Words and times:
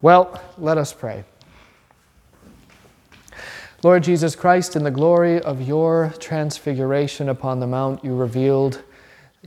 Well, 0.00 0.40
let 0.58 0.78
us 0.78 0.92
pray. 0.92 1.24
Lord 3.82 4.04
Jesus 4.04 4.36
Christ, 4.36 4.76
in 4.76 4.84
the 4.84 4.92
glory 4.92 5.40
of 5.40 5.60
your 5.60 6.14
transfiguration 6.20 7.28
upon 7.28 7.58
the 7.58 7.66
mount, 7.66 8.04
you 8.04 8.14
revealed 8.14 8.84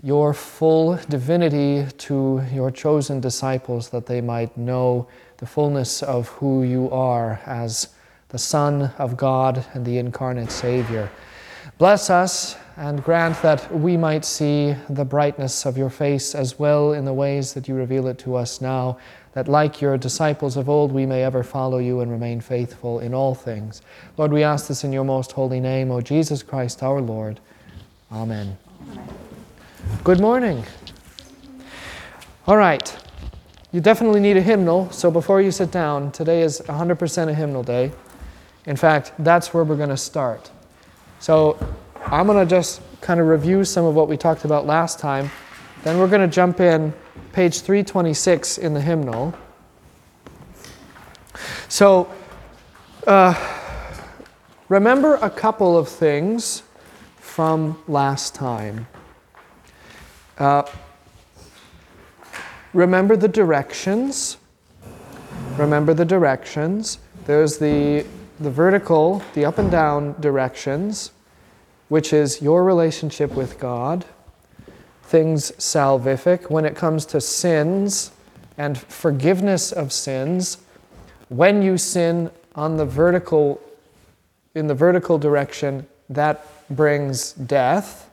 your 0.03 0.33
full 0.33 0.99
divinity 1.07 1.89
to 1.99 2.43
your 2.51 2.69
chosen 2.69 3.21
disciples 3.21 3.91
that 3.91 4.07
they 4.07 4.19
might 4.19 4.57
know 4.57 5.07
the 5.37 5.45
fullness 5.45 6.03
of 6.03 6.27
who 6.27 6.63
you 6.63 6.89
are 6.91 7.39
as 7.45 7.87
the 8.27 8.37
Son 8.37 8.91
of 8.97 9.15
God 9.15 9.65
and 9.73 9.85
the 9.85 9.99
incarnate 9.99 10.51
Savior. 10.51 11.09
Bless 11.77 12.09
us 12.09 12.55
and 12.77 13.03
grant 13.03 13.41
that 13.41 13.73
we 13.75 13.97
might 13.97 14.23
see 14.23 14.75
the 14.89 15.05
brightness 15.05 15.65
of 15.65 15.77
your 15.77 15.89
face 15.89 16.33
as 16.35 16.57
well 16.57 16.93
in 16.93 17.05
the 17.05 17.13
ways 17.13 17.53
that 17.53 17.67
you 17.67 17.75
reveal 17.75 18.07
it 18.07 18.17
to 18.19 18.35
us 18.35 18.61
now 18.61 18.97
that 19.33 19.47
like 19.47 19.81
your 19.81 19.97
disciples 19.97 20.57
of 20.57 20.69
old, 20.69 20.91
we 20.91 21.05
may 21.05 21.23
ever 21.23 21.43
follow 21.43 21.77
you 21.77 22.01
and 22.01 22.11
remain 22.11 22.41
faithful 22.41 22.99
in 22.99 23.13
all 23.13 23.33
things. 23.33 23.81
Lord, 24.17 24.31
we 24.33 24.43
ask 24.43 24.67
this 24.67 24.83
in 24.83 24.91
your 24.91 25.05
most 25.05 25.31
holy 25.31 25.59
name, 25.59 25.89
O 25.91 26.01
Jesus 26.01 26.43
Christ 26.43 26.83
our 26.83 26.99
Lord. 26.99 27.39
Amen. 28.11 28.57
Amen. 28.81 29.09
Good 30.03 30.19
morning. 30.19 30.65
All 32.45 32.57
right. 32.57 32.97
You 33.71 33.79
definitely 33.79 34.19
need 34.19 34.35
a 34.35 34.41
hymnal, 34.41 34.91
so 34.91 35.09
before 35.09 35.41
you 35.41 35.51
sit 35.51 35.71
down, 35.71 36.11
today 36.11 36.41
is 36.41 36.59
100% 36.61 37.29
a 37.29 37.33
hymnal 37.33 37.63
day. 37.63 37.91
In 38.65 38.75
fact, 38.75 39.13
that's 39.17 39.53
where 39.53 39.63
we're 39.63 39.77
going 39.77 39.89
to 39.89 39.97
start. 39.97 40.51
So 41.21 41.55
I'm 42.07 42.25
going 42.25 42.43
to 42.43 42.49
just 42.49 42.81
kind 42.99 43.19
of 43.19 43.27
review 43.27 43.63
some 43.63 43.85
of 43.85 43.93
what 43.93 44.07
we 44.09 44.17
talked 44.17 44.43
about 44.43 44.65
last 44.65 44.97
time. 44.97 45.29
Then 45.83 45.99
we're 45.99 46.07
going 46.07 46.27
to 46.27 46.35
jump 46.35 46.59
in 46.59 46.95
page 47.31 47.61
326 47.61 48.57
in 48.57 48.73
the 48.73 48.81
hymnal. 48.81 49.35
So, 51.69 52.11
uh, 53.05 53.35
remember 54.67 55.15
a 55.15 55.29
couple 55.29 55.77
of 55.77 55.87
things 55.87 56.63
from 57.17 57.81
last 57.87 58.33
time. 58.33 58.87
Uh, 60.39 60.63
remember 62.73 63.15
the 63.15 63.27
directions. 63.27 64.37
Remember 65.55 65.93
the 65.93 66.05
directions. 66.05 66.97
There's 67.25 67.59
the, 67.59 68.07
the 68.41 68.51
vertical, 68.51 69.21
the 69.33 69.45
up 69.45 69.57
and 69.57 69.69
down 69.69 70.19
directions, 70.19 71.11
which 71.89 72.11
is 72.11 72.41
your 72.41 72.63
relationship 72.63 73.31
with 73.31 73.59
God 73.59 74.05
things 75.11 75.51
salvific. 75.57 76.49
When 76.49 76.63
it 76.63 76.73
comes 76.73 77.05
to 77.07 77.19
sins 77.19 78.11
and 78.57 78.77
forgiveness 78.77 79.73
of 79.73 79.91
sins, 79.91 80.57
when 81.27 81.61
you 81.61 81.77
sin 81.77 82.31
on 82.55 82.77
the 82.77 82.85
vertical, 82.85 83.61
in 84.55 84.67
the 84.67 84.73
vertical 84.73 85.17
direction, 85.17 85.85
that 86.09 86.45
brings 86.69 87.33
death. 87.33 88.09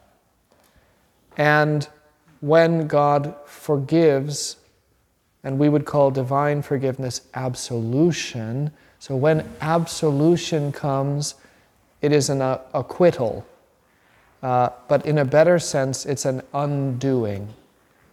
And 1.37 1.89
when 2.41 2.89
God 2.89 3.37
forgives, 3.47 4.56
and 5.45 5.56
we 5.56 5.69
would 5.69 5.84
call 5.84 6.11
divine 6.11 6.62
forgiveness 6.62 7.21
absolution. 7.34 8.73
So 9.09 9.17
when 9.17 9.48
absolution 9.62 10.70
comes, 10.70 11.34
it 12.03 12.12
is 12.12 12.28
an 12.28 12.42
acquittal. 12.42 13.47
Uh, 14.42 14.69
but 14.87 15.06
in 15.06 15.17
a 15.17 15.25
better 15.25 15.59
sense, 15.59 16.05
it's 16.05 16.27
an 16.27 16.42
undoing. 16.53 17.48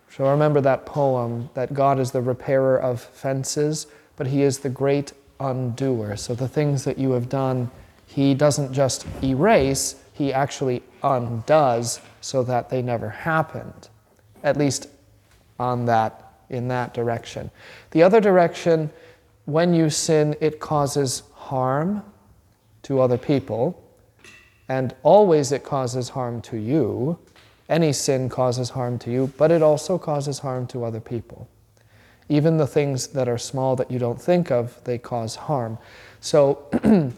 So 0.10 0.30
remember 0.30 0.62
that 0.62 0.86
poem 0.86 1.50
that 1.54 1.74
God 1.74 2.00
is 2.00 2.12
the 2.12 2.22
repairer 2.22 2.78
of 2.78 3.02
fences, 3.02 3.88
but 4.16 4.28
He 4.28 4.42
is 4.42 4.60
the 4.60 4.70
great 4.70 5.12
undoer. 5.42 6.16
So 6.16 6.34
the 6.34 6.48
things 6.48 6.86
that 6.86 6.98
you 6.98 7.12
have 7.12 7.28
done, 7.28 7.70
He 8.08 8.34
doesn't 8.34 8.72
just 8.72 9.06
erase, 9.22 9.96
He 10.14 10.32
actually 10.32 10.82
undoes 11.04 12.00
so 12.22 12.42
that 12.44 12.70
they 12.70 12.82
never 12.82 13.10
happened, 13.10 13.90
at 14.44 14.56
least 14.56 14.88
on 15.60 15.86
that, 15.88 16.40
in 16.50 16.70
that 16.70 16.94
direction. 16.94 17.52
The 17.92 18.02
other 18.02 18.22
direction, 18.22 18.90
when 19.46 19.74
you 19.74 19.90
sin, 19.90 20.36
it 20.42 20.60
causes 20.60 21.24
harm 21.34 22.04
to 22.84 23.00
other 23.00 23.18
people 23.18 23.82
and 24.68 24.96
always 25.04 25.52
it 25.52 25.64
causes 25.64 26.10
harm 26.10 26.42
to 26.42 26.58
you. 26.58 27.18
Any 27.70 27.94
sin 27.94 28.30
causes 28.30 28.70
harm 28.72 29.00
to 29.00 29.12
you, 29.12 29.32
but 29.38 29.52
it 29.52 29.62
also 29.62 29.98
causes 29.98 30.40
harm 30.40 30.68
to 30.68 30.84
other 30.84 31.00
people. 31.00 31.48
Even 32.30 32.58
the 32.58 32.68
things 32.68 33.08
that 33.08 33.28
are 33.28 33.38
small 33.38 33.76
that 33.76 33.92
you 33.92 34.00
don't 34.00 34.20
think 34.20 34.52
of, 34.52 34.84
they 34.84 34.98
cause 34.98 35.36
harm. 35.36 35.78
So 36.20 36.68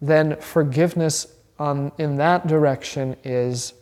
then 0.00 0.36
forgiveness 0.36 1.26
on, 1.58 1.90
in 1.98 2.16
that 2.16 2.46
direction 2.46 3.16
is 3.24 3.74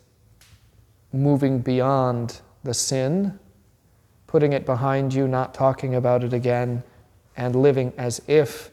moving 1.13 1.59
beyond 1.59 2.41
the 2.63 2.73
sin, 2.73 3.39
putting 4.25 4.53
it 4.53 4.65
behind 4.65 5.13
you, 5.13 5.27
not 5.27 5.53
talking 5.53 5.95
about 5.95 6.23
it 6.23 6.33
again, 6.33 6.83
and 7.37 7.55
living 7.55 7.93
as 7.97 8.21
if 8.27 8.71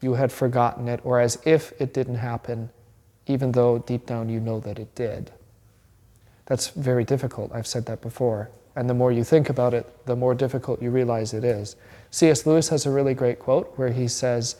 you 0.00 0.14
had 0.14 0.30
forgotten 0.30 0.86
it 0.86 1.00
or 1.02 1.18
as 1.18 1.38
if 1.44 1.72
it 1.80 1.92
didn't 1.92 2.16
happen 2.16 2.70
even 3.26 3.52
though 3.52 3.78
deep 3.78 4.06
down 4.06 4.28
you 4.28 4.40
know 4.40 4.60
that 4.60 4.78
it 4.78 4.94
did. 4.94 5.32
That's 6.46 6.68
very 6.68 7.04
difficult. 7.04 7.50
I've 7.52 7.66
said 7.66 7.86
that 7.86 8.00
before. 8.00 8.50
And 8.76 8.88
the 8.88 8.94
more 8.94 9.10
you 9.10 9.24
think 9.24 9.48
about 9.48 9.74
it, 9.74 9.86
the 10.06 10.14
more 10.14 10.34
difficult 10.34 10.80
you 10.82 10.90
realize 10.90 11.34
it 11.34 11.44
is. 11.44 11.76
C.S. 12.10 12.46
Lewis 12.46 12.68
has 12.68 12.86
a 12.86 12.90
really 12.90 13.14
great 13.14 13.38
quote 13.38 13.72
where 13.76 13.90
he 13.90 14.06
says, 14.06 14.56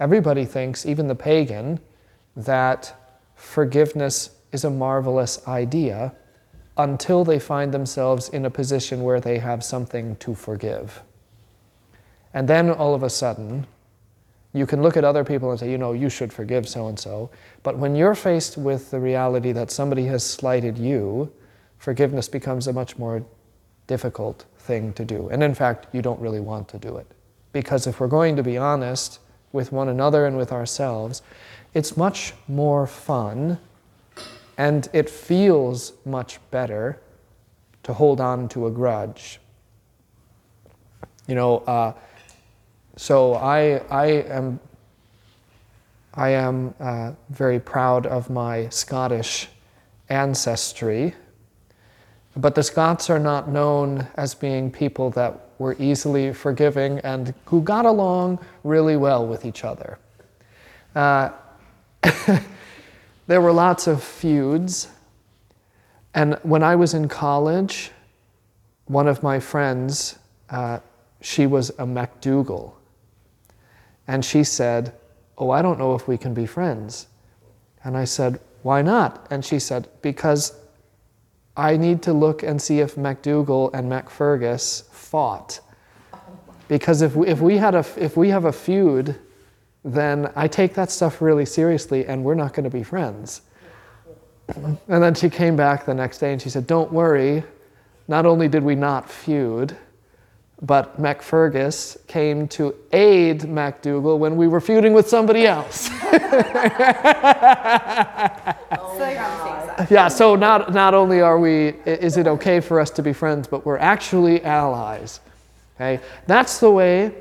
Everybody 0.00 0.44
thinks, 0.44 0.86
even 0.86 1.08
the 1.08 1.14
pagan, 1.14 1.80
that 2.36 2.94
forgiveness 3.34 4.30
is 4.52 4.64
a 4.64 4.70
marvelous 4.70 5.46
idea 5.46 6.14
until 6.76 7.24
they 7.24 7.38
find 7.38 7.72
themselves 7.72 8.28
in 8.28 8.44
a 8.44 8.50
position 8.50 9.02
where 9.02 9.20
they 9.20 9.38
have 9.38 9.64
something 9.64 10.16
to 10.16 10.34
forgive. 10.34 11.02
And 12.36 12.46
then 12.46 12.68
all 12.68 12.94
of 12.94 13.02
a 13.02 13.08
sudden, 13.08 13.66
you 14.52 14.66
can 14.66 14.82
look 14.82 14.98
at 14.98 15.04
other 15.04 15.24
people 15.24 15.50
and 15.52 15.58
say, 15.58 15.70
you 15.70 15.78
know, 15.78 15.92
you 15.94 16.10
should 16.10 16.30
forgive 16.30 16.68
so 16.68 16.88
and 16.88 16.98
so. 16.98 17.30
But 17.62 17.78
when 17.78 17.96
you're 17.96 18.14
faced 18.14 18.58
with 18.58 18.90
the 18.90 19.00
reality 19.00 19.52
that 19.52 19.70
somebody 19.70 20.04
has 20.04 20.22
slighted 20.22 20.76
you, 20.76 21.32
forgiveness 21.78 22.28
becomes 22.28 22.66
a 22.66 22.74
much 22.74 22.98
more 22.98 23.24
difficult 23.86 24.44
thing 24.58 24.92
to 24.92 25.04
do. 25.06 25.30
And 25.30 25.42
in 25.42 25.54
fact, 25.54 25.86
you 25.94 26.02
don't 26.02 26.20
really 26.20 26.40
want 26.40 26.68
to 26.68 26.78
do 26.78 26.98
it. 26.98 27.06
Because 27.52 27.86
if 27.86 28.00
we're 28.00 28.06
going 28.06 28.36
to 28.36 28.42
be 28.42 28.58
honest 28.58 29.18
with 29.52 29.72
one 29.72 29.88
another 29.88 30.26
and 30.26 30.36
with 30.36 30.52
ourselves, 30.52 31.22
it's 31.72 31.96
much 31.96 32.34
more 32.48 32.86
fun 32.86 33.58
and 34.58 34.90
it 34.92 35.08
feels 35.08 35.94
much 36.04 36.38
better 36.50 37.00
to 37.84 37.94
hold 37.94 38.20
on 38.20 38.46
to 38.50 38.66
a 38.66 38.70
grudge. 38.70 39.40
You 41.26 41.34
know, 41.34 41.58
uh, 41.60 41.94
so 42.96 43.34
I, 43.34 43.76
I 43.90 44.06
am, 44.06 44.58
I 46.14 46.30
am 46.30 46.74
uh, 46.80 47.12
very 47.28 47.60
proud 47.60 48.06
of 48.06 48.30
my 48.30 48.70
Scottish 48.70 49.48
ancestry, 50.08 51.14
but 52.36 52.54
the 52.54 52.62
Scots 52.62 53.10
are 53.10 53.18
not 53.18 53.48
known 53.48 54.06
as 54.16 54.34
being 54.34 54.70
people 54.70 55.10
that 55.10 55.50
were 55.58 55.76
easily 55.78 56.32
forgiving 56.32 56.98
and 57.00 57.34
who 57.46 57.60
got 57.60 57.84
along 57.84 58.38
really 58.64 58.96
well 58.96 59.26
with 59.26 59.44
each 59.44 59.64
other. 59.64 59.98
Uh, 60.94 61.30
there 63.26 63.40
were 63.40 63.52
lots 63.52 63.86
of 63.86 64.02
feuds, 64.02 64.88
and 66.14 66.38
when 66.42 66.62
I 66.62 66.76
was 66.76 66.94
in 66.94 67.08
college, 67.08 67.90
one 68.86 69.06
of 69.06 69.22
my 69.22 69.38
friends, 69.38 70.18
uh, 70.48 70.78
she 71.20 71.46
was 71.46 71.70
a 71.78 71.86
MacDougall. 71.86 72.74
And 74.08 74.24
she 74.24 74.44
said, 74.44 74.94
Oh, 75.38 75.50
I 75.50 75.60
don't 75.62 75.78
know 75.78 75.94
if 75.94 76.08
we 76.08 76.16
can 76.16 76.32
be 76.32 76.46
friends. 76.46 77.08
And 77.84 77.96
I 77.96 78.04
said, 78.04 78.40
Why 78.62 78.82
not? 78.82 79.26
And 79.30 79.44
she 79.44 79.58
said, 79.58 79.88
Because 80.02 80.58
I 81.56 81.76
need 81.76 82.02
to 82.02 82.12
look 82.12 82.42
and 82.42 82.60
see 82.60 82.80
if 82.80 82.96
MacDougall 82.96 83.70
and 83.72 83.90
MacFergus 83.90 84.84
fought. 84.90 85.60
Because 86.68 87.00
if 87.02 87.14
we, 87.14 87.28
if, 87.28 87.40
we 87.40 87.56
had 87.56 87.74
a, 87.74 87.84
if 87.96 88.16
we 88.16 88.28
have 88.28 88.44
a 88.44 88.52
feud, 88.52 89.18
then 89.84 90.30
I 90.34 90.48
take 90.48 90.74
that 90.74 90.90
stuff 90.90 91.22
really 91.22 91.46
seriously 91.46 92.06
and 92.06 92.24
we're 92.24 92.34
not 92.34 92.52
going 92.52 92.64
to 92.64 92.70
be 92.70 92.82
friends. 92.82 93.42
And 94.48 94.78
then 95.02 95.14
she 95.14 95.30
came 95.30 95.56
back 95.56 95.86
the 95.86 95.94
next 95.94 96.18
day 96.18 96.32
and 96.32 96.42
she 96.42 96.50
said, 96.50 96.66
Don't 96.66 96.92
worry, 96.92 97.44
not 98.08 98.26
only 98.26 98.48
did 98.48 98.62
we 98.62 98.74
not 98.74 99.08
feud, 99.10 99.76
but 100.62 101.00
MacFergus 101.00 101.98
came 102.06 102.48
to 102.48 102.74
aid 102.92 103.48
MacDougall 103.48 104.18
when 104.18 104.36
we 104.36 104.48
were 104.48 104.60
feuding 104.60 104.94
with 104.94 105.08
somebody 105.08 105.46
else. 105.46 105.90
yeah, 109.90 110.08
so 110.08 110.34
not, 110.34 110.72
not 110.72 110.94
only 110.94 111.20
are 111.20 111.38
we, 111.38 111.74
is 111.84 112.16
it 112.16 112.26
okay 112.26 112.60
for 112.60 112.80
us 112.80 112.90
to 112.90 113.02
be 113.02 113.12
friends, 113.12 113.46
but 113.46 113.66
we're 113.66 113.76
actually 113.76 114.42
allies. 114.44 115.20
Okay? 115.76 116.02
That's 116.26 116.58
the 116.58 116.70
way 116.70 117.12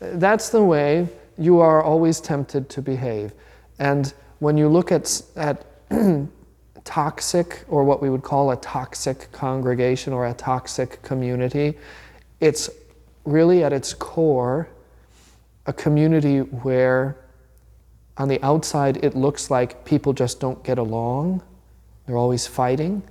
That's 0.00 0.48
the 0.48 0.64
way 0.64 1.08
you 1.38 1.60
are 1.60 1.82
always 1.82 2.20
tempted 2.20 2.68
to 2.70 2.82
behave. 2.82 3.32
And 3.78 4.12
when 4.38 4.56
you 4.56 4.68
look 4.68 4.90
at, 4.92 5.22
at 5.36 5.64
toxic, 6.84 7.64
or 7.68 7.84
what 7.84 8.02
we 8.02 8.10
would 8.10 8.22
call 8.22 8.50
a 8.50 8.56
toxic 8.56 9.30
congregation 9.32 10.12
or 10.12 10.26
a 10.26 10.34
toxic 10.34 11.02
community, 11.02 11.78
it's 12.40 12.70
really 13.24 13.62
at 13.62 13.72
its 13.72 13.94
core 13.94 14.68
a 15.66 15.72
community 15.72 16.40
where 16.40 17.16
on 18.16 18.28
the 18.28 18.42
outside 18.42 19.02
it 19.04 19.14
looks 19.14 19.50
like 19.50 19.84
people 19.84 20.12
just 20.12 20.40
don't 20.40 20.62
get 20.64 20.78
along, 20.78 21.42
they're 22.06 22.16
always 22.16 22.46
fighting. 22.46 23.02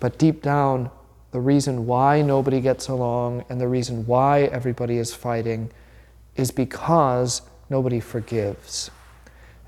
But 0.00 0.18
deep 0.18 0.42
down, 0.42 0.90
the 1.30 1.40
reason 1.40 1.86
why 1.86 2.22
nobody 2.22 2.60
gets 2.60 2.88
along 2.88 3.44
and 3.48 3.60
the 3.60 3.68
reason 3.68 4.06
why 4.06 4.42
everybody 4.44 4.98
is 4.98 5.14
fighting 5.14 5.70
is 6.36 6.50
because 6.50 7.42
nobody 7.68 8.00
forgives. 8.00 8.90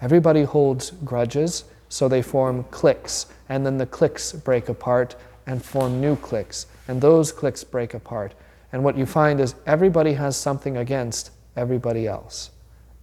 Everybody 0.00 0.44
holds 0.44 0.90
grudges, 1.04 1.64
so 1.88 2.08
they 2.08 2.22
form 2.22 2.64
cliques, 2.70 3.26
and 3.48 3.66
then 3.66 3.76
the 3.76 3.86
cliques 3.86 4.32
break 4.32 4.68
apart 4.68 5.16
and 5.46 5.62
form 5.62 6.00
new 6.00 6.16
cliques, 6.16 6.66
and 6.88 7.00
those 7.00 7.32
cliques 7.32 7.64
break 7.64 7.92
apart. 7.92 8.32
And 8.72 8.84
what 8.84 8.96
you 8.96 9.06
find 9.06 9.40
is 9.40 9.54
everybody 9.66 10.14
has 10.14 10.36
something 10.36 10.76
against 10.76 11.30
everybody 11.56 12.06
else. 12.06 12.50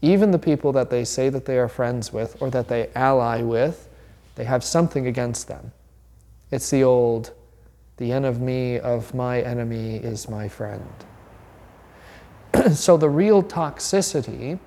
Even 0.02 0.32
the 0.32 0.40
people 0.40 0.72
that 0.74 0.90
they 0.90 1.04
say 1.04 1.30
that 1.30 1.46
they 1.46 1.58
are 1.58 1.68
friends 1.68 2.14
with 2.14 2.42
or 2.42 2.50
that 2.52 2.68
they 2.68 2.90
ally 2.96 3.42
with, 3.42 3.90
they 4.36 4.46
have 4.46 4.64
something 4.64 5.08
against 5.08 5.48
them. 5.48 5.72
It's 6.52 6.70
the 6.70 6.84
old, 6.84 7.34
the 7.98 8.12
enemy 8.12 8.80
of 8.80 9.14
my 9.14 9.42
enemy 9.42 9.98
is 9.98 10.30
my 10.30 10.48
friend. 10.48 10.88
so 12.74 12.96
the 12.96 13.10
real 13.10 13.44
toxicity 13.44 14.60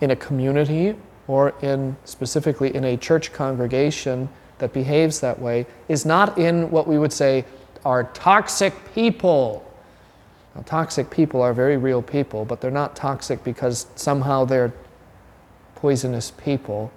in 0.00 0.10
a 0.10 0.16
community 0.16 0.94
or 1.26 1.54
in 1.62 1.96
specifically 2.04 2.74
in 2.74 2.84
a 2.84 2.96
church 2.96 3.32
congregation 3.32 4.28
that 4.58 4.72
behaves 4.72 5.20
that 5.20 5.38
way 5.38 5.66
is 5.88 6.04
not 6.04 6.36
in 6.38 6.70
what 6.70 6.86
we 6.86 6.98
would 6.98 7.12
say 7.12 7.44
are 7.88 8.04
toxic 8.04 8.74
people. 8.94 9.64
Now, 10.54 10.60
toxic 10.66 11.08
people 11.08 11.40
are 11.40 11.54
very 11.54 11.78
real 11.78 12.02
people, 12.02 12.44
but 12.44 12.60
they're 12.60 12.70
not 12.70 12.94
toxic 12.94 13.42
because 13.42 13.86
somehow 13.96 14.44
they're 14.44 14.74
poisonous 15.74 16.30
people. 16.30 16.92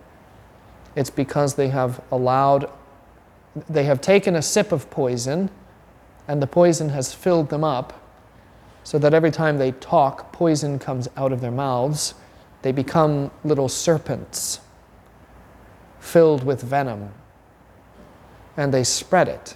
It's 0.98 1.10
because 1.10 1.56
they 1.56 1.70
have 1.70 2.02
allowed, 2.12 2.70
they 3.70 3.86
have 3.86 4.02
taken 4.02 4.36
a 4.36 4.42
sip 4.42 4.74
of 4.74 4.90
poison, 4.90 5.50
and 6.28 6.42
the 6.42 6.48
poison 6.48 6.90
has 6.90 7.14
filled 7.14 7.52
them 7.52 7.64
up 7.64 7.94
so 8.84 9.00
that 9.00 9.14
every 9.14 9.32
time 9.32 9.60
they 9.60 9.72
talk, 9.72 10.34
poison 10.34 10.78
comes 10.78 11.08
out 11.16 11.32
of 11.32 11.40
their 11.40 11.52
mouths. 11.52 12.16
They 12.64 12.74
become 12.74 13.32
little 13.46 13.70
serpents 13.70 14.60
filled 16.02 16.44
with 16.44 16.62
venom, 16.62 17.14
and 18.58 18.74
they 18.74 18.84
spread 18.84 19.30
it 19.30 19.56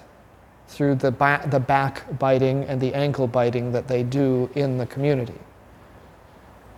through 0.67 0.95
the, 0.95 1.11
ba- 1.11 1.47
the 1.49 1.59
backbiting 1.59 2.63
and 2.65 2.81
the 2.81 2.93
ankle 2.93 3.27
biting 3.27 3.71
that 3.71 3.87
they 3.87 4.03
do 4.03 4.49
in 4.55 4.77
the 4.77 4.85
community. 4.85 5.39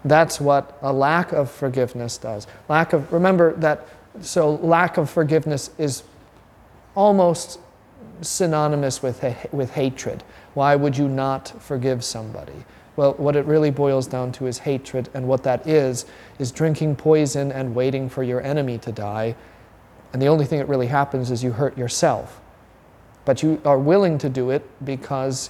That's 0.05 0.39
what 0.39 0.77
a 0.81 0.93
lack 0.93 1.31
of 1.31 1.49
forgiveness 1.49 2.17
does. 2.17 2.47
Lack 2.69 2.93
of, 2.93 3.11
remember 3.11 3.53
that, 3.55 3.87
so 4.21 4.55
lack 4.55 4.97
of 4.97 5.09
forgiveness 5.09 5.71
is 5.77 6.03
almost 6.95 7.59
synonymous 8.21 9.01
with, 9.01 9.23
with 9.51 9.71
hatred. 9.71 10.23
Why 10.53 10.75
would 10.75 10.97
you 10.97 11.07
not 11.07 11.61
forgive 11.61 12.03
somebody? 12.03 12.65
Well, 12.95 13.13
what 13.13 13.35
it 13.35 13.45
really 13.45 13.69
boils 13.69 14.07
down 14.07 14.31
to 14.33 14.47
is 14.47 14.57
hatred, 14.57 15.09
and 15.13 15.27
what 15.27 15.43
that 15.43 15.67
is, 15.67 16.05
is 16.39 16.51
drinking 16.51 16.95
poison 16.95 17.51
and 17.51 17.75
waiting 17.75 18.09
for 18.09 18.23
your 18.23 18.41
enemy 18.41 18.79
to 18.79 18.91
die. 18.91 19.35
And 20.13 20.21
the 20.21 20.27
only 20.27 20.45
thing 20.45 20.57
that 20.59 20.67
really 20.67 20.87
happens 20.87 21.29
is 21.29 21.43
you 21.43 21.51
hurt 21.51 21.77
yourself. 21.77 22.41
But 23.27 23.43
you 23.43 23.61
are 23.65 23.77
willing 23.77 24.17
to 24.19 24.29
do 24.29 24.51
it 24.51 24.63
because 24.85 25.49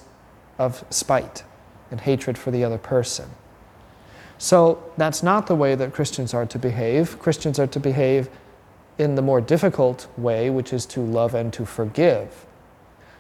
of 0.57 0.83
spite 0.89 1.43
and 1.91 2.01
hatred 2.01 2.35
for 2.35 2.49
the 2.49 2.63
other 2.63 2.79
person. 2.79 3.29
So 4.39 4.83
that's 4.97 5.21
not 5.21 5.45
the 5.45 5.53
way 5.53 5.75
that 5.75 5.93
Christians 5.93 6.33
are 6.33 6.47
to 6.47 6.57
behave. 6.57 7.19
Christians 7.19 7.59
are 7.59 7.67
to 7.67 7.79
behave 7.79 8.31
in 8.97 9.13
the 9.13 9.21
more 9.21 9.39
difficult 9.39 10.07
way, 10.17 10.49
which 10.49 10.73
is 10.73 10.87
to 10.87 11.01
love 11.01 11.35
and 11.35 11.53
to 11.53 11.67
forgive. 11.67 12.47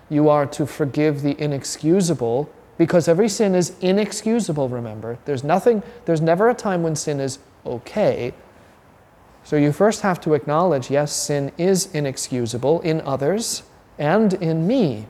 You 0.09 0.27
are 0.27 0.47
to 0.47 0.65
forgive 0.65 1.21
the 1.21 1.39
inexcusable 1.39 2.49
because 2.79 3.07
every 3.07 3.29
sin 3.29 3.53
is 3.53 3.77
inexcusable, 3.79 4.69
remember. 4.69 5.19
There's 5.25 5.43
nothing, 5.43 5.83
there's 6.05 6.21
never 6.21 6.49
a 6.49 6.55
time 6.55 6.81
when 6.81 6.95
sin 6.95 7.19
is 7.19 7.37
okay. 7.63 8.33
So 9.43 9.55
you 9.55 9.71
first 9.71 10.01
have 10.01 10.19
to 10.21 10.33
acknowledge 10.33 10.89
yes, 10.89 11.13
sin 11.13 11.51
is 11.59 11.93
inexcusable 11.93 12.81
in 12.81 13.01
others 13.01 13.61
and 13.97 14.33
in 14.33 14.67
me. 14.67 15.07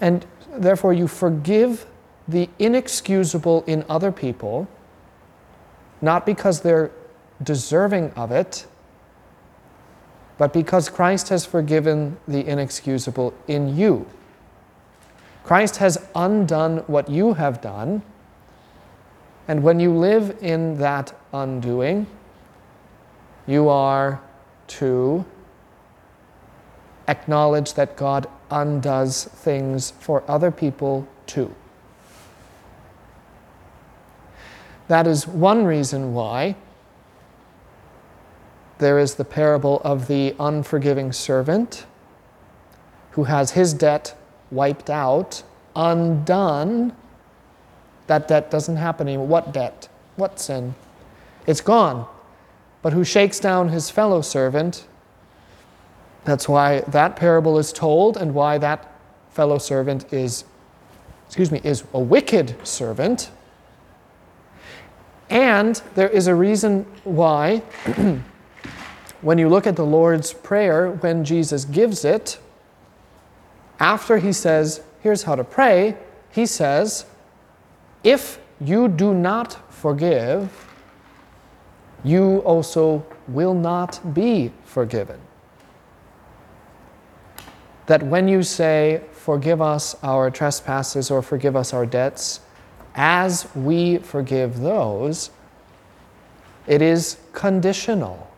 And 0.00 0.26
therefore, 0.52 0.92
you 0.92 1.08
forgive 1.08 1.86
the 2.28 2.48
inexcusable 2.58 3.64
in 3.66 3.84
other 3.88 4.12
people, 4.12 4.68
not 6.00 6.26
because 6.26 6.60
they're 6.60 6.90
deserving 7.42 8.10
of 8.12 8.30
it, 8.32 8.66
but 10.38 10.52
because 10.52 10.88
Christ 10.88 11.28
has 11.30 11.46
forgiven 11.46 12.18
the 12.28 12.46
inexcusable 12.46 13.32
in 13.48 13.76
you. 13.76 14.06
Christ 15.44 15.76
has 15.76 16.04
undone 16.14 16.78
what 16.88 17.08
you 17.08 17.34
have 17.34 17.60
done, 17.60 18.02
and 19.48 19.62
when 19.62 19.78
you 19.78 19.94
live 19.94 20.36
in 20.42 20.78
that 20.78 21.14
undoing, 21.32 22.06
you 23.46 23.68
are 23.68 24.20
to 24.66 25.24
acknowledge 27.08 27.74
that 27.74 27.96
God 27.96 28.28
undoes 28.50 29.24
things 29.24 29.92
for 29.92 30.22
other 30.28 30.50
people 30.50 31.06
too. 31.26 31.54
That 34.88 35.06
is 35.06 35.26
one 35.26 35.64
reason 35.64 36.14
why 36.14 36.56
there 38.78 38.98
is 38.98 39.14
the 39.14 39.24
parable 39.24 39.80
of 39.82 40.06
the 40.06 40.34
unforgiving 40.38 41.12
servant 41.12 41.86
who 43.12 43.24
has 43.24 43.52
his 43.52 43.72
debt 43.72 44.16
wiped 44.50 44.90
out, 44.90 45.42
undone. 45.74 46.94
That 48.06 48.28
debt 48.28 48.50
doesn't 48.50 48.76
happen 48.76 49.08
anymore. 49.08 49.26
What 49.26 49.52
debt? 49.52 49.88
What 50.16 50.38
sin? 50.38 50.74
It's 51.46 51.60
gone. 51.60 52.06
But 52.82 52.92
who 52.92 53.02
shakes 53.02 53.40
down 53.40 53.70
his 53.70 53.90
fellow 53.90 54.20
servant? 54.20 54.86
That's 56.26 56.48
why 56.48 56.80
that 56.80 57.14
parable 57.14 57.56
is 57.56 57.72
told 57.72 58.16
and 58.16 58.34
why 58.34 58.58
that 58.58 58.92
fellow 59.30 59.58
servant 59.58 60.12
is, 60.12 60.44
excuse 61.26 61.52
me, 61.52 61.60
is 61.62 61.84
a 61.94 62.00
wicked 62.00 62.56
servant. 62.66 63.30
And 65.30 65.80
there 65.94 66.08
is 66.08 66.26
a 66.26 66.34
reason 66.34 66.84
why 67.04 67.58
when 69.20 69.38
you 69.38 69.48
look 69.48 69.68
at 69.68 69.76
the 69.76 69.86
Lord's 69.86 70.32
Prayer, 70.32 70.90
when 70.90 71.24
Jesus 71.24 71.64
gives 71.64 72.04
it, 72.04 72.40
after 73.78 74.18
he 74.18 74.32
says, 74.32 74.82
Here's 75.02 75.22
how 75.22 75.36
to 75.36 75.44
pray, 75.44 75.96
he 76.32 76.44
says, 76.44 77.06
If 78.02 78.40
you 78.60 78.88
do 78.88 79.14
not 79.14 79.72
forgive, 79.72 80.50
you 82.02 82.38
also 82.38 83.06
will 83.28 83.54
not 83.54 84.12
be 84.12 84.50
forgiven. 84.64 85.20
That 87.86 88.02
when 88.02 88.28
you 88.28 88.42
say, 88.42 89.02
Forgive 89.12 89.60
us 89.60 89.96
our 90.04 90.30
trespasses 90.30 91.10
or 91.10 91.20
forgive 91.20 91.56
us 91.56 91.74
our 91.74 91.84
debts, 91.84 92.38
as 92.94 93.48
we 93.56 93.98
forgive 93.98 94.60
those, 94.60 95.30
it 96.68 96.80
is 96.80 97.18
conditional. 97.32 98.30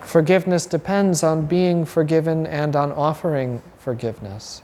Forgiveness 0.00 0.66
depends 0.66 1.22
on 1.22 1.46
being 1.46 1.84
forgiven 1.84 2.44
and 2.48 2.74
on 2.74 2.90
offering 2.90 3.62
forgiveness. 3.78 4.62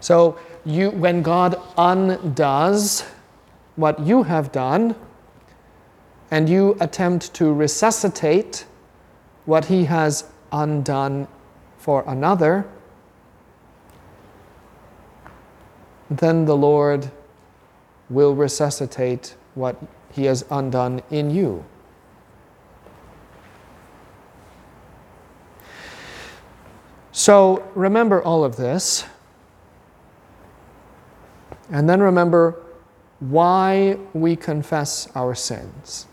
So, 0.00 0.36
you, 0.64 0.90
when 0.90 1.22
God 1.22 1.60
undoes 1.76 3.04
what 3.76 4.00
you 4.00 4.24
have 4.24 4.50
done, 4.50 4.96
and 6.32 6.48
you 6.48 6.76
attempt 6.80 7.32
to 7.34 7.52
resuscitate 7.52 8.66
what 9.44 9.66
He 9.66 9.84
has 9.84 10.24
undone 10.50 11.28
for 11.88 12.04
another, 12.06 12.66
then 16.10 16.44
the 16.44 16.54
Lord 16.54 17.10
will 18.10 18.34
resuscitate 18.34 19.34
what 19.54 19.74
He 20.12 20.26
has 20.26 20.44
undone 20.50 21.00
in 21.10 21.30
you. 21.30 21.64
So 27.12 27.66
remember 27.74 28.22
all 28.22 28.44
of 28.44 28.56
this. 28.56 29.06
And 31.70 31.88
then 31.88 32.02
remember 32.02 32.60
why 33.18 33.96
we 34.12 34.36
confess 34.36 35.08
our 35.14 35.34
sins. 35.34 36.06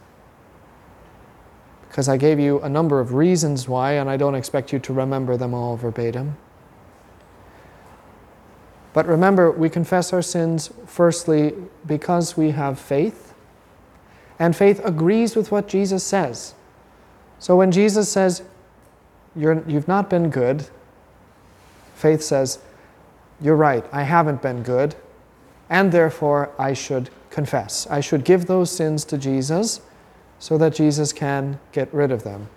Because 1.96 2.10
I 2.10 2.18
gave 2.18 2.42
you 2.42 2.60
a 2.60 2.68
number 2.68 3.00
of 3.00 3.14
reasons 3.14 3.70
why, 3.70 3.94
and 3.94 4.10
I 4.10 4.18
don't 4.18 4.36
expect 4.36 4.74
you 4.74 4.80
to 4.80 4.92
remember 4.92 5.38
them 5.38 5.54
all 5.54 5.78
verbatim. 5.78 6.36
But 8.92 9.08
remember, 9.08 9.50
we 9.50 9.70
confess 9.70 10.12
our 10.12 10.22
sins 10.22 10.74
firstly 10.86 11.54
because 11.86 12.36
we 12.36 12.52
have 12.52 12.78
faith, 12.78 13.34
and 14.38 14.54
faith 14.54 14.82
agrees 14.84 15.38
with 15.38 15.54
what 15.54 15.70
Jesus 15.70 16.04
says. 16.04 16.54
So 17.40 17.56
when 17.56 17.72
Jesus 17.72 18.12
says, 18.12 18.44
You're, 19.34 19.64
You've 19.66 19.88
not 19.88 20.10
been 20.10 20.30
good, 20.30 20.68
faith 21.96 22.22
says, 22.22 22.60
You're 23.40 23.56
right, 23.56 23.86
I 23.94 24.04
haven't 24.04 24.42
been 24.42 24.64
good, 24.64 24.96
and 25.70 25.94
therefore 25.94 26.52
I 26.60 26.74
should 26.74 27.10
confess. 27.30 27.88
I 27.88 28.02
should 28.02 28.25
give 28.25 28.48
those 28.48 28.70
sins 28.70 29.06
to 29.06 29.18
Jesus 29.18 29.80
so 30.39 30.58
that 30.58 30.75
Jesus 30.75 31.13
can 31.13 31.60
get 31.72 31.94
rid 31.94 32.12
of 32.12 32.24
them. 32.24 32.50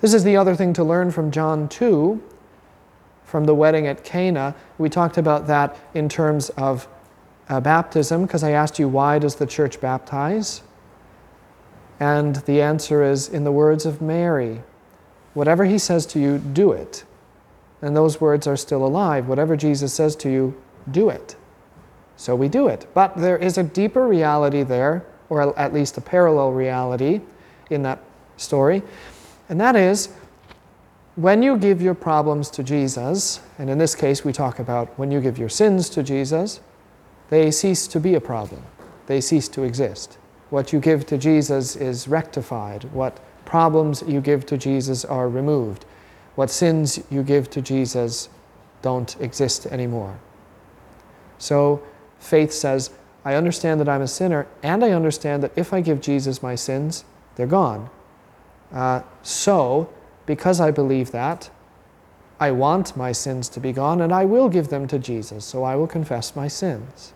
This 0.00 0.14
is 0.14 0.24
the 0.24 0.36
other 0.36 0.54
thing 0.54 0.72
to 0.74 0.84
learn 0.84 1.10
from 1.10 1.30
John 1.30 1.68
2 1.68 2.22
from 3.24 3.44
the 3.44 3.54
wedding 3.54 3.86
at 3.86 4.02
Cana. 4.02 4.56
We 4.78 4.88
talked 4.88 5.18
about 5.18 5.46
that 5.46 5.76
in 5.94 6.08
terms 6.08 6.48
of 6.50 6.88
uh, 7.48 7.60
baptism 7.60 8.22
because 8.22 8.42
I 8.42 8.52
asked 8.52 8.78
you, 8.78 8.88
why 8.88 9.18
does 9.18 9.36
the 9.36 9.46
church 9.46 9.80
baptize? 9.80 10.62
And 12.00 12.36
the 12.36 12.62
answer 12.62 13.04
is 13.04 13.28
in 13.28 13.44
the 13.44 13.52
words 13.52 13.86
of 13.86 14.00
Mary 14.00 14.62
whatever 15.34 15.64
he 15.64 15.78
says 15.78 16.06
to 16.06 16.18
you, 16.18 16.38
do 16.38 16.72
it. 16.72 17.04
And 17.82 17.96
those 17.96 18.20
words 18.20 18.46
are 18.46 18.56
still 18.56 18.84
alive. 18.84 19.28
Whatever 19.28 19.56
Jesus 19.56 19.92
says 19.92 20.16
to 20.16 20.30
you, 20.30 20.60
do 20.90 21.08
it. 21.08 21.36
So 22.16 22.34
we 22.34 22.48
do 22.48 22.68
it. 22.68 22.86
But 22.94 23.16
there 23.16 23.38
is 23.38 23.56
a 23.56 23.62
deeper 23.62 24.06
reality 24.06 24.62
there, 24.62 25.06
or 25.30 25.58
at 25.58 25.72
least 25.72 25.96
a 25.96 26.00
parallel 26.02 26.52
reality 26.52 27.22
in 27.70 27.82
that 27.82 28.02
story, 28.36 28.82
and 29.48 29.58
that 29.58 29.76
is 29.76 30.10
when 31.16 31.42
you 31.42 31.58
give 31.58 31.82
your 31.82 31.94
problems 31.94 32.50
to 32.50 32.62
Jesus, 32.62 33.40
and 33.58 33.68
in 33.68 33.78
this 33.78 33.94
case 33.94 34.24
we 34.24 34.32
talk 34.32 34.58
about 34.58 34.88
when 34.98 35.10
you 35.10 35.20
give 35.20 35.38
your 35.38 35.48
sins 35.48 35.90
to 35.90 36.02
Jesus, 36.02 36.60
they 37.30 37.50
cease 37.50 37.86
to 37.88 38.00
be 38.00 38.14
a 38.14 38.20
problem. 38.20 38.62
They 39.06 39.20
cease 39.20 39.48
to 39.48 39.62
exist. 39.64 40.18
What 40.50 40.72
you 40.72 40.80
give 40.80 41.06
to 41.06 41.18
Jesus 41.18 41.76
is 41.76 42.08
rectified. 42.08 42.84
What 42.92 43.20
problems 43.44 44.02
you 44.06 44.20
give 44.20 44.46
to 44.46 44.56
Jesus 44.56 45.04
are 45.04 45.28
removed. 45.28 45.84
What 46.36 46.50
sins 46.50 47.00
you 47.10 47.22
give 47.22 47.50
to 47.50 47.60
Jesus 47.60 48.28
don't 48.82 49.20
exist 49.20 49.66
anymore. 49.66 50.18
So 51.38 51.82
faith 52.18 52.52
says, 52.52 52.90
I 53.24 53.34
understand 53.34 53.80
that 53.80 53.88
I'm 53.88 54.02
a 54.02 54.08
sinner, 54.08 54.46
and 54.62 54.84
I 54.84 54.90
understand 54.92 55.42
that 55.42 55.52
if 55.56 55.72
I 55.72 55.80
give 55.80 56.00
Jesus 56.00 56.42
my 56.42 56.54
sins, 56.54 57.04
they're 57.36 57.46
gone. 57.46 57.90
Uh, 58.72 59.02
so 59.22 59.90
because 60.26 60.60
I 60.60 60.70
believe 60.70 61.10
that, 61.10 61.50
I 62.38 62.52
want 62.52 62.96
my 62.96 63.12
sins 63.12 63.48
to 63.50 63.60
be 63.60 63.72
gone 63.72 64.00
and 64.00 64.12
I 64.12 64.24
will 64.24 64.48
give 64.48 64.68
them 64.68 64.86
to 64.88 64.98
Jesus, 64.98 65.44
so 65.44 65.64
I 65.64 65.76
will 65.76 65.86
confess 65.86 66.36
my 66.36 66.48
sins. 66.48 67.12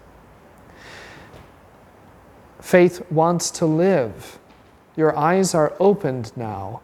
Faith 2.61 3.11
wants 3.11 3.51
to 3.53 3.67
live. 3.67 4.39
Your 4.97 5.17
eyes 5.17 5.55
are 5.55 5.75
opened 5.79 6.37
now. 6.37 6.81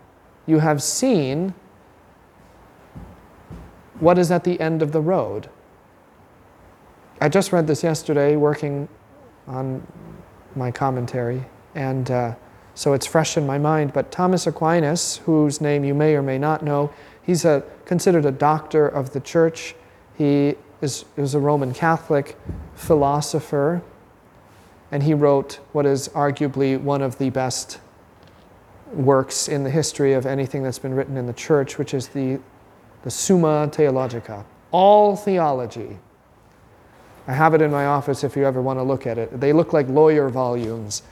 You 0.46 0.60
have 0.60 0.82
seen 0.82 1.52
what 3.98 4.18
is 4.18 4.30
at 4.30 4.44
the 4.44 4.58
end 4.60 4.82
of 4.82 4.92
the 4.92 5.00
road. 5.00 5.50
I 7.20 7.28
just 7.28 7.52
read 7.52 7.66
this 7.66 7.82
yesterday 7.82 8.36
working 8.36 8.88
on 9.50 9.86
my 10.54 10.70
commentary, 10.70 11.44
and 11.74 12.10
uh, 12.10 12.34
so 12.74 12.92
it's 12.92 13.06
fresh 13.06 13.36
in 13.36 13.46
my 13.46 13.58
mind. 13.58 13.92
But 13.92 14.10
Thomas 14.10 14.46
Aquinas, 14.46 15.18
whose 15.18 15.60
name 15.60 15.84
you 15.84 15.94
may 15.94 16.14
or 16.14 16.22
may 16.22 16.38
not 16.38 16.62
know, 16.62 16.90
he's 17.22 17.44
a, 17.44 17.62
considered 17.84 18.24
a 18.24 18.30
doctor 18.30 18.88
of 18.88 19.12
the 19.12 19.20
church. 19.20 19.74
He 20.16 20.54
is, 20.80 21.04
is 21.16 21.34
a 21.34 21.38
Roman 21.38 21.74
Catholic 21.74 22.38
philosopher, 22.74 23.82
and 24.90 25.02
he 25.02 25.14
wrote 25.14 25.60
what 25.72 25.86
is 25.86 26.08
arguably 26.08 26.80
one 26.80 27.02
of 27.02 27.18
the 27.18 27.30
best 27.30 27.80
works 28.92 29.48
in 29.48 29.62
the 29.62 29.70
history 29.70 30.12
of 30.14 30.26
anything 30.26 30.62
that's 30.62 30.78
been 30.78 30.94
written 30.94 31.16
in 31.16 31.26
the 31.26 31.32
church, 31.32 31.78
which 31.78 31.94
is 31.94 32.08
the, 32.08 32.40
the 33.02 33.10
Summa 33.10 33.68
Theologica. 33.72 34.44
All 34.72 35.16
theology. 35.16 35.98
I 37.30 37.32
have 37.34 37.54
it 37.54 37.62
in 37.62 37.70
my 37.70 37.86
office 37.86 38.24
if 38.24 38.34
you 38.34 38.44
ever 38.44 38.60
want 38.60 38.80
to 38.80 38.82
look 38.82 39.06
at 39.06 39.16
it. 39.16 39.40
They 39.40 39.52
look 39.52 39.72
like 39.72 39.86
lawyer 39.86 40.28
volumes, 40.28 41.04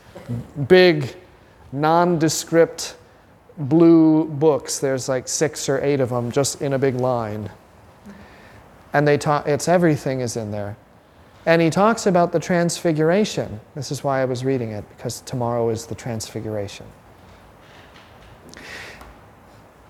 big 0.66 1.14
nondescript 1.70 2.96
blue 3.56 4.24
books. 4.24 4.80
There's 4.80 5.08
like 5.08 5.28
six 5.28 5.68
or 5.68 5.80
eight 5.80 6.00
of 6.00 6.08
them 6.08 6.32
just 6.32 6.60
in 6.60 6.72
a 6.72 6.78
big 6.78 6.96
line. 6.96 7.48
And 8.92 9.06
they 9.06 9.16
talk, 9.16 9.46
it's 9.46 9.68
everything 9.68 10.18
is 10.20 10.36
in 10.36 10.50
there. 10.50 10.76
And 11.46 11.62
he 11.62 11.70
talks 11.70 12.06
about 12.06 12.32
the 12.32 12.40
transfiguration. 12.40 13.60
This 13.76 13.92
is 13.92 14.02
why 14.02 14.20
I 14.20 14.24
was 14.24 14.44
reading 14.44 14.72
it, 14.72 14.84
because 14.96 15.20
tomorrow 15.20 15.68
is 15.68 15.86
the 15.86 15.94
transfiguration. 15.94 16.86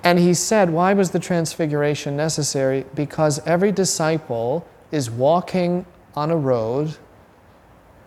And 0.05 0.19
he 0.19 0.35
said, 0.35 0.69
Why 0.69 0.93
was 0.93 1.11
the 1.11 1.21
transfiguration 1.21 2.19
necessary? 2.19 2.85
Because 2.95 3.39
every 3.47 3.73
disciple 3.73 4.69
is 4.93 5.11
walking 5.11 5.87
on 6.19 6.31
a 6.31 6.37
road 6.37 6.97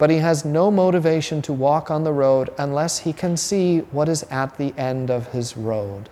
but 0.01 0.10
he 0.10 0.18
has 0.18 0.44
no 0.44 0.72
motivation 0.72 1.44
to 1.44 1.53
walk 1.53 1.91
on 1.91 2.03
the 2.03 2.12
road 2.12 2.50
unless 2.58 2.98
he 2.98 3.13
can 3.13 3.38
see 3.38 3.82
what 3.91 4.10
is 4.10 4.24
at 4.32 4.58
the 4.58 4.74
end 4.75 5.12
of 5.12 5.32
his 5.32 5.56
road. 5.56 6.10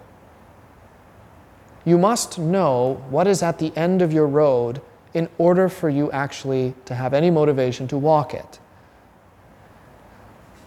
You 1.86 1.98
must 1.98 2.38
know 2.38 3.04
what 3.10 3.26
is 3.26 3.42
at 3.42 3.58
the 3.58 3.76
end 3.76 4.04
of 4.04 4.14
your 4.14 4.28
road 4.28 4.80
in 5.16 5.28
order 5.40 5.68
for 5.68 5.90
you 5.90 6.12
actually 6.12 6.76
to 6.86 6.94
have 6.94 7.16
any 7.16 7.32
motivation 7.32 7.88
to 7.88 7.98
walk 7.98 8.36
it. 8.36 8.60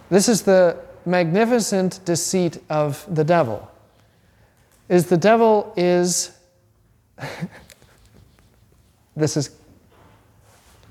This 0.09 0.27
is 0.27 0.41
the 0.41 0.77
magnificent 1.05 2.03
deceit 2.03 2.61
of 2.69 3.05
the 3.07 3.23
devil. 3.23 3.71
Is 4.89 5.05
the 5.05 5.15
devil 5.15 5.71
is 5.77 6.37
this 9.15 9.37
is 9.37 9.51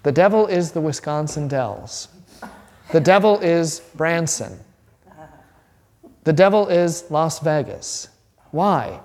the 0.02 0.12
devil 0.12 0.47
is 0.47 0.73
the 0.73 0.80
Wisconsin 0.80 1.49
Dells. 1.49 2.09
The 2.90 3.00
devil 3.00 3.38
is 3.40 3.80
Branson. 3.94 4.59
The 6.25 6.32
devil 6.32 6.68
is 6.68 7.04
Las 7.11 7.40
Vegas. 7.40 8.09
Why? 8.50 9.00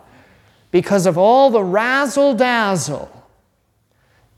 Because 0.71 1.05
of 1.05 1.17
all 1.17 1.49
the 1.49 1.63
razzle 1.63 2.35
dazzle. 2.35 3.11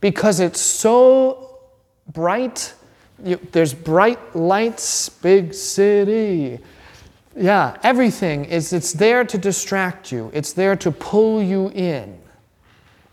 Because 0.00 0.40
it's 0.40 0.60
so 0.60 1.58
bright. 2.12 2.74
You, 3.22 3.38
there's 3.52 3.74
bright 3.74 4.36
lights, 4.36 5.08
big 5.08 5.52
city. 5.52 6.58
Yeah, 7.36 7.76
everything 7.82 8.44
is 8.44 8.72
it's 8.72 8.92
there 8.92 9.24
to 9.24 9.38
distract 9.38 10.12
you. 10.12 10.30
It's 10.32 10.52
there 10.52 10.76
to 10.76 10.90
pull 10.90 11.42
you 11.42 11.70
in. 11.70 12.19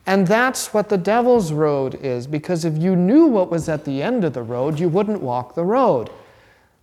And 0.07 0.25
that's 0.25 0.73
what 0.73 0.87
the 0.87 0.97
devil's 0.97 1.51
road 1.51 1.95
is 1.95 2.27
because 2.27 2.63
if 2.63 2.77
you 2.77 2.95
knew 2.95 3.25
what 3.25 3.51
was 3.51 3.67
at 3.67 3.83
the 3.83 4.01
end 4.01 4.23
of 4.23 4.33
the 4.33 4.41
road, 4.41 4.79
you 4.79 4.87
wouldn't 4.87 5.21
walk 5.21 5.53
the 5.53 5.65
road. 5.65 6.09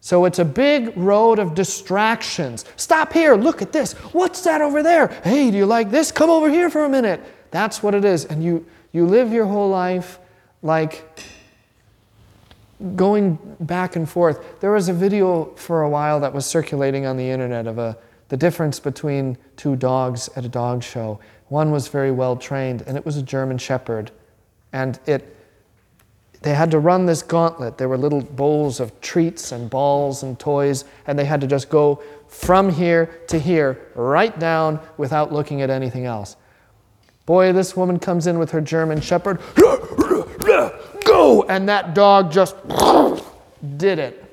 So 0.00 0.26
it's 0.26 0.38
a 0.38 0.44
big 0.44 0.94
road 0.94 1.38
of 1.38 1.54
distractions. 1.54 2.66
Stop 2.76 3.14
here, 3.14 3.34
look 3.34 3.62
at 3.62 3.72
this. 3.72 3.94
What's 4.12 4.42
that 4.42 4.60
over 4.60 4.82
there? 4.82 5.08
Hey, 5.24 5.50
do 5.50 5.56
you 5.56 5.64
like 5.64 5.90
this? 5.90 6.12
Come 6.12 6.28
over 6.28 6.50
here 6.50 6.68
for 6.68 6.84
a 6.84 6.88
minute. 6.90 7.22
That's 7.50 7.82
what 7.82 7.94
it 7.94 8.04
is. 8.04 8.26
And 8.26 8.44
you, 8.44 8.66
you 8.92 9.06
live 9.06 9.32
your 9.32 9.46
whole 9.46 9.70
life 9.70 10.18
like 10.60 11.18
going 12.94 13.38
back 13.60 13.96
and 13.96 14.06
forth. 14.06 14.60
There 14.60 14.72
was 14.72 14.90
a 14.90 14.92
video 14.92 15.46
for 15.54 15.80
a 15.80 15.88
while 15.88 16.20
that 16.20 16.34
was 16.34 16.44
circulating 16.44 17.06
on 17.06 17.16
the 17.16 17.30
internet 17.30 17.66
of 17.66 17.78
a, 17.78 17.96
the 18.28 18.36
difference 18.36 18.78
between 18.78 19.38
two 19.56 19.76
dogs 19.76 20.28
at 20.36 20.44
a 20.44 20.48
dog 20.50 20.82
show. 20.82 21.18
One 21.54 21.70
was 21.70 21.86
very 21.86 22.10
well 22.10 22.34
trained, 22.34 22.82
and 22.84 22.96
it 22.96 23.06
was 23.06 23.16
a 23.16 23.22
German 23.22 23.58
Shepherd. 23.58 24.10
And 24.72 24.98
it 25.06 25.36
they 26.42 26.52
had 26.52 26.72
to 26.72 26.80
run 26.80 27.06
this 27.06 27.22
gauntlet. 27.22 27.78
There 27.78 27.88
were 27.88 27.96
little 27.96 28.22
bowls 28.22 28.80
of 28.80 29.00
treats 29.00 29.52
and 29.52 29.70
balls 29.70 30.24
and 30.24 30.36
toys, 30.36 30.84
and 31.06 31.16
they 31.16 31.24
had 31.24 31.40
to 31.42 31.46
just 31.46 31.68
go 31.68 32.02
from 32.26 32.70
here 32.70 33.06
to 33.28 33.38
here, 33.38 33.86
right 33.94 34.36
down 34.36 34.80
without 34.96 35.32
looking 35.32 35.62
at 35.62 35.70
anything 35.70 36.06
else. 36.06 36.34
Boy, 37.24 37.52
this 37.52 37.76
woman 37.76 38.00
comes 38.00 38.26
in 38.26 38.40
with 38.40 38.50
her 38.50 38.60
German 38.60 39.00
Shepherd, 39.00 39.38
go! 41.04 41.44
And 41.48 41.68
that 41.68 41.94
dog 41.94 42.32
just 42.32 42.56
did 43.76 44.00
it. 44.00 44.23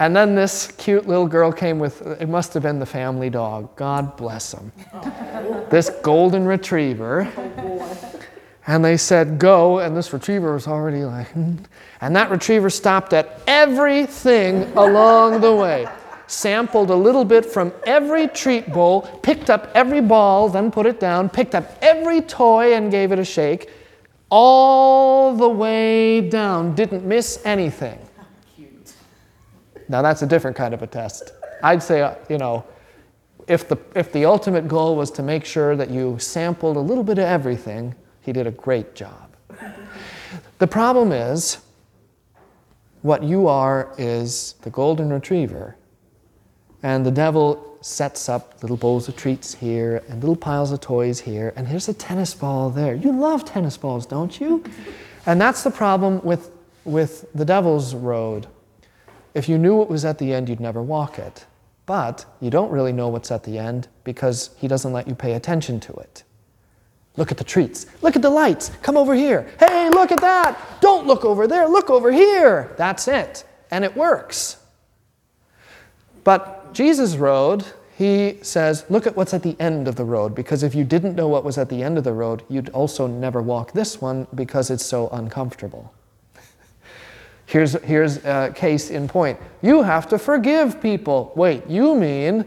And 0.00 0.16
then 0.16 0.34
this 0.34 0.72
cute 0.78 1.06
little 1.06 1.28
girl 1.28 1.52
came 1.52 1.78
with, 1.78 2.00
it 2.20 2.28
must 2.28 2.54
have 2.54 2.62
been 2.62 2.78
the 2.78 2.86
family 2.86 3.28
dog. 3.28 3.76
God 3.76 4.16
bless 4.16 4.52
him. 4.52 4.72
this 5.68 5.90
golden 6.02 6.46
retriever. 6.46 7.30
And 8.66 8.82
they 8.82 8.96
said, 8.96 9.38
Go. 9.38 9.80
And 9.80 9.94
this 9.94 10.12
retriever 10.14 10.54
was 10.54 10.66
already 10.66 11.04
like, 11.04 11.28
hmm. 11.32 11.56
and 12.00 12.16
that 12.16 12.30
retriever 12.30 12.70
stopped 12.70 13.12
at 13.12 13.40
everything 13.46 14.62
along 14.76 15.42
the 15.42 15.54
way. 15.54 15.86
Sampled 16.28 16.88
a 16.88 16.94
little 16.94 17.24
bit 17.24 17.44
from 17.44 17.70
every 17.84 18.26
treat 18.28 18.72
bowl, 18.72 19.02
picked 19.22 19.50
up 19.50 19.70
every 19.74 20.00
ball, 20.00 20.48
then 20.48 20.70
put 20.70 20.86
it 20.86 20.98
down, 20.98 21.28
picked 21.28 21.54
up 21.54 21.76
every 21.82 22.22
toy 22.22 22.72
and 22.72 22.90
gave 22.90 23.12
it 23.12 23.18
a 23.18 23.24
shake, 23.24 23.68
all 24.30 25.36
the 25.36 25.48
way 25.48 26.22
down, 26.22 26.74
didn't 26.74 27.04
miss 27.04 27.42
anything. 27.44 27.98
Now, 29.90 30.02
that's 30.02 30.22
a 30.22 30.26
different 30.26 30.56
kind 30.56 30.72
of 30.72 30.82
a 30.82 30.86
test. 30.86 31.32
I'd 31.64 31.82
say, 31.82 32.00
uh, 32.02 32.14
you 32.28 32.38
know, 32.38 32.64
if 33.48 33.68
the, 33.68 33.76
if 33.96 34.12
the 34.12 34.24
ultimate 34.24 34.68
goal 34.68 34.94
was 34.94 35.10
to 35.10 35.22
make 35.22 35.44
sure 35.44 35.74
that 35.74 35.90
you 35.90 36.16
sampled 36.20 36.76
a 36.76 36.80
little 36.80 37.02
bit 37.02 37.18
of 37.18 37.24
everything, 37.24 37.96
he 38.20 38.32
did 38.32 38.46
a 38.46 38.52
great 38.52 38.94
job. 38.94 39.34
The 40.58 40.66
problem 40.68 41.10
is, 41.10 41.58
what 43.02 43.24
you 43.24 43.48
are 43.48 43.92
is 43.98 44.54
the 44.62 44.70
golden 44.70 45.12
retriever, 45.12 45.74
and 46.84 47.04
the 47.04 47.10
devil 47.10 47.76
sets 47.80 48.28
up 48.28 48.62
little 48.62 48.76
bowls 48.76 49.08
of 49.08 49.16
treats 49.16 49.54
here 49.54 50.04
and 50.08 50.20
little 50.20 50.36
piles 50.36 50.70
of 50.70 50.80
toys 50.80 51.18
here, 51.18 51.52
and 51.56 51.66
here's 51.66 51.88
a 51.88 51.94
tennis 51.94 52.32
ball 52.32 52.70
there. 52.70 52.94
You 52.94 53.10
love 53.10 53.44
tennis 53.44 53.76
balls, 53.76 54.06
don't 54.06 54.40
you? 54.40 54.62
And 55.26 55.40
that's 55.40 55.64
the 55.64 55.70
problem 55.72 56.22
with, 56.22 56.52
with 56.84 57.26
the 57.34 57.44
devil's 57.44 57.92
road. 57.92 58.46
If 59.34 59.48
you 59.48 59.58
knew 59.58 59.76
what 59.76 59.88
was 59.88 60.04
at 60.04 60.18
the 60.18 60.32
end, 60.32 60.48
you'd 60.48 60.60
never 60.60 60.82
walk 60.82 61.18
it. 61.18 61.46
But 61.86 62.24
you 62.40 62.50
don't 62.50 62.70
really 62.70 62.92
know 62.92 63.08
what's 63.08 63.30
at 63.30 63.44
the 63.44 63.58
end 63.58 63.88
because 64.04 64.50
he 64.56 64.68
doesn't 64.68 64.92
let 64.92 65.08
you 65.08 65.14
pay 65.14 65.32
attention 65.32 65.80
to 65.80 65.92
it. 65.94 66.22
Look 67.16 67.30
at 67.32 67.38
the 67.38 67.44
treats. 67.44 67.86
Look 68.02 68.16
at 68.16 68.22
the 68.22 68.30
lights. 68.30 68.70
Come 68.82 68.96
over 68.96 69.14
here. 69.14 69.50
Hey, 69.58 69.90
look 69.90 70.12
at 70.12 70.20
that. 70.20 70.58
Don't 70.80 71.06
look 71.06 71.24
over 71.24 71.46
there. 71.46 71.66
Look 71.68 71.90
over 71.90 72.12
here. 72.12 72.72
That's 72.76 73.08
it. 73.08 73.44
And 73.70 73.84
it 73.84 73.96
works. 73.96 74.58
But 76.22 76.72
Jesus' 76.72 77.16
road, 77.16 77.64
he 77.96 78.38
says, 78.42 78.84
look 78.88 79.06
at 79.06 79.16
what's 79.16 79.34
at 79.34 79.42
the 79.42 79.56
end 79.58 79.88
of 79.88 79.96
the 79.96 80.04
road, 80.04 80.34
because 80.34 80.62
if 80.62 80.74
you 80.74 80.84
didn't 80.84 81.16
know 81.16 81.28
what 81.28 81.44
was 81.44 81.58
at 81.58 81.68
the 81.68 81.82
end 81.82 81.98
of 81.98 82.04
the 82.04 82.12
road, 82.12 82.42
you'd 82.48 82.68
also 82.70 83.06
never 83.06 83.42
walk 83.42 83.72
this 83.72 84.00
one 84.00 84.26
because 84.34 84.70
it's 84.70 84.86
so 84.86 85.08
uncomfortable. 85.10 85.92
Here's, 87.50 87.72
here's 87.82 88.24
a 88.24 88.52
case 88.54 88.90
in 88.90 89.08
point. 89.08 89.36
You 89.60 89.82
have 89.82 90.08
to 90.10 90.18
forgive 90.20 90.80
people. 90.80 91.32
Wait, 91.34 91.66
you 91.66 91.96
mean 91.96 92.44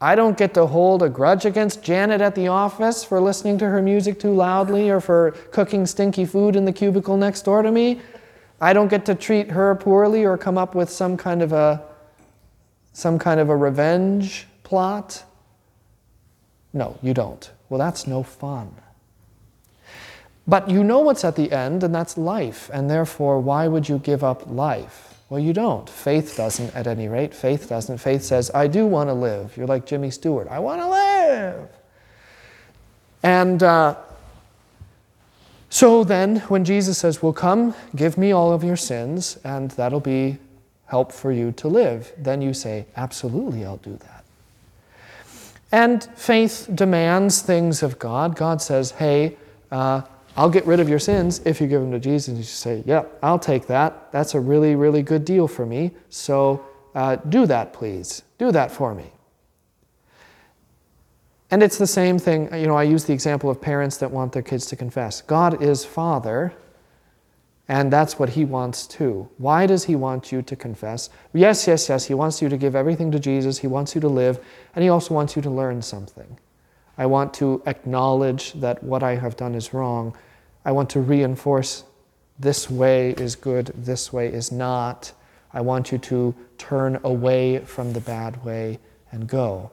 I 0.00 0.16
don't 0.16 0.36
get 0.36 0.54
to 0.54 0.66
hold 0.66 1.04
a 1.04 1.08
grudge 1.08 1.44
against 1.44 1.84
Janet 1.84 2.20
at 2.20 2.34
the 2.34 2.48
office 2.48 3.04
for 3.04 3.20
listening 3.20 3.58
to 3.58 3.66
her 3.66 3.80
music 3.80 4.18
too 4.18 4.34
loudly 4.34 4.90
or 4.90 5.00
for 5.00 5.30
cooking 5.52 5.86
stinky 5.86 6.24
food 6.24 6.56
in 6.56 6.64
the 6.64 6.72
cubicle 6.72 7.16
next 7.16 7.42
door 7.42 7.62
to 7.62 7.70
me? 7.70 8.00
I 8.60 8.72
don't 8.72 8.88
get 8.88 9.06
to 9.06 9.14
treat 9.14 9.52
her 9.52 9.72
poorly 9.76 10.24
or 10.24 10.36
come 10.36 10.58
up 10.58 10.74
with 10.74 10.90
some 10.90 11.16
kind 11.16 11.42
of 11.42 11.52
a 11.52 11.84
some 12.92 13.20
kind 13.20 13.38
of 13.38 13.50
a 13.50 13.56
revenge 13.56 14.48
plot? 14.64 15.22
No, 16.72 16.98
you 17.02 17.14
don't. 17.14 17.48
Well, 17.68 17.78
that's 17.78 18.04
no 18.04 18.24
fun. 18.24 18.74
But 20.50 20.68
you 20.68 20.82
know 20.82 20.98
what's 20.98 21.24
at 21.24 21.36
the 21.36 21.52
end, 21.52 21.84
and 21.84 21.94
that's 21.94 22.18
life. 22.18 22.70
And 22.72 22.90
therefore, 22.90 23.38
why 23.38 23.68
would 23.68 23.88
you 23.88 23.98
give 23.98 24.24
up 24.24 24.50
life? 24.50 25.14
Well, 25.28 25.38
you 25.38 25.52
don't. 25.52 25.88
Faith 25.88 26.36
doesn't, 26.36 26.74
at 26.74 26.88
any 26.88 27.06
rate. 27.06 27.32
Faith 27.32 27.68
doesn't. 27.68 27.98
Faith 27.98 28.24
says, 28.24 28.50
I 28.52 28.66
do 28.66 28.84
want 28.84 29.10
to 29.10 29.14
live. 29.14 29.56
You're 29.56 29.68
like 29.68 29.86
Jimmy 29.86 30.10
Stewart. 30.10 30.48
I 30.48 30.58
want 30.58 30.80
to 30.80 30.88
live. 30.88 31.68
And 33.22 33.62
uh, 33.62 33.94
so 35.68 36.02
then, 36.02 36.40
when 36.48 36.64
Jesus 36.64 36.98
says, 36.98 37.22
Well, 37.22 37.32
come, 37.32 37.76
give 37.94 38.18
me 38.18 38.32
all 38.32 38.52
of 38.52 38.64
your 38.64 38.76
sins, 38.76 39.38
and 39.44 39.70
that'll 39.72 40.00
be 40.00 40.38
help 40.86 41.12
for 41.12 41.30
you 41.30 41.52
to 41.52 41.68
live, 41.68 42.12
then 42.18 42.42
you 42.42 42.54
say, 42.54 42.86
Absolutely, 42.96 43.64
I'll 43.64 43.76
do 43.76 43.96
that. 43.98 44.24
And 45.70 46.02
faith 46.16 46.68
demands 46.74 47.40
things 47.40 47.84
of 47.84 48.00
God. 48.00 48.34
God 48.34 48.60
says, 48.60 48.90
Hey, 48.90 49.36
uh, 49.70 50.02
I'll 50.40 50.48
get 50.48 50.66
rid 50.66 50.80
of 50.80 50.88
your 50.88 50.98
sins 50.98 51.42
if 51.44 51.60
you 51.60 51.66
give 51.66 51.82
them 51.82 51.92
to 51.92 51.98
Jesus. 51.98 52.28
And 52.28 52.38
you 52.38 52.44
say, 52.44 52.82
Yep, 52.86 53.18
I'll 53.22 53.38
take 53.38 53.66
that. 53.66 54.10
That's 54.10 54.34
a 54.34 54.40
really, 54.40 54.74
really 54.74 55.02
good 55.02 55.26
deal 55.26 55.46
for 55.46 55.66
me. 55.66 55.90
So 56.08 56.64
uh, 56.94 57.16
do 57.16 57.44
that, 57.44 57.74
please. 57.74 58.22
Do 58.38 58.50
that 58.50 58.72
for 58.72 58.94
me. 58.94 59.12
And 61.50 61.62
it's 61.62 61.76
the 61.76 61.86
same 61.86 62.18
thing, 62.18 62.48
you 62.54 62.66
know, 62.66 62.74
I 62.74 62.84
use 62.84 63.04
the 63.04 63.12
example 63.12 63.50
of 63.50 63.60
parents 63.60 63.98
that 63.98 64.10
want 64.10 64.32
their 64.32 64.40
kids 64.40 64.64
to 64.66 64.76
confess. 64.76 65.20
God 65.20 65.62
is 65.62 65.84
Father, 65.84 66.54
and 67.68 67.92
that's 67.92 68.18
what 68.18 68.30
He 68.30 68.46
wants 68.46 68.86
too. 68.86 69.28
Why 69.36 69.66
does 69.66 69.84
He 69.84 69.94
want 69.94 70.32
you 70.32 70.40
to 70.40 70.56
confess? 70.56 71.10
Yes, 71.34 71.66
yes, 71.66 71.90
yes, 71.90 72.06
He 72.06 72.14
wants 72.14 72.40
you 72.40 72.48
to 72.48 72.56
give 72.56 72.74
everything 72.74 73.10
to 73.10 73.18
Jesus, 73.18 73.58
He 73.58 73.66
wants 73.66 73.94
you 73.94 74.00
to 74.00 74.08
live, 74.08 74.42
and 74.74 74.82
He 74.82 74.88
also 74.88 75.12
wants 75.12 75.36
you 75.36 75.42
to 75.42 75.50
learn 75.50 75.82
something. 75.82 76.38
I 76.96 77.06
want 77.06 77.34
to 77.34 77.62
acknowledge 77.66 78.52
that 78.54 78.82
what 78.82 79.02
I 79.02 79.16
have 79.16 79.36
done 79.36 79.54
is 79.54 79.74
wrong. 79.74 80.14
I 80.64 80.72
want 80.72 80.90
to 80.90 81.00
reinforce 81.00 81.84
this 82.38 82.70
way 82.70 83.10
is 83.10 83.36
good, 83.36 83.72
this 83.74 84.12
way 84.12 84.28
is 84.28 84.50
not. 84.50 85.12
I 85.52 85.60
want 85.60 85.92
you 85.92 85.98
to 85.98 86.34
turn 86.58 86.98
away 87.04 87.58
from 87.58 87.92
the 87.92 88.00
bad 88.00 88.44
way 88.44 88.78
and 89.12 89.26
go. 89.28 89.70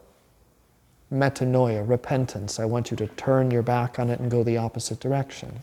Metanoia, 1.11 1.87
repentance. 1.87 2.59
I 2.59 2.65
want 2.65 2.91
you 2.91 2.97
to 2.97 3.07
turn 3.07 3.51
your 3.51 3.61
back 3.61 3.99
on 3.99 4.09
it 4.09 4.19
and 4.19 4.29
go 4.29 4.43
the 4.43 4.57
opposite 4.57 4.99
direction. 4.99 5.59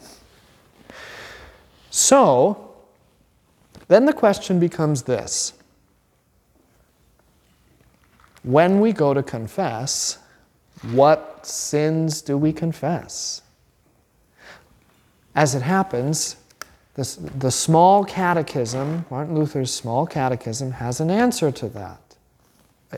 So, 1.91 2.75
then 3.89 4.07
the 4.07 4.13
question 4.13 4.59
becomes 4.59 5.03
this 5.03 5.53
when 8.43 8.81
we 8.81 8.93
go 8.93 9.15
to 9.15 9.23
confess, 9.23 10.19
what 10.93 11.47
sins 11.47 12.21
do 12.21 12.37
we 12.37 12.53
confess? 12.53 13.43
As 15.35 15.55
it 15.55 15.63
happens, 15.63 16.37
this, 16.95 17.17
the 17.17 17.51
small 17.51 18.05
catechism, 18.05 19.05
Martin 19.11 19.35
Luther's 19.35 19.73
small 19.73 20.07
catechism, 20.07 20.73
has 20.73 21.01
an 21.01 21.11
answer 21.11 21.51
to 21.51 21.69
that. 21.71 22.01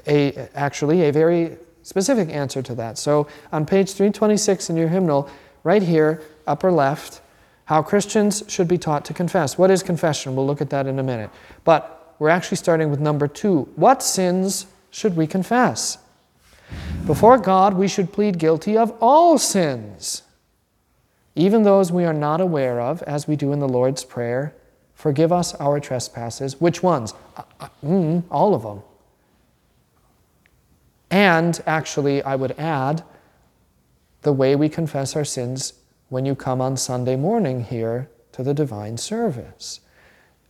A, 0.06 0.48
actually, 0.54 1.02
a 1.04 1.12
very 1.12 1.56
specific 1.82 2.28
answer 2.28 2.60
to 2.62 2.74
that. 2.74 2.98
So 2.98 3.26
on 3.52 3.64
page 3.64 3.92
326 3.92 4.70
in 4.70 4.76
your 4.76 4.88
hymnal, 4.88 5.30
right 5.64 5.82
here, 5.82 6.22
upper 6.46 6.70
left, 6.70 7.22
how 7.64 7.82
Christians 7.82 8.44
should 8.48 8.68
be 8.68 8.78
taught 8.78 9.04
to 9.06 9.14
confess. 9.14 9.56
What 9.56 9.70
is 9.70 9.82
confession? 9.82 10.36
We'll 10.36 10.46
look 10.46 10.60
at 10.60 10.70
that 10.70 10.86
in 10.86 10.98
a 10.98 11.02
minute. 11.02 11.30
But 11.64 12.14
we're 12.18 12.28
actually 12.28 12.58
starting 12.58 12.90
with 12.90 13.00
number 13.00 13.28
two. 13.28 13.68
What 13.76 14.02
sins 14.02 14.66
should 14.90 15.16
we 15.16 15.26
confess? 15.26 15.98
Before 17.06 17.38
God, 17.38 17.74
we 17.74 17.88
should 17.88 18.12
plead 18.12 18.38
guilty 18.38 18.76
of 18.76 18.92
all 19.00 19.38
sins, 19.38 20.22
even 21.36 21.62
those 21.62 21.92
we 21.92 22.04
are 22.04 22.14
not 22.14 22.40
aware 22.40 22.80
of, 22.80 23.02
as 23.02 23.28
we 23.28 23.36
do 23.36 23.52
in 23.52 23.60
the 23.60 23.68
Lord's 23.68 24.04
Prayer. 24.04 24.54
Forgive 24.94 25.30
us 25.30 25.54
our 25.56 25.78
trespasses. 25.78 26.60
Which 26.60 26.82
ones? 26.82 27.12
Uh, 27.36 27.42
uh, 27.60 27.68
mm, 27.84 28.24
all 28.30 28.54
of 28.54 28.62
them. 28.62 28.82
And 31.10 31.62
actually, 31.66 32.22
I 32.22 32.34
would 32.34 32.52
add 32.52 33.04
the 34.22 34.32
way 34.32 34.56
we 34.56 34.70
confess 34.70 35.14
our 35.14 35.24
sins 35.24 35.74
when 36.08 36.24
you 36.24 36.34
come 36.34 36.60
on 36.62 36.76
Sunday 36.76 37.16
morning 37.16 37.64
here 37.64 38.08
to 38.32 38.42
the 38.42 38.54
divine 38.54 38.96
service. 38.96 39.80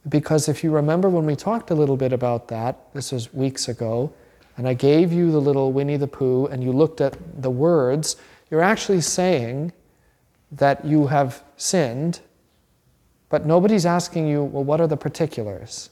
Because 0.09 0.49
if 0.49 0.63
you 0.63 0.71
remember 0.71 1.11
when 1.11 1.27
we 1.27 1.35
talked 1.35 1.71
a 1.71 1.75
little 1.75 1.97
bit 1.97 2.13
about 2.13 2.47
that, 2.49 2.93
this 2.95 3.11
was 3.11 3.35
weeks 3.35 3.69
ago, 3.69 4.13
and 4.57 4.69
I 4.69 4.75
gave 4.75 5.13
you 5.13 5.33
the 5.33 5.41
little 5.41 5.73
Winnie 5.73 5.97
the 5.97 6.07
Pooh 6.07 6.47
and 6.47 6.63
you 6.63 6.73
looked 6.73 7.01
at 7.01 7.43
the 7.43 7.51
words, 7.51 8.17
you're 8.51 8.63
actually 8.63 9.01
saying 9.01 9.73
that 10.53 10.85
you 10.85 11.07
have 11.09 11.43
sinned, 11.57 12.21
but 13.29 13.47
nobody's 13.47 13.87
asking 13.87 14.29
you, 14.29 14.45
well, 14.45 14.65
what 14.65 14.81
are 14.81 14.87
the 14.87 14.97
particulars? 14.97 15.91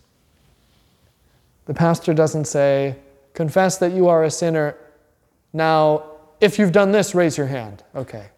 The 1.67 1.75
pastor 1.75 2.15
doesn't 2.15 2.47
say, 2.47 2.97
confess 3.33 3.79
that 3.79 3.93
you 3.93 4.09
are 4.09 4.25
a 4.25 4.31
sinner. 4.31 4.77
Now, 5.53 6.05
if 6.41 6.59
you've 6.59 6.73
done 6.73 6.93
this, 6.93 7.15
raise 7.15 7.37
your 7.37 7.47
hand. 7.47 7.83
Okay. 7.95 8.29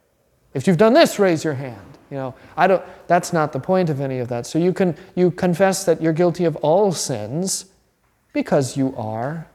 If 0.55 0.67
you've 0.67 0.79
done 0.79 0.95
this, 0.95 1.19
raise 1.19 1.45
your 1.45 1.55
hand. 1.55 1.99
You 2.11 2.17
know, 2.17 2.35
I 2.57 2.67
don't 2.67 2.83
that's 3.09 3.33
not 3.33 3.53
the 3.53 3.59
point 3.59 3.91
of 3.91 4.01
any 4.01 4.21
of 4.21 4.29
that. 4.29 4.47
So 4.47 4.59
you 4.59 4.73
can 4.73 4.97
you 5.17 5.31
confess 5.31 5.85
that 5.85 6.01
you're 6.01 6.13
guilty 6.13 6.45
of 6.45 6.55
all 6.57 6.93
sins 6.93 7.67
because 8.33 8.77
you 8.77 8.95
are 8.97 9.49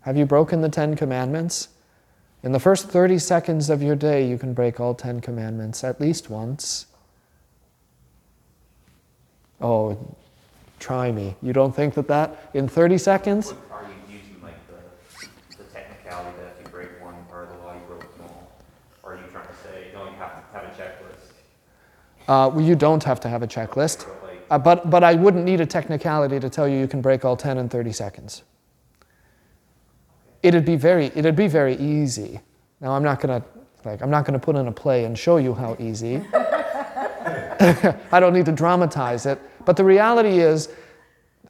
have 0.00 0.16
you 0.16 0.26
broken 0.26 0.60
the 0.60 0.68
Ten 0.68 0.96
Commandments? 0.96 1.68
In 2.42 2.50
the 2.50 2.58
first 2.58 2.88
30 2.88 3.18
seconds 3.18 3.70
of 3.70 3.82
your 3.82 3.94
day, 3.94 4.26
you 4.26 4.36
can 4.36 4.52
break 4.52 4.80
all 4.80 4.94
Ten 4.94 5.20
Commandments 5.20 5.84
at 5.84 6.00
least 6.00 6.28
once. 6.28 6.86
Oh, 9.60 10.16
try 10.80 11.12
me. 11.12 11.36
You 11.40 11.52
don't 11.52 11.74
think 11.74 11.94
that 11.94 12.08
that 12.08 12.50
in 12.52 12.66
30 12.66 12.98
seconds? 12.98 13.54
Are 13.70 13.84
you 13.84 14.16
using 14.16 14.42
like 14.42 14.56
the, 14.66 15.28
the 15.56 15.64
technicality 15.70 16.36
that 16.38 16.56
if 16.58 16.66
you 16.66 16.72
break 16.72 16.88
one 17.00 17.14
part 17.30 17.48
of 17.48 17.56
the 17.56 17.64
law, 17.64 17.74
you 17.74 17.80
broke 17.86 18.16
them 18.16 18.26
all? 18.26 18.50
Or 19.04 19.14
are 19.14 19.16
you 19.16 19.22
trying 19.30 19.46
to 19.46 19.54
say, 19.62 19.92
no, 19.94 20.06
you 20.06 20.16
have 20.16 20.34
to 20.34 20.58
have 20.58 20.64
a 20.64 20.82
checklist? 20.82 21.30
Uh, 22.26 22.50
well, 22.52 22.64
you 22.64 22.74
don't 22.74 23.04
have 23.04 23.20
to 23.20 23.28
have 23.28 23.44
a 23.44 23.46
checklist, 23.46 24.08
uh, 24.50 24.58
but, 24.58 24.90
but 24.90 25.04
I 25.04 25.14
wouldn't 25.14 25.44
need 25.44 25.60
a 25.60 25.66
technicality 25.66 26.40
to 26.40 26.50
tell 26.50 26.66
you 26.66 26.78
you 26.78 26.88
can 26.88 27.00
break 27.00 27.24
all 27.24 27.36
10 27.36 27.56
in 27.58 27.68
30 27.68 27.92
seconds. 27.92 28.42
It'd 30.42 30.64
be 30.64 30.76
very, 30.76 31.06
it'd 31.14 31.36
be 31.36 31.48
very 31.48 31.76
easy. 31.76 32.40
Now, 32.80 32.92
I'm 32.92 33.02
not 33.02 33.20
to 33.20 33.44
like, 33.84 34.02
I'm 34.02 34.10
not 34.10 34.26
to 34.26 34.38
put 34.38 34.56
in 34.56 34.66
a 34.68 34.72
play 34.72 35.04
and 35.04 35.18
show 35.18 35.38
you 35.38 35.54
how 35.54 35.76
easy. 35.78 36.22
I 38.12 38.18
don't 38.20 38.32
need 38.32 38.46
to 38.46 38.52
dramatize 38.52 39.26
it. 39.26 39.40
But 39.64 39.76
the 39.76 39.84
reality 39.84 40.38
is, 40.40 40.68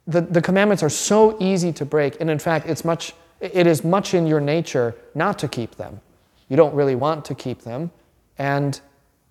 the, 0.05 0.21
the 0.21 0.41
commandments 0.41 0.83
are 0.83 0.89
so 0.89 1.37
easy 1.39 1.71
to 1.73 1.85
break, 1.85 2.19
and 2.19 2.29
in 2.29 2.39
fact, 2.39 2.67
it's 2.67 2.83
much, 2.83 3.13
it 3.39 3.67
is 3.67 3.83
much 3.83 4.13
in 4.13 4.27
your 4.27 4.41
nature 4.41 4.95
not 5.15 5.39
to 5.39 5.47
keep 5.47 5.75
them. 5.75 6.01
You 6.49 6.57
don't 6.57 6.73
really 6.73 6.95
want 6.95 7.23
to 7.25 7.35
keep 7.35 7.61
them, 7.61 7.89
and 8.37 8.79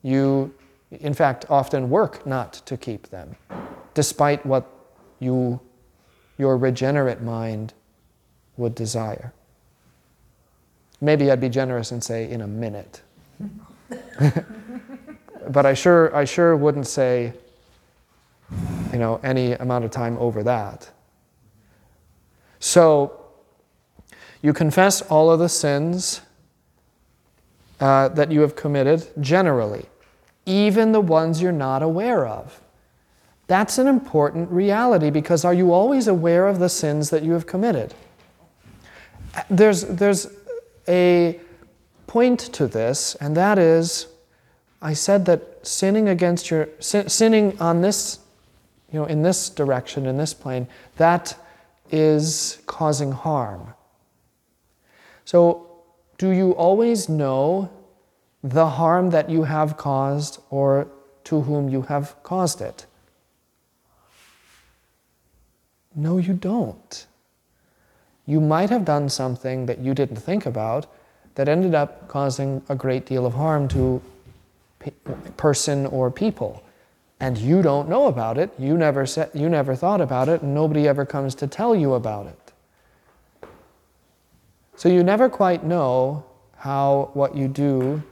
you, 0.02 0.54
in 0.90 1.12
fact, 1.12 1.44
often 1.50 1.90
work 1.90 2.26
not 2.26 2.54
to 2.66 2.76
keep 2.76 3.08
them, 3.08 3.36
despite 3.94 4.44
what 4.46 4.66
you, 5.20 5.60
your 6.38 6.56
regenerate 6.56 7.20
mind 7.20 7.74
would 8.56 8.74
desire. 8.74 9.32
Maybe 11.02 11.32
I'd 11.32 11.40
be 11.40 11.48
generous 11.48 11.90
and 11.90 12.02
say 12.02 12.30
in 12.30 12.42
a 12.42 12.46
minute. 12.46 13.02
but 15.50 15.66
I 15.66 15.74
sure, 15.74 16.14
I 16.14 16.24
sure 16.24 16.56
wouldn't 16.56 16.86
say, 16.86 17.32
you 18.92 18.98
know, 19.00 19.18
any 19.24 19.54
amount 19.54 19.84
of 19.84 19.90
time 19.90 20.16
over 20.18 20.44
that. 20.44 20.88
So, 22.60 23.18
you 24.42 24.52
confess 24.52 25.02
all 25.02 25.28
of 25.32 25.40
the 25.40 25.48
sins 25.48 26.20
uh, 27.80 28.08
that 28.10 28.30
you 28.30 28.42
have 28.42 28.54
committed 28.54 29.08
generally, 29.20 29.86
even 30.46 30.92
the 30.92 31.00
ones 31.00 31.42
you're 31.42 31.50
not 31.50 31.82
aware 31.82 32.24
of. 32.26 32.60
That's 33.48 33.76
an 33.78 33.88
important 33.88 34.52
reality 34.52 35.10
because 35.10 35.44
are 35.44 35.52
you 35.52 35.72
always 35.72 36.06
aware 36.06 36.46
of 36.46 36.60
the 36.60 36.68
sins 36.68 37.10
that 37.10 37.24
you 37.24 37.32
have 37.32 37.48
committed? 37.48 37.92
There's, 39.50 39.82
there's 39.82 40.28
a 40.88 41.40
point 42.06 42.40
to 42.40 42.66
this, 42.66 43.14
and 43.16 43.36
that 43.36 43.58
is 43.58 44.08
I 44.82 44.94
said 44.94 45.26
that 45.26 45.64
sinning 45.64 46.08
against 46.08 46.50
your 46.50 46.68
sin, 46.80 47.08
sinning 47.08 47.58
on 47.60 47.82
this, 47.82 48.18
you 48.90 48.98
know, 48.98 49.06
in 49.06 49.22
this 49.22 49.48
direction, 49.48 50.06
in 50.06 50.16
this 50.16 50.34
plane, 50.34 50.66
that 50.96 51.36
is 51.92 52.60
causing 52.66 53.12
harm. 53.12 53.74
So, 55.24 55.68
do 56.18 56.30
you 56.30 56.50
always 56.52 57.08
know 57.08 57.70
the 58.42 58.66
harm 58.70 59.10
that 59.10 59.30
you 59.30 59.44
have 59.44 59.76
caused 59.76 60.40
or 60.50 60.88
to 61.24 61.42
whom 61.42 61.68
you 61.68 61.82
have 61.82 62.20
caused 62.24 62.60
it? 62.60 62.86
No, 65.94 66.18
you 66.18 66.34
don't. 66.34 67.06
You 68.26 68.40
might 68.40 68.70
have 68.70 68.84
done 68.84 69.08
something 69.08 69.66
that 69.66 69.78
you 69.78 69.94
didn't 69.94 70.16
think 70.16 70.46
about 70.46 70.86
that 71.34 71.48
ended 71.48 71.74
up 71.74 72.08
causing 72.08 72.62
a 72.68 72.74
great 72.74 73.06
deal 73.06 73.26
of 73.26 73.34
harm 73.34 73.68
to 73.68 74.02
pe- 74.78 74.92
person 75.36 75.86
or 75.86 76.10
people. 76.10 76.62
And 77.20 77.38
you 77.38 77.62
don't 77.62 77.88
know 77.88 78.06
about 78.06 78.36
it. 78.38 78.50
You 78.58 78.76
never 78.76 79.06
said, 79.06 79.30
you 79.32 79.48
never 79.48 79.74
thought 79.74 80.00
about 80.00 80.28
it, 80.28 80.42
and 80.42 80.54
nobody 80.54 80.88
ever 80.88 81.06
comes 81.06 81.34
to 81.36 81.46
tell 81.46 81.74
you 81.74 81.94
about 81.94 82.26
it. 82.26 82.52
So 84.76 84.88
you 84.88 85.02
never 85.02 85.28
quite 85.28 85.64
know 85.64 86.24
how 86.56 87.10
what 87.14 87.36
you 87.36 87.48
do 87.48 88.02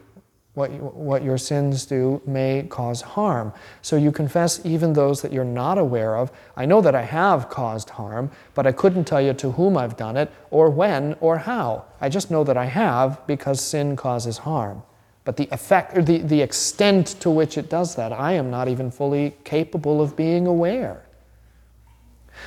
what, 0.61 0.70
you, 0.70 0.79
what 0.79 1.25
your 1.25 1.38
sins 1.38 1.87
do 1.87 2.20
may 2.27 2.66
cause 2.68 3.01
harm. 3.01 3.53
So 3.83 3.96
you 3.96 4.12
confess 4.12 4.61
even 4.64 4.92
those 4.92 5.23
that 5.23 5.33
you're 5.33 5.44
not 5.44 5.79
aware 5.79 6.16
of. 6.16 6.31
I 6.57 6.66
know 6.66 6.81
that 6.83 6.94
I 6.94 7.03
have 7.03 7.49
caused 7.49 7.90
harm, 7.90 8.31
but 8.55 8.66
I 8.66 8.73
couldn't 8.73 9.07
tell 9.07 9.20
you 9.20 9.33
to 9.35 9.53
whom 9.53 9.77
I've 9.77 9.96
done 9.96 10.16
it, 10.16 10.31
or 10.51 10.68
when, 10.70 11.16
or 11.20 11.38
how. 11.38 11.87
I 12.01 12.09
just 12.09 12.31
know 12.31 12.44
that 12.44 12.57
I 12.57 12.66
have 12.66 13.27
because 13.27 13.61
sin 13.61 13.96
causes 13.96 14.38
harm. 14.38 14.83
But 15.25 15.37
the 15.37 15.49
effect, 15.51 15.96
or 15.96 16.03
the, 16.03 16.18
the 16.18 16.42
extent 16.42 17.20
to 17.20 17.31
which 17.31 17.57
it 17.59 17.68
does 17.70 17.94
that, 17.96 18.12
I 18.12 18.33
am 18.33 18.51
not 18.51 18.68
even 18.68 18.90
fully 18.90 19.37
capable 19.44 20.01
of 20.01 20.16
being 20.16 20.46
aware. 20.46 21.03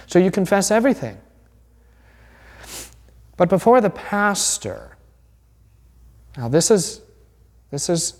So 0.08 0.20
you 0.20 0.32
confess 0.32 0.72
everything. 0.72 1.18
But 3.38 3.50
before 3.50 3.82
the 3.82 3.90
pastor, 3.90 4.96
now 6.38 6.48
this 6.48 6.70
is 6.72 7.02
this 7.74 7.90
is 7.90 8.14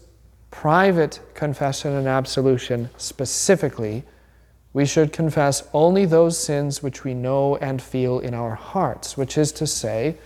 private 0.50 1.20
confession 1.36 1.94
and 1.94 2.08
absolution 2.08 2.90
specifically. 2.98 4.02
We 4.74 4.84
should 4.88 5.14
confess 5.14 5.68
only 5.74 6.06
those 6.06 6.44
sins 6.44 6.82
which 6.82 7.04
we 7.04 7.14
know 7.14 7.58
and 7.58 7.80
feel 7.80 8.18
in 8.18 8.34
our 8.34 8.56
hearts, 8.56 9.16
which 9.16 9.38
is 9.38 9.52
to 9.52 9.68
say, 9.68 10.18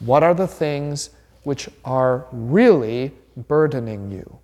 what 0.00 0.24
are 0.24 0.34
the 0.34 0.48
things 0.48 1.10
which 1.44 1.68
are 1.84 2.26
really 2.32 3.12
burdening 3.36 4.10
you? 4.10 4.40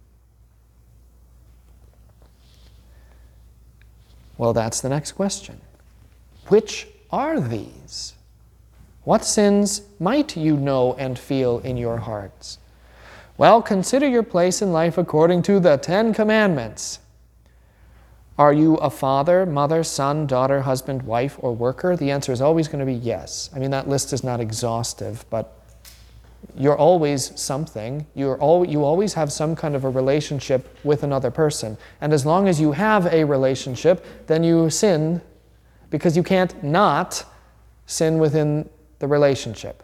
Well, 4.38 4.52
that's 4.52 4.80
the 4.80 4.88
next 4.88 5.12
question. 5.12 5.60
Which 6.46 6.86
are 7.10 7.40
these? 7.40 8.14
What 9.02 9.24
sins 9.24 9.82
might 9.98 10.36
you 10.36 10.56
know 10.56 10.94
and 10.94 11.18
feel 11.18 11.58
in 11.58 11.76
your 11.76 11.96
hearts? 11.96 12.58
Well, 13.38 13.62
consider 13.62 14.06
your 14.06 14.22
place 14.22 14.60
in 14.60 14.72
life 14.72 14.98
according 14.98 15.42
to 15.42 15.58
the 15.58 15.76
Ten 15.76 16.12
Commandments. 16.12 16.98
Are 18.38 18.52
you 18.52 18.76
a 18.76 18.90
father, 18.90 19.46
mother, 19.46 19.82
son, 19.84 20.26
daughter, 20.26 20.62
husband, 20.62 21.02
wife, 21.02 21.36
or 21.38 21.54
worker? 21.54 21.96
The 21.96 22.10
answer 22.10 22.32
is 22.32 22.40
always 22.40 22.68
going 22.68 22.80
to 22.80 22.86
be 22.86 22.94
yes. 22.94 23.50
I 23.54 23.58
mean, 23.58 23.70
that 23.70 23.88
list 23.88 24.12
is 24.12 24.24
not 24.24 24.40
exhaustive, 24.40 25.24
but 25.30 25.58
you're 26.56 26.76
always 26.76 27.38
something. 27.40 28.06
You're 28.14 28.40
al- 28.42 28.64
you 28.64 28.84
always 28.84 29.14
have 29.14 29.32
some 29.32 29.54
kind 29.54 29.74
of 29.74 29.84
a 29.84 29.90
relationship 29.90 30.76
with 30.84 31.02
another 31.02 31.30
person. 31.30 31.78
And 32.00 32.12
as 32.12 32.26
long 32.26 32.48
as 32.48 32.60
you 32.60 32.72
have 32.72 33.06
a 33.06 33.24
relationship, 33.24 34.04
then 34.26 34.42
you 34.44 34.70
sin 34.70 35.20
because 35.90 36.16
you 36.16 36.22
can't 36.22 36.62
not 36.62 37.24
sin 37.86 38.18
within 38.18 38.68
the 38.98 39.06
relationship. 39.06 39.82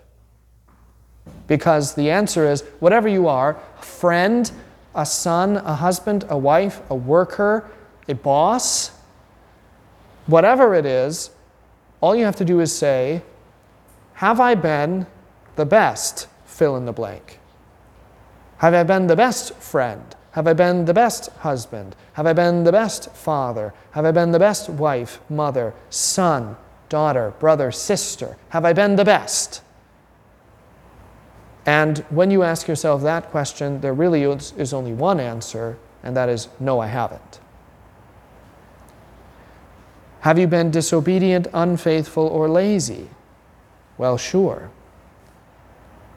Because 1.48 1.94
the 1.94 2.10
answer 2.10 2.48
is 2.48 2.62
whatever 2.78 3.08
you 3.08 3.26
are 3.26 3.58
a 3.78 3.82
friend, 3.82 4.50
a 4.94 5.04
son, 5.04 5.56
a 5.56 5.74
husband, 5.74 6.24
a 6.28 6.38
wife, 6.38 6.80
a 6.90 6.94
worker, 6.94 7.68
a 8.06 8.14
boss, 8.14 8.92
whatever 10.26 10.74
it 10.74 10.86
is, 10.86 11.30
all 12.00 12.14
you 12.14 12.24
have 12.24 12.36
to 12.36 12.44
do 12.44 12.60
is 12.60 12.76
say, 12.76 13.22
Have 14.14 14.38
I 14.38 14.54
been 14.54 15.06
the 15.56 15.66
best? 15.66 16.28
Fill 16.44 16.76
in 16.76 16.84
the 16.84 16.92
blank. 16.92 17.40
Have 18.58 18.74
I 18.74 18.82
been 18.82 19.06
the 19.06 19.16
best 19.16 19.54
friend? 19.54 20.02
Have 20.32 20.46
I 20.46 20.52
been 20.52 20.84
the 20.84 20.94
best 20.94 21.30
husband? 21.38 21.96
Have 22.12 22.26
I 22.26 22.32
been 22.32 22.64
the 22.64 22.72
best 22.72 23.10
father? 23.12 23.72
Have 23.92 24.04
I 24.04 24.10
been 24.10 24.32
the 24.32 24.38
best 24.38 24.68
wife, 24.68 25.20
mother, 25.30 25.74
son, 25.90 26.56
daughter, 26.88 27.32
brother, 27.38 27.72
sister? 27.72 28.36
Have 28.50 28.64
I 28.64 28.72
been 28.72 28.96
the 28.96 29.04
best? 29.04 29.62
And 31.68 31.98
when 32.08 32.30
you 32.30 32.44
ask 32.44 32.66
yourself 32.66 33.02
that 33.02 33.30
question, 33.30 33.82
there 33.82 33.92
really 33.92 34.22
is, 34.22 34.54
is 34.56 34.72
only 34.72 34.94
one 34.94 35.20
answer, 35.20 35.76
and 36.02 36.16
that 36.16 36.30
is 36.30 36.48
no, 36.58 36.80
I 36.80 36.86
haven't. 36.86 37.40
Have 40.20 40.38
you 40.38 40.46
been 40.46 40.70
disobedient, 40.70 41.46
unfaithful, 41.52 42.26
or 42.26 42.48
lazy? 42.48 43.10
Well, 43.98 44.16
sure. 44.16 44.70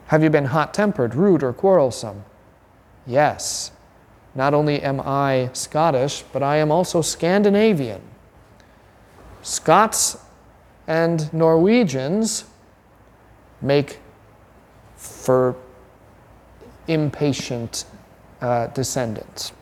Have 0.06 0.22
you 0.22 0.30
been 0.30 0.46
hot 0.46 0.72
tempered, 0.72 1.14
rude, 1.14 1.42
or 1.42 1.52
quarrelsome? 1.52 2.24
Yes. 3.06 3.72
Not 4.34 4.54
only 4.54 4.80
am 4.80 5.02
I 5.02 5.50
Scottish, 5.52 6.24
but 6.32 6.42
I 6.42 6.56
am 6.56 6.70
also 6.70 7.02
Scandinavian. 7.02 8.00
Scots 9.42 10.16
and 10.86 11.30
Norwegians 11.34 12.46
make 13.60 13.98
for 15.22 15.54
impatient 16.88 17.84
uh, 18.40 18.66
descendants. 18.68 19.52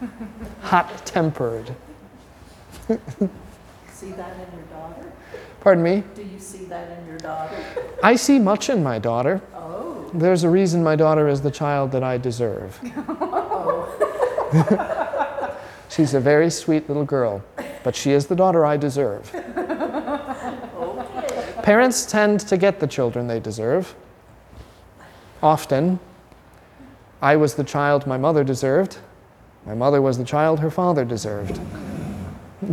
Hot 0.62 1.04
tempered. 1.04 1.74
See 3.90 4.12
that 4.12 4.34
in 4.34 4.56
your 4.56 4.66
daughter? 4.70 5.12
Pardon 5.60 5.82
me? 5.82 6.04
Do 6.14 6.22
you 6.22 6.38
see 6.38 6.64
that 6.66 6.96
in 6.96 7.06
your 7.06 7.18
daughter? 7.18 7.56
I 8.02 8.14
see 8.14 8.38
much 8.38 8.70
in 8.70 8.82
my 8.82 9.00
daughter. 9.00 9.42
Oh. 9.54 10.08
There's 10.14 10.44
a 10.44 10.48
reason 10.48 10.84
my 10.84 10.94
daughter 10.94 11.28
is 11.28 11.42
the 11.42 11.50
child 11.50 11.90
that 11.92 12.04
I 12.04 12.16
deserve. 12.16 12.78
She's 15.88 16.14
a 16.14 16.20
very 16.20 16.50
sweet 16.50 16.88
little 16.88 17.04
girl, 17.04 17.42
but 17.82 17.96
she 17.96 18.12
is 18.12 18.26
the 18.26 18.36
daughter 18.36 18.64
I 18.64 18.76
deserve. 18.76 19.34
Okay. 19.34 19.52
Parents 21.62 22.06
tend 22.06 22.40
to 22.40 22.56
get 22.56 22.78
the 22.78 22.86
children 22.86 23.26
they 23.26 23.40
deserve. 23.40 23.94
Often. 25.42 26.00
I 27.20 27.36
was 27.36 27.54
the 27.54 27.64
child 27.64 28.06
my 28.06 28.16
mother 28.16 28.44
deserved. 28.44 28.98
My 29.66 29.74
mother 29.74 30.00
was 30.00 30.18
the 30.18 30.24
child 30.24 30.60
her 30.60 30.70
father 30.70 31.04
deserved. 31.04 31.60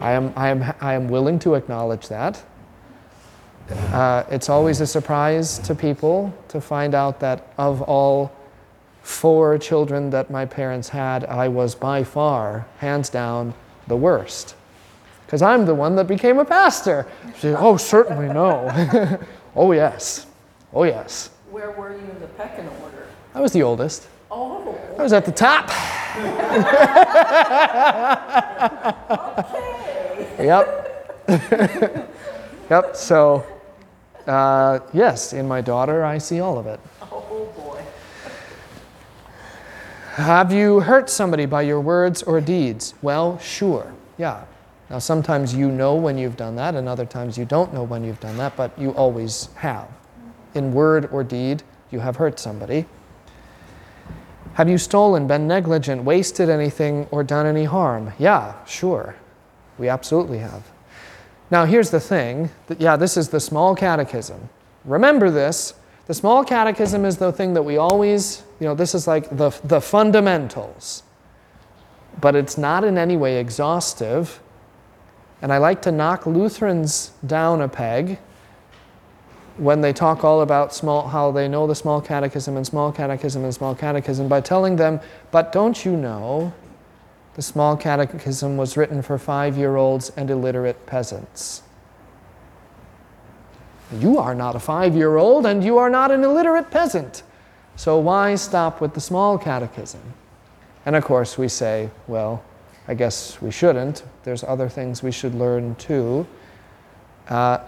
I 0.00 0.12
am, 0.12 0.32
I, 0.36 0.48
am, 0.48 0.74
I 0.80 0.94
am 0.94 1.08
willing 1.08 1.38
to 1.40 1.54
acknowledge 1.54 2.08
that. 2.08 2.44
Uh, 3.70 4.24
it's 4.30 4.48
always 4.48 4.80
a 4.80 4.86
surprise 4.86 5.58
to 5.60 5.74
people 5.74 6.32
to 6.48 6.60
find 6.60 6.94
out 6.94 7.20
that 7.20 7.52
of 7.58 7.82
all 7.82 8.32
four 9.02 9.58
children 9.58 10.10
that 10.10 10.30
my 10.30 10.46
parents 10.46 10.88
had, 10.88 11.24
I 11.24 11.48
was 11.48 11.74
by 11.74 12.04
far, 12.04 12.66
hands 12.78 13.08
down, 13.08 13.54
the 13.86 13.96
worst. 13.96 14.54
Because 15.26 15.42
I'm 15.42 15.66
the 15.66 15.74
one 15.74 15.96
that 15.96 16.06
became 16.06 16.38
a 16.38 16.44
pastor. 16.44 17.06
She 17.38 17.48
oh, 17.48 17.76
certainly 17.76 18.28
no. 18.28 19.18
oh, 19.56 19.72
yes. 19.72 20.27
Oh, 20.72 20.84
yes. 20.84 21.30
Where 21.50 21.70
were 21.70 21.92
you 21.92 21.98
in 21.98 22.20
the 22.20 22.26
pecking 22.28 22.68
order? 22.82 23.06
I 23.34 23.40
was 23.40 23.52
the 23.52 23.62
oldest. 23.62 24.06
Oh. 24.30 24.78
I 24.98 25.02
was 25.02 25.12
at 25.12 25.24
the 25.24 25.32
top. 25.32 25.70
okay. 29.38 29.54
Yep. 30.38 31.26
yep. 32.70 32.94
So, 32.94 33.44
uh, 34.28 34.78
yes, 34.92 35.32
in 35.32 35.48
my 35.48 35.60
daughter, 35.60 36.04
I 36.04 36.18
see 36.18 36.38
all 36.38 36.58
of 36.58 36.66
it. 36.68 36.78
Oh, 37.02 37.52
boy. 37.56 37.82
Have 40.14 40.52
you 40.52 40.78
hurt 40.80 41.10
somebody 41.10 41.44
by 41.44 41.62
your 41.62 41.80
words 41.80 42.22
or 42.22 42.40
deeds? 42.40 42.94
Well, 43.02 43.38
sure. 43.38 43.92
Yeah. 44.16 44.44
Now, 44.90 45.00
sometimes 45.00 45.54
you 45.54 45.70
know 45.70 45.96
when 45.96 46.16
you've 46.16 46.36
done 46.36 46.54
that, 46.56 46.74
and 46.76 46.88
other 46.88 47.04
times 47.04 47.36
you 47.36 47.44
don't 47.44 47.74
know 47.74 47.82
when 47.82 48.04
you've 48.04 48.20
done 48.20 48.36
that, 48.38 48.56
but 48.56 48.78
you 48.78 48.90
always 48.92 49.48
have. 49.56 49.88
In 50.58 50.74
word 50.74 51.08
or 51.12 51.22
deed, 51.22 51.62
you 51.90 52.00
have 52.00 52.16
hurt 52.16 52.40
somebody. 52.40 52.84
Have 54.54 54.68
you 54.68 54.76
stolen, 54.76 55.28
been 55.28 55.46
negligent, 55.46 56.02
wasted 56.02 56.50
anything, 56.50 57.06
or 57.12 57.22
done 57.22 57.46
any 57.46 57.64
harm? 57.64 58.12
Yeah, 58.18 58.54
sure. 58.64 59.14
We 59.78 59.88
absolutely 59.88 60.38
have. 60.38 60.64
Now, 61.48 61.64
here's 61.64 61.90
the 61.90 62.00
thing 62.00 62.50
that, 62.66 62.80
yeah, 62.80 62.96
this 62.96 63.16
is 63.16 63.28
the 63.28 63.38
small 63.38 63.76
catechism. 63.76 64.48
Remember 64.84 65.30
this. 65.30 65.74
The 66.08 66.14
small 66.14 66.44
catechism 66.44 67.04
is 67.04 67.18
the 67.18 67.30
thing 67.30 67.54
that 67.54 67.62
we 67.62 67.76
always, 67.76 68.42
you 68.58 68.66
know, 68.66 68.74
this 68.74 68.96
is 68.96 69.06
like 69.06 69.30
the, 69.30 69.50
the 69.62 69.80
fundamentals. 69.80 71.04
But 72.20 72.34
it's 72.34 72.58
not 72.58 72.82
in 72.82 72.98
any 72.98 73.16
way 73.16 73.38
exhaustive. 73.38 74.40
And 75.40 75.52
I 75.52 75.58
like 75.58 75.82
to 75.82 75.92
knock 75.92 76.26
Lutherans 76.26 77.12
down 77.24 77.60
a 77.60 77.68
peg 77.68 78.18
when 79.58 79.80
they 79.80 79.92
talk 79.92 80.24
all 80.24 80.40
about 80.40 80.72
small, 80.74 81.08
how 81.08 81.30
they 81.30 81.48
know 81.48 81.66
the 81.66 81.74
small 81.74 82.00
catechism 82.00 82.56
and 82.56 82.66
small 82.66 82.92
catechism 82.92 83.44
and 83.44 83.52
small 83.52 83.74
catechism 83.74 84.28
by 84.28 84.40
telling 84.40 84.76
them, 84.76 85.00
but 85.30 85.52
don't 85.52 85.84
you 85.84 85.96
know 85.96 86.52
the 87.34 87.42
small 87.42 87.76
catechism 87.76 88.56
was 88.56 88.76
written 88.76 89.02
for 89.02 89.18
five 89.18 89.56
year 89.58 89.76
olds 89.76 90.10
and 90.16 90.30
illiterate 90.30 90.86
peasants? 90.86 91.62
You 93.98 94.18
are 94.18 94.34
not 94.34 94.54
a 94.54 94.60
five 94.60 94.94
year 94.94 95.16
old 95.16 95.44
and 95.44 95.64
you 95.64 95.78
are 95.78 95.90
not 95.90 96.10
an 96.10 96.22
illiterate 96.22 96.70
peasant. 96.70 97.22
So 97.74 97.98
why 97.98 98.34
stop 98.36 98.80
with 98.80 98.94
the 98.94 99.00
small 99.00 99.38
catechism? 99.38 100.02
And 100.86 100.94
of 100.94 101.04
course, 101.04 101.36
we 101.36 101.48
say, 101.48 101.90
well, 102.06 102.42
I 102.86 102.94
guess 102.94 103.40
we 103.42 103.50
shouldn't. 103.50 104.04
There's 104.24 104.44
other 104.44 104.68
things 104.68 105.02
we 105.02 105.12
should 105.12 105.34
learn 105.34 105.74
too. 105.76 106.26
Uh, 107.28 107.58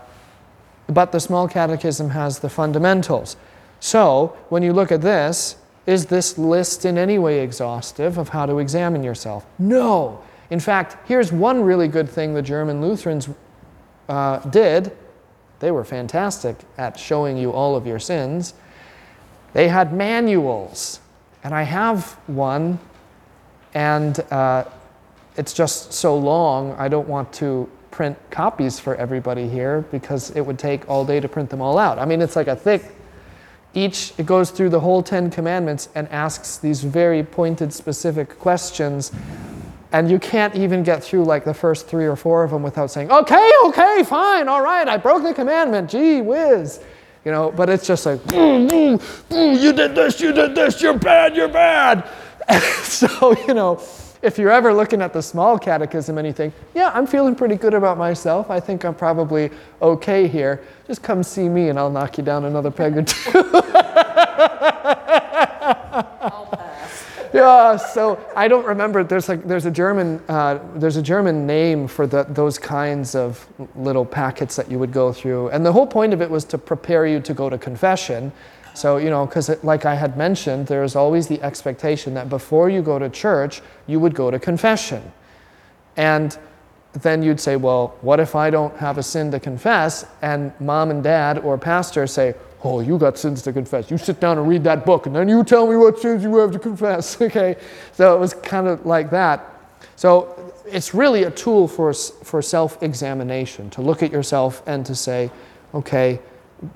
but 0.90 1.12
the 1.12 1.20
small 1.20 1.48
catechism 1.48 2.10
has 2.10 2.38
the 2.38 2.48
fundamentals. 2.48 3.36
So, 3.80 4.36
when 4.48 4.62
you 4.62 4.72
look 4.72 4.92
at 4.92 5.00
this, 5.00 5.56
is 5.86 6.06
this 6.06 6.36
list 6.36 6.84
in 6.84 6.98
any 6.98 7.18
way 7.18 7.40
exhaustive 7.40 8.18
of 8.18 8.28
how 8.28 8.46
to 8.46 8.58
examine 8.58 9.02
yourself? 9.02 9.46
No. 9.58 10.22
In 10.50 10.60
fact, 10.60 10.96
here's 11.08 11.32
one 11.32 11.62
really 11.62 11.88
good 11.88 12.08
thing 12.08 12.34
the 12.34 12.42
German 12.42 12.80
Lutherans 12.80 13.28
uh, 14.08 14.38
did. 14.50 14.96
They 15.60 15.70
were 15.70 15.84
fantastic 15.84 16.56
at 16.76 16.98
showing 16.98 17.36
you 17.36 17.52
all 17.52 17.76
of 17.76 17.86
your 17.86 17.98
sins. 17.98 18.54
They 19.52 19.68
had 19.68 19.92
manuals, 19.92 21.00
and 21.42 21.54
I 21.54 21.62
have 21.62 22.12
one, 22.26 22.78
and 23.74 24.18
uh, 24.30 24.64
it's 25.36 25.52
just 25.52 25.92
so 25.92 26.16
long, 26.16 26.72
I 26.72 26.88
don't 26.88 27.08
want 27.08 27.32
to 27.34 27.68
print 27.90 28.16
copies 28.30 28.78
for 28.78 28.94
everybody 28.96 29.48
here 29.48 29.82
because 29.90 30.30
it 30.30 30.40
would 30.40 30.58
take 30.58 30.88
all 30.88 31.04
day 31.04 31.20
to 31.20 31.28
print 31.28 31.50
them 31.50 31.60
all 31.60 31.78
out. 31.78 31.98
I 31.98 32.04
mean, 32.04 32.22
it's 32.22 32.36
like 32.36 32.46
a 32.46 32.56
thick, 32.56 32.84
each, 33.74 34.12
it 34.18 34.26
goes 34.26 34.50
through 34.50 34.70
the 34.70 34.80
whole 34.80 35.02
Ten 35.02 35.30
Commandments 35.30 35.88
and 35.94 36.08
asks 36.08 36.56
these 36.56 36.82
very 36.82 37.22
pointed, 37.22 37.72
specific 37.72 38.38
questions. 38.38 39.12
And 39.92 40.10
you 40.10 40.18
can't 40.18 40.54
even 40.54 40.82
get 40.82 41.02
through 41.02 41.24
like 41.24 41.44
the 41.44 41.54
first 41.54 41.86
three 41.88 42.06
or 42.06 42.16
four 42.16 42.44
of 42.44 42.50
them 42.50 42.62
without 42.62 42.90
saying, 42.90 43.10
okay, 43.10 43.50
okay, 43.66 44.02
fine, 44.04 44.48
all 44.48 44.62
right, 44.62 44.86
I 44.86 44.96
broke 44.96 45.22
the 45.22 45.34
commandment, 45.34 45.90
gee 45.90 46.20
whiz. 46.20 46.80
You 47.24 47.32
know, 47.32 47.50
but 47.50 47.68
it's 47.68 47.86
just 47.86 48.06
like, 48.06 48.18
"Mm, 48.28 48.70
mm, 48.70 48.98
mm, 49.28 49.60
you 49.60 49.74
did 49.74 49.94
this, 49.94 50.20
you 50.20 50.32
did 50.32 50.54
this, 50.54 50.80
you're 50.80 50.96
bad, 50.96 51.36
you're 51.36 51.48
bad. 51.48 52.08
so, 52.82 53.36
you 53.46 53.52
know, 53.52 53.78
if 54.22 54.38
you're 54.38 54.50
ever 54.50 54.72
looking 54.72 55.00
at 55.00 55.12
the 55.12 55.22
small 55.22 55.58
catechism 55.58 56.18
and 56.18 56.26
you 56.26 56.32
think, 56.32 56.54
yeah, 56.74 56.90
I'm 56.94 57.06
feeling 57.06 57.34
pretty 57.34 57.56
good 57.56 57.74
about 57.74 57.96
myself, 57.96 58.50
I 58.50 58.60
think 58.60 58.84
I'm 58.84 58.94
probably 58.94 59.50
okay 59.80 60.28
here, 60.28 60.62
just 60.86 61.02
come 61.02 61.22
see 61.22 61.48
me 61.48 61.68
and 61.68 61.78
I'll 61.78 61.90
knock 61.90 62.18
you 62.18 62.24
down 62.24 62.44
another 62.44 62.70
peg 62.70 62.98
or 62.98 63.02
two. 63.02 63.62
Yeah, 67.32 67.76
so 67.76 68.18
I 68.34 68.48
don't 68.48 68.66
remember. 68.66 69.04
There's 69.04 69.28
like 69.28 69.46
there's 69.46 69.64
a 69.64 69.70
German 69.70 70.20
uh, 70.28 70.58
there's 70.74 70.96
a 70.96 71.02
German 71.02 71.46
name 71.46 71.86
for 71.86 72.06
the, 72.06 72.24
those 72.24 72.58
kinds 72.58 73.14
of 73.14 73.46
little 73.76 74.04
packets 74.04 74.56
that 74.56 74.70
you 74.70 74.78
would 74.78 74.92
go 74.92 75.12
through, 75.12 75.48
and 75.50 75.64
the 75.64 75.72
whole 75.72 75.86
point 75.86 76.12
of 76.12 76.20
it 76.20 76.28
was 76.28 76.44
to 76.46 76.58
prepare 76.58 77.06
you 77.06 77.20
to 77.20 77.32
go 77.32 77.48
to 77.48 77.56
confession. 77.56 78.32
So 78.80 78.96
you 78.96 79.10
know, 79.10 79.26
because 79.26 79.62
like 79.62 79.84
I 79.84 79.94
had 79.94 80.16
mentioned, 80.16 80.66
there's 80.66 80.96
always 80.96 81.26
the 81.26 81.42
expectation 81.42 82.14
that 82.14 82.30
before 82.30 82.70
you 82.70 82.80
go 82.80 82.98
to 82.98 83.10
church, 83.10 83.60
you 83.86 84.00
would 84.00 84.14
go 84.14 84.30
to 84.30 84.38
confession, 84.38 85.12
and 85.98 86.38
then 86.94 87.22
you'd 87.22 87.40
say, 87.40 87.56
well, 87.56 87.94
what 88.00 88.20
if 88.20 88.34
I 88.34 88.48
don't 88.48 88.74
have 88.78 88.96
a 88.96 89.02
sin 89.02 89.30
to 89.32 89.38
confess? 89.38 90.06
And 90.22 90.58
mom 90.60 90.90
and 90.90 91.04
dad 91.04 91.40
or 91.40 91.58
pastor 91.58 92.06
say, 92.06 92.34
oh, 92.64 92.80
you 92.80 92.96
got 92.96 93.18
sins 93.18 93.42
to 93.42 93.52
confess. 93.52 93.90
You 93.90 93.98
sit 93.98 94.18
down 94.18 94.38
and 94.38 94.48
read 94.48 94.64
that 94.64 94.86
book, 94.86 95.04
and 95.04 95.14
then 95.14 95.28
you 95.28 95.44
tell 95.44 95.66
me 95.66 95.76
what 95.76 95.98
sins 95.98 96.22
you 96.22 96.34
have 96.38 96.52
to 96.52 96.58
confess. 96.58 97.20
okay, 97.28 97.56
so 97.92 98.16
it 98.16 98.18
was 98.18 98.32
kind 98.32 98.66
of 98.66 98.86
like 98.86 99.10
that. 99.10 99.44
So 99.96 100.54
it's 100.64 100.94
really 100.94 101.24
a 101.24 101.30
tool 101.30 101.68
for 101.68 101.92
for 101.92 102.40
self-examination 102.40 103.68
to 103.76 103.82
look 103.82 104.02
at 104.02 104.10
yourself 104.10 104.62
and 104.66 104.86
to 104.86 104.94
say, 104.94 105.30
okay, 105.74 106.18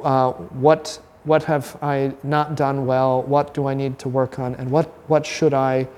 uh, 0.03 0.33
what 0.33 1.01
what 1.25 1.43
have 1.45 1.77
I 1.83 2.13
not 2.23 2.55
done 2.55 2.87
well? 2.87 3.23
What 3.23 3.55
do 3.55 3.67
I 3.67 3.75
need 3.75 3.99
to 4.01 4.09
work 4.09 4.39
on? 4.39 4.55
And 4.55 4.71
what 4.71 4.87
what 5.09 5.27
should 5.27 5.55
I 5.55 5.89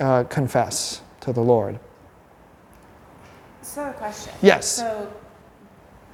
uh, 0.00 0.24
confess 0.24 1.02
to 1.20 1.32
the 1.32 1.40
Lord? 1.40 1.78
So 3.62 3.88
a 3.88 3.92
question. 3.92 4.34
Yes. 4.42 4.66
So 4.66 5.12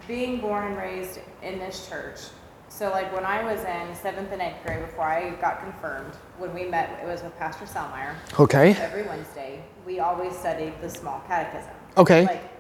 being 0.07 0.41
born 0.41 0.65
and 0.69 0.77
raised 0.77 1.19
in 1.43 1.59
this 1.59 1.89
church, 1.89 2.21
so 2.69 2.91
like 2.91 3.13
when 3.15 3.25
I 3.25 3.43
was 3.43 3.61
in 3.65 3.95
seventh 3.95 4.33
and 4.33 4.41
eighth 4.41 4.65
grade 4.65 4.81
before 4.87 5.05
I 5.05 5.31
got 5.41 5.61
confirmed, 5.61 6.15
when 6.39 6.55
we 6.55 6.65
met, 6.65 7.01
it 7.03 7.07
was 7.07 7.23
with 7.23 7.37
Pastor 7.39 7.65
Selmeyer. 7.65 8.15
Okay. 8.39 8.73
Every 8.75 9.03
Wednesday, 9.03 9.63
we 9.87 10.01
always 10.01 10.37
studied 10.37 10.75
the 10.81 10.89
small 10.89 11.21
catechism. 11.27 11.75
Okay. 11.97 12.27
Like, 12.27 12.60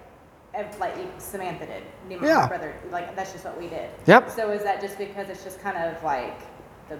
like 0.78 0.94
Samantha 1.18 1.66
did. 1.66 1.82
Me 2.08 2.14
and 2.14 2.22
my 2.22 2.28
Yeah. 2.28 2.48
brother, 2.48 2.74
like 2.90 3.14
that's 3.16 3.32
just 3.32 3.44
what 3.44 3.58
we 3.58 3.68
did. 3.68 3.90
Yep. 4.06 4.30
So 4.30 4.50
is 4.50 4.62
that 4.62 4.80
just 4.80 4.98
because 4.98 5.28
it's 5.28 5.44
just 5.44 5.60
kind 5.60 5.76
of 5.76 6.02
like 6.02 6.40
the 6.88 6.98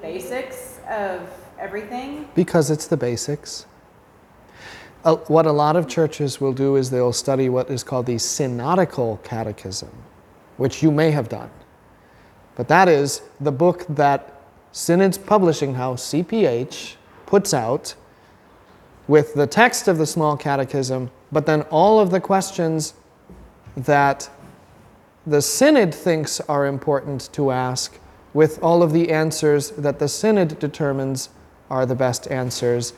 basics 0.00 0.80
of 0.88 1.28
everything? 1.58 2.28
Because 2.34 2.70
it's 2.70 2.86
the 2.86 2.96
basics. 2.96 3.66
Uh, 5.04 5.16
what 5.28 5.46
a 5.46 5.52
lot 5.52 5.76
of 5.76 5.86
churches 5.86 6.40
will 6.40 6.52
do 6.52 6.76
is 6.76 6.90
they'll 6.90 7.12
study 7.12 7.48
what 7.48 7.70
is 7.70 7.84
called 7.84 8.06
the 8.06 8.18
synodical 8.18 9.18
catechism, 9.22 9.90
which 10.56 10.82
you 10.82 10.90
may 10.90 11.10
have 11.12 11.28
done. 11.28 11.50
But 12.56 12.68
that 12.68 12.88
is 12.88 13.22
the 13.40 13.52
book 13.52 13.84
that 13.90 14.40
Synod's 14.72 15.18
Publishing 15.18 15.74
House, 15.74 16.02
CPH, 16.12 16.96
puts 17.26 17.54
out 17.54 17.94
with 19.06 19.34
the 19.34 19.46
text 19.46 19.86
of 19.86 19.98
the 19.98 20.06
small 20.06 20.36
catechism, 20.36 21.10
but 21.36 21.44
then 21.44 21.60
all 21.64 22.00
of 22.00 22.10
the 22.10 22.18
questions 22.18 22.94
that 23.76 24.30
the 25.26 25.42
synod 25.42 25.94
thinks 25.94 26.40
are 26.40 26.64
important 26.64 27.30
to 27.30 27.50
ask 27.50 27.98
with 28.32 28.58
all 28.62 28.82
of 28.82 28.90
the 28.94 29.10
answers 29.10 29.72
that 29.72 29.98
the 29.98 30.08
synod 30.08 30.58
determines 30.58 31.28
are 31.68 31.84
the 31.84 31.94
best 31.94 32.26
answers 32.30 32.94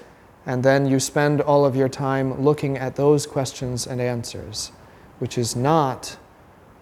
and 0.46 0.62
then 0.62 0.87
you 0.87 1.01
spend 1.01 1.40
all 1.40 1.64
of 1.64 1.74
your 1.74 1.88
time 1.88 2.40
looking 2.40 2.79
at 2.79 2.94
those 2.94 3.27
questions 3.27 3.88
and 3.88 4.01
answers 4.01 4.70
which 5.18 5.37
is 5.37 5.57
not 5.57 6.16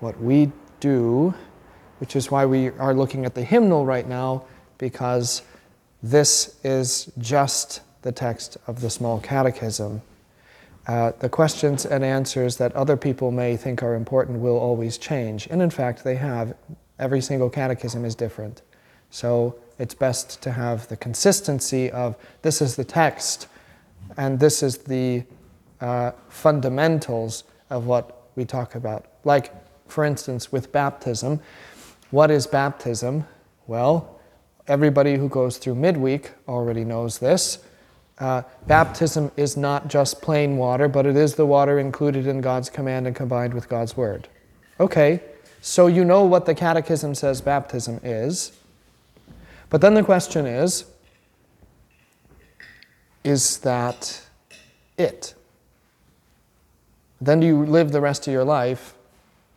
what 0.00 0.20
we 0.20 0.52
do 0.78 1.32
which 2.00 2.14
is 2.14 2.30
why 2.30 2.44
we 2.44 2.68
are 2.72 2.92
looking 2.92 3.24
at 3.24 3.34
the 3.34 3.42
hymnal 3.42 3.86
right 3.86 4.06
now 4.06 4.44
because 4.76 5.40
this 6.02 6.58
is 6.62 7.10
just 7.16 7.80
the 8.02 8.12
text 8.12 8.58
of 8.66 8.82
the 8.82 8.90
small 8.90 9.18
catechism. 9.20 10.02
Uh, 10.86 11.12
the 11.18 11.28
questions 11.28 11.84
and 11.84 12.04
answers 12.04 12.56
that 12.58 12.74
other 12.76 12.96
people 12.96 13.30
may 13.30 13.56
think 13.56 13.82
are 13.82 13.94
important 13.94 14.38
will 14.38 14.56
always 14.56 14.98
change. 14.98 15.48
And 15.50 15.60
in 15.60 15.70
fact, 15.70 16.04
they 16.04 16.16
have. 16.16 16.54
Every 16.98 17.20
single 17.20 17.50
catechism 17.50 18.04
is 18.04 18.14
different. 18.14 18.62
So 19.10 19.56
it's 19.78 19.94
best 19.94 20.40
to 20.42 20.52
have 20.52 20.88
the 20.88 20.96
consistency 20.96 21.90
of 21.90 22.16
this 22.42 22.62
is 22.62 22.76
the 22.76 22.84
text 22.84 23.48
and 24.16 24.40
this 24.40 24.62
is 24.62 24.78
the 24.78 25.24
uh, 25.80 26.12
fundamentals 26.28 27.44
of 27.70 27.86
what 27.86 28.28
we 28.34 28.44
talk 28.44 28.74
about. 28.74 29.06
Like, 29.24 29.52
for 29.88 30.04
instance, 30.04 30.50
with 30.50 30.72
baptism, 30.72 31.40
what 32.10 32.30
is 32.30 32.46
baptism? 32.46 33.26
Well, 33.66 34.20
everybody 34.68 35.16
who 35.16 35.28
goes 35.28 35.58
through 35.58 35.74
midweek 35.74 36.32
already 36.48 36.84
knows 36.84 37.18
this. 37.18 37.58
Uh, 38.18 38.42
baptism 38.66 39.30
is 39.36 39.56
not 39.56 39.88
just 39.88 40.22
plain 40.22 40.56
water, 40.56 40.88
but 40.88 41.04
it 41.04 41.16
is 41.16 41.34
the 41.34 41.44
water 41.44 41.78
included 41.78 42.26
in 42.26 42.40
God's 42.40 42.70
command 42.70 43.06
and 43.06 43.14
combined 43.14 43.52
with 43.52 43.68
God's 43.68 43.96
word. 43.96 44.28
Okay, 44.80 45.20
so 45.60 45.86
you 45.86 46.04
know 46.04 46.24
what 46.24 46.46
the 46.46 46.54
Catechism 46.54 47.14
says 47.14 47.40
baptism 47.40 48.00
is. 48.02 48.52
But 49.68 49.80
then 49.80 49.94
the 49.94 50.02
question 50.02 50.46
is 50.46 50.84
is 53.24 53.58
that 53.58 54.22
it? 54.96 55.34
Then 57.20 57.40
do 57.40 57.46
you 57.46 57.66
live 57.66 57.90
the 57.90 58.00
rest 58.00 58.26
of 58.28 58.32
your 58.32 58.44
life? 58.44 58.94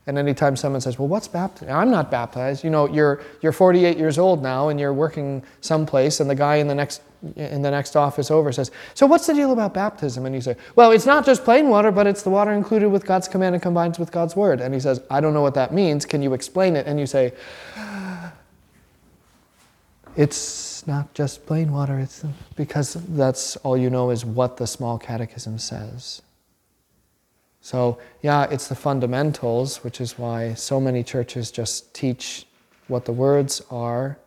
And 0.09 0.17
anytime 0.17 0.55
someone 0.55 0.81
says, 0.81 0.97
Well, 0.97 1.07
what's 1.07 1.27
baptism? 1.27 1.71
I'm 1.71 1.91
not 1.91 2.09
baptized. 2.09 2.63
You 2.63 2.71
know, 2.71 2.87
you're, 2.87 3.21
you're 3.41 3.51
48 3.51 3.95
years 3.95 4.17
old 4.17 4.41
now 4.41 4.69
and 4.69 4.79
you're 4.79 4.91
working 4.91 5.43
someplace, 5.61 6.19
and 6.19 6.27
the 6.27 6.33
guy 6.33 6.55
in 6.55 6.67
the 6.67 6.73
next 6.73 7.03
in 7.35 7.61
the 7.61 7.69
next 7.69 7.95
office 7.95 8.31
over 8.31 8.51
says, 8.51 8.71
So 8.95 9.05
what's 9.05 9.27
the 9.27 9.35
deal 9.35 9.51
about 9.53 9.75
baptism? 9.75 10.25
And 10.25 10.33
you 10.33 10.41
say, 10.41 10.55
Well, 10.75 10.89
it's 10.89 11.05
not 11.05 11.27
just 11.27 11.43
plain 11.43 11.69
water, 11.69 11.91
but 11.91 12.07
it's 12.07 12.23
the 12.23 12.31
water 12.31 12.51
included 12.53 12.89
with 12.89 13.05
God's 13.05 13.27
command 13.27 13.53
and 13.53 13.61
combined 13.61 13.99
with 13.99 14.11
God's 14.11 14.35
word. 14.35 14.61
And 14.61 14.73
he 14.73 14.79
says, 14.79 14.99
I 15.11 15.21
don't 15.21 15.35
know 15.35 15.43
what 15.43 15.53
that 15.53 15.75
means. 15.75 16.07
Can 16.07 16.23
you 16.23 16.33
explain 16.33 16.75
it? 16.75 16.87
And 16.87 16.99
you 16.99 17.05
say, 17.05 17.33
It's 20.15 20.87
not 20.87 21.13
just 21.13 21.45
plain 21.45 21.71
water, 21.71 21.99
it's 21.99 22.25
because 22.55 22.95
that's 23.09 23.57
all 23.57 23.77
you 23.77 23.91
know 23.91 24.09
is 24.09 24.25
what 24.25 24.57
the 24.57 24.65
small 24.65 24.97
catechism 24.97 25.59
says. 25.59 26.23
So, 27.61 27.99
yeah, 28.21 28.47
it's 28.49 28.67
the 28.67 28.75
fundamentals, 28.75 29.83
which 29.83 29.99
is 29.99 30.17
why 30.17 30.53
so 30.53 30.79
many 30.79 31.03
churches 31.03 31.51
just 31.51 31.93
teach 31.93 32.45
what 32.87 33.05
the 33.05 33.11
words 33.11 33.61
are, 33.69 34.17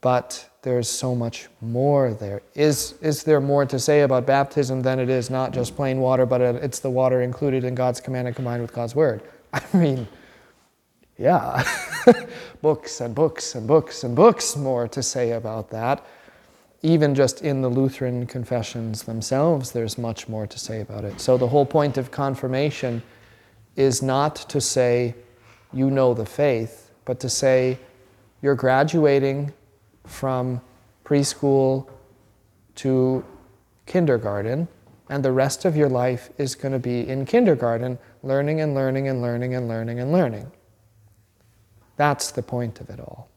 but 0.00 0.50
there's 0.62 0.88
so 0.88 1.14
much 1.14 1.48
more 1.60 2.14
there. 2.14 2.42
Is, 2.54 2.94
is 3.00 3.22
there 3.22 3.40
more 3.40 3.66
to 3.66 3.78
say 3.78 4.00
about 4.00 4.26
baptism 4.26 4.82
than 4.82 4.98
it 4.98 5.10
is 5.10 5.30
not 5.30 5.52
just 5.52 5.76
plain 5.76 6.00
water, 6.00 6.26
but 6.26 6.40
it's 6.40 6.80
the 6.80 6.90
water 6.90 7.22
included 7.22 7.64
in 7.64 7.74
God's 7.74 8.00
command 8.00 8.26
and 8.26 8.34
combined 8.34 8.62
with 8.62 8.72
God's 8.72 8.94
word? 8.94 9.22
I 9.52 9.62
mean, 9.76 10.08
yeah, 11.18 11.64
books 12.62 13.00
and 13.00 13.14
books 13.14 13.54
and 13.54 13.66
books 13.68 14.04
and 14.04 14.16
books 14.16 14.56
more 14.56 14.88
to 14.88 15.02
say 15.02 15.32
about 15.32 15.70
that. 15.70 16.04
Even 16.84 17.14
just 17.14 17.40
in 17.40 17.62
the 17.62 17.70
Lutheran 17.70 18.26
confessions 18.26 19.04
themselves, 19.04 19.72
there's 19.72 19.96
much 19.96 20.28
more 20.28 20.46
to 20.46 20.58
say 20.58 20.82
about 20.82 21.02
it. 21.02 21.18
So, 21.18 21.38
the 21.38 21.48
whole 21.48 21.64
point 21.64 21.96
of 21.96 22.10
confirmation 22.10 23.02
is 23.74 24.02
not 24.02 24.36
to 24.50 24.60
say 24.60 25.14
you 25.72 25.90
know 25.90 26.12
the 26.12 26.26
faith, 26.26 26.90
but 27.06 27.20
to 27.20 27.30
say 27.30 27.78
you're 28.42 28.54
graduating 28.54 29.54
from 30.04 30.60
preschool 31.06 31.88
to 32.74 33.24
kindergarten, 33.86 34.68
and 35.08 35.24
the 35.24 35.32
rest 35.32 35.64
of 35.64 35.74
your 35.78 35.88
life 35.88 36.28
is 36.36 36.54
going 36.54 36.72
to 36.72 36.78
be 36.78 37.08
in 37.08 37.24
kindergarten, 37.24 37.98
learning 38.22 38.60
and 38.60 38.74
learning 38.74 39.08
and 39.08 39.22
learning 39.22 39.54
and 39.54 39.68
learning 39.68 40.00
and 40.00 40.12
learning. 40.12 40.52
That's 41.96 42.30
the 42.30 42.42
point 42.42 42.82
of 42.82 42.90
it 42.90 43.00
all. 43.00 43.30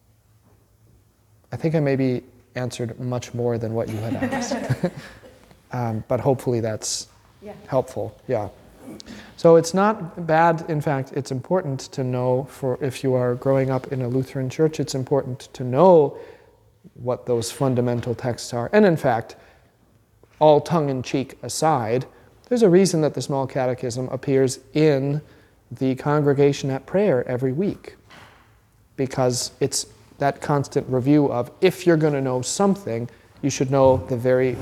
I 1.53 1.55
think 1.55 1.75
I 1.75 1.79
maybe 1.79 2.23
answered 2.57 2.99
much 2.99 3.33
more 3.33 3.57
than 3.57 3.73
what 3.73 3.87
you 3.89 3.97
had 3.97 4.15
asked. 4.33 4.57
um, 5.71 6.03
but 6.07 6.19
hopefully 6.19 6.59
that's 6.59 7.07
Yeah. 7.41 7.53
helpful. 7.67 8.19
Yeah. 8.27 8.49
So 9.35 9.57
it's 9.57 9.73
not 9.73 10.25
bad. 10.25 10.65
In 10.69 10.81
fact, 10.81 11.11
it's 11.13 11.31
important 11.31 11.79
to 11.91 12.03
know 12.03 12.45
for 12.49 12.77
if 12.81 13.03
you 13.03 13.13
are 13.13 13.35
growing 13.35 13.69
up 13.69 13.91
in 13.91 14.01
a 14.01 14.07
Lutheran 14.07 14.49
church, 14.49 14.79
it's 14.79 14.95
important 14.95 15.49
to 15.53 15.63
know 15.63 16.17
what 16.95 17.25
those 17.25 17.51
fundamental 17.51 18.15
texts 18.15 18.53
are. 18.53 18.69
And 18.73 18.85
in 18.85 18.97
fact, 18.97 19.35
all 20.39 20.61
tongue 20.61 20.89
in 20.89 21.03
cheek 21.03 21.37
aside, 21.43 22.05
there's 22.49 22.63
a 22.63 22.69
reason 22.69 23.01
that 23.01 23.13
the 23.13 23.21
small 23.21 23.45
catechism 23.45 24.07
appears 24.09 24.59
in 24.73 25.21
the 25.69 25.95
congregation 25.95 26.69
at 26.71 26.85
prayer 26.85 27.27
every 27.27 27.51
week 27.51 27.95
because 28.95 29.51
it's 29.59 29.85
that 30.17 30.41
constant 30.41 30.88
review 30.89 31.32
of 31.32 31.51
if 31.62 31.86
you're 31.86 31.97
going 31.97 32.13
to 32.13 32.21
know 32.21 32.41
something, 32.41 33.10
you 33.41 33.49
should 33.49 33.71
know 33.71 33.97
the 34.08 34.17
very, 34.17 34.58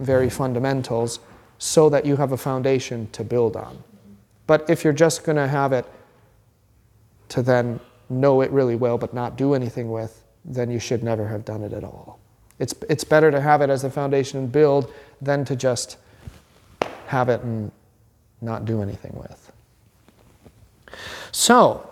very 0.00 0.28
fundamentals 0.28 1.20
so 1.58 1.88
that 1.88 2.04
you 2.04 2.16
have 2.16 2.32
a 2.32 2.36
foundation 2.36 3.08
to 3.12 3.24
build 3.24 3.56
on. 3.56 3.82
But 4.46 4.68
if 4.70 4.84
you're 4.84 4.92
just 4.92 5.24
going 5.24 5.36
to 5.36 5.48
have 5.48 5.72
it 5.72 5.86
to 7.30 7.42
then 7.42 7.80
know 8.08 8.40
it 8.40 8.50
really 8.50 8.74
well 8.74 8.96
but 8.96 9.12
not 9.12 9.36
do 9.36 9.54
anything 9.54 9.90
with, 9.90 10.22
then 10.44 10.70
you 10.70 10.78
should 10.78 11.02
never 11.02 11.28
have 11.28 11.44
done 11.44 11.62
it 11.62 11.72
at 11.72 11.84
all. 11.84 12.18
It's, 12.58 12.74
it's 12.88 13.04
better 13.04 13.30
to 13.30 13.40
have 13.40 13.60
it 13.60 13.70
as 13.70 13.84
a 13.84 13.90
foundation 13.90 14.38
and 14.38 14.50
build 14.50 14.92
than 15.20 15.44
to 15.44 15.54
just 15.54 15.98
have 17.06 17.28
it 17.28 17.40
and 17.42 17.70
not 18.40 18.64
do 18.64 18.82
anything 18.82 19.12
with. 19.14 19.52
So, 21.32 21.88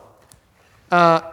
uh, 0.91 1.33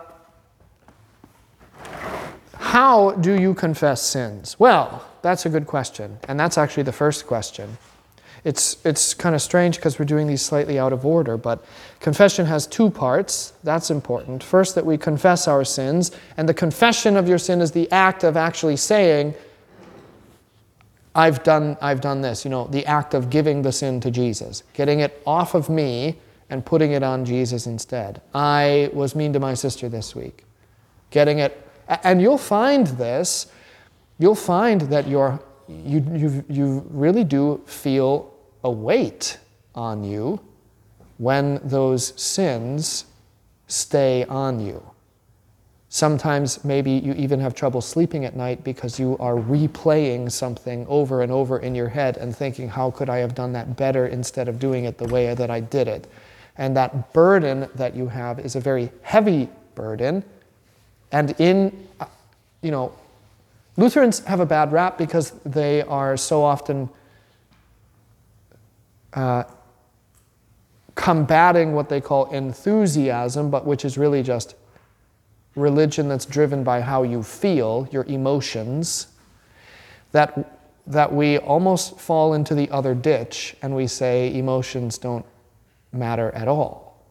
how 2.74 3.12
do 3.12 3.40
you 3.40 3.54
confess 3.54 4.02
sins? 4.02 4.60
Well, 4.60 5.06
that's 5.22 5.46
a 5.46 5.50
good 5.50 5.68
question, 5.68 6.18
and 6.28 6.40
that's 6.40 6.58
actually 6.58 6.82
the 6.82 6.92
first 6.92 7.28
question. 7.28 7.78
It's, 8.44 8.84
it's 8.84 9.14
kind 9.14 9.36
of 9.36 9.44
strange 9.44 9.76
because 9.76 10.00
we're 10.00 10.06
doing 10.06 10.26
these 10.26 10.42
slightly 10.42 10.80
out 10.80 10.92
of 10.92 11.06
order, 11.06 11.38
but 11.38 11.64
confession 12.00 12.48
has 12.48 12.66
two 12.66 12.90
parts. 12.90 13.54
That's 13.64 13.92
important. 13.92 14.42
First, 14.42 14.74
that 14.74 14.88
we 14.88 14.98
confess 14.98 15.48
our 15.48 15.64
sins, 15.64 16.10
and 16.36 16.50
the 16.50 16.54
confession 16.56 17.16
of 17.16 17.28
your 17.28 17.38
sin 17.38 17.62
is 17.62 17.74
the 17.74 17.92
act 17.92 18.24
of 18.24 18.36
actually 18.36 18.78
saying, 18.78 19.36
I've 21.14 21.44
done, 21.44 21.78
I've 21.80 22.02
done 22.02 22.22
this. 22.22 22.44
You 22.44 22.50
know, 22.50 22.66
the 22.66 22.88
act 22.88 23.14
of 23.14 23.30
giving 23.30 23.62
the 23.62 23.72
sin 23.72 24.00
to 24.00 24.10
Jesus, 24.10 24.64
getting 24.74 25.02
it 25.02 25.22
off 25.28 25.54
of 25.54 25.70
me 25.70 26.18
and 26.50 26.66
putting 26.66 26.94
it 26.94 27.04
on 27.04 27.24
Jesus 27.24 27.68
instead. 27.68 28.20
I 28.34 28.90
was 28.94 29.14
mean 29.14 29.32
to 29.34 29.40
my 29.40 29.54
sister 29.54 29.90
this 29.90 30.16
week. 30.16 30.44
Getting 31.12 31.38
it, 31.38 31.63
and 31.88 32.22
you'll 32.22 32.38
find 32.38 32.88
this, 32.88 33.48
you'll 34.18 34.36
find 34.36 34.82
that 34.82 35.08
you're, 35.08 35.40
you, 35.68 36.06
you, 36.14 36.46
you 36.50 36.86
really 36.90 37.24
do 37.24 37.62
feel 37.66 38.34
a 38.64 38.72
weight 38.72 39.38
on 39.76 40.04
you 40.04 40.40
when 41.18 41.60
those 41.64 42.20
sins 42.22 43.06
stay 43.68 44.24
on 44.26 44.60
you. 44.60 44.84
Sometimes 45.90 46.66
maybe 46.66 46.92
you 46.92 47.14
even 47.14 47.40
have 47.40 47.54
trouble 47.54 47.80
sleeping 47.80 48.26
at 48.26 48.36
night 48.36 48.64
because 48.64 49.00
you 49.00 49.16
are 49.20 49.36
replaying 49.36 50.32
something 50.32 50.88
over 50.88 51.22
and 51.22 51.32
over 51.32 51.60
in 51.60 51.76
your 51.76 51.88
head 51.88 52.18
and 52.18 52.36
thinking, 52.36 52.68
how 52.68 52.90
could 52.90 53.10
I 53.10 53.18
have 53.18 53.36
done 53.36 53.54
that 53.54 53.78
better 53.78 54.08
instead 54.08 54.48
of 54.48 54.58
doing 54.58 54.86
it 54.86 54.98
the 54.98 55.06
way 55.06 55.36
that 55.36 55.52
I 55.52 55.60
did 55.60 55.88
it? 55.88 56.08
And 56.58 56.76
that 56.78 57.14
burden 57.14 57.70
that 57.76 57.96
you 57.96 58.08
have 58.08 58.40
is 58.40 58.56
a 58.56 58.60
very 58.60 58.92
heavy 59.04 59.50
burden. 59.76 60.24
And 61.14 61.40
in, 61.40 61.88
uh, 62.00 62.08
you 62.62 62.72
know, 62.72 62.92
Lutherans 63.78 64.20
have 64.26 64.40
a 64.40 64.46
bad 64.46 64.72
rap 64.72 64.98
because 64.98 65.32
they 65.46 65.84
are 65.84 66.18
so 66.18 66.44
often 66.44 66.90
uh, 69.14 69.44
combating 70.96 71.74
what 71.74 71.88
they 71.88 72.02
call 72.02 72.30
enthusiasm, 72.32 73.50
but 73.50 73.66
which 73.66 73.86
is 73.86 73.98
really 73.98 74.24
just 74.24 74.56
religion 75.56 76.08
that's 76.08 76.26
driven 76.26 76.64
by 76.64 76.82
how 76.82 77.04
you 77.04 77.22
feel, 77.22 77.88
your 77.92 78.06
emotions, 78.06 79.08
that, 80.14 80.60
that 80.88 81.14
we 81.14 81.38
almost 81.38 82.00
fall 82.00 82.34
into 82.34 82.56
the 82.56 82.70
other 82.72 82.96
ditch 82.96 83.56
and 83.62 83.76
we 83.76 83.86
say 83.86 84.36
emotions 84.36 84.98
don't 84.98 85.26
matter 85.92 86.32
at 86.32 86.48
all. 86.48 87.06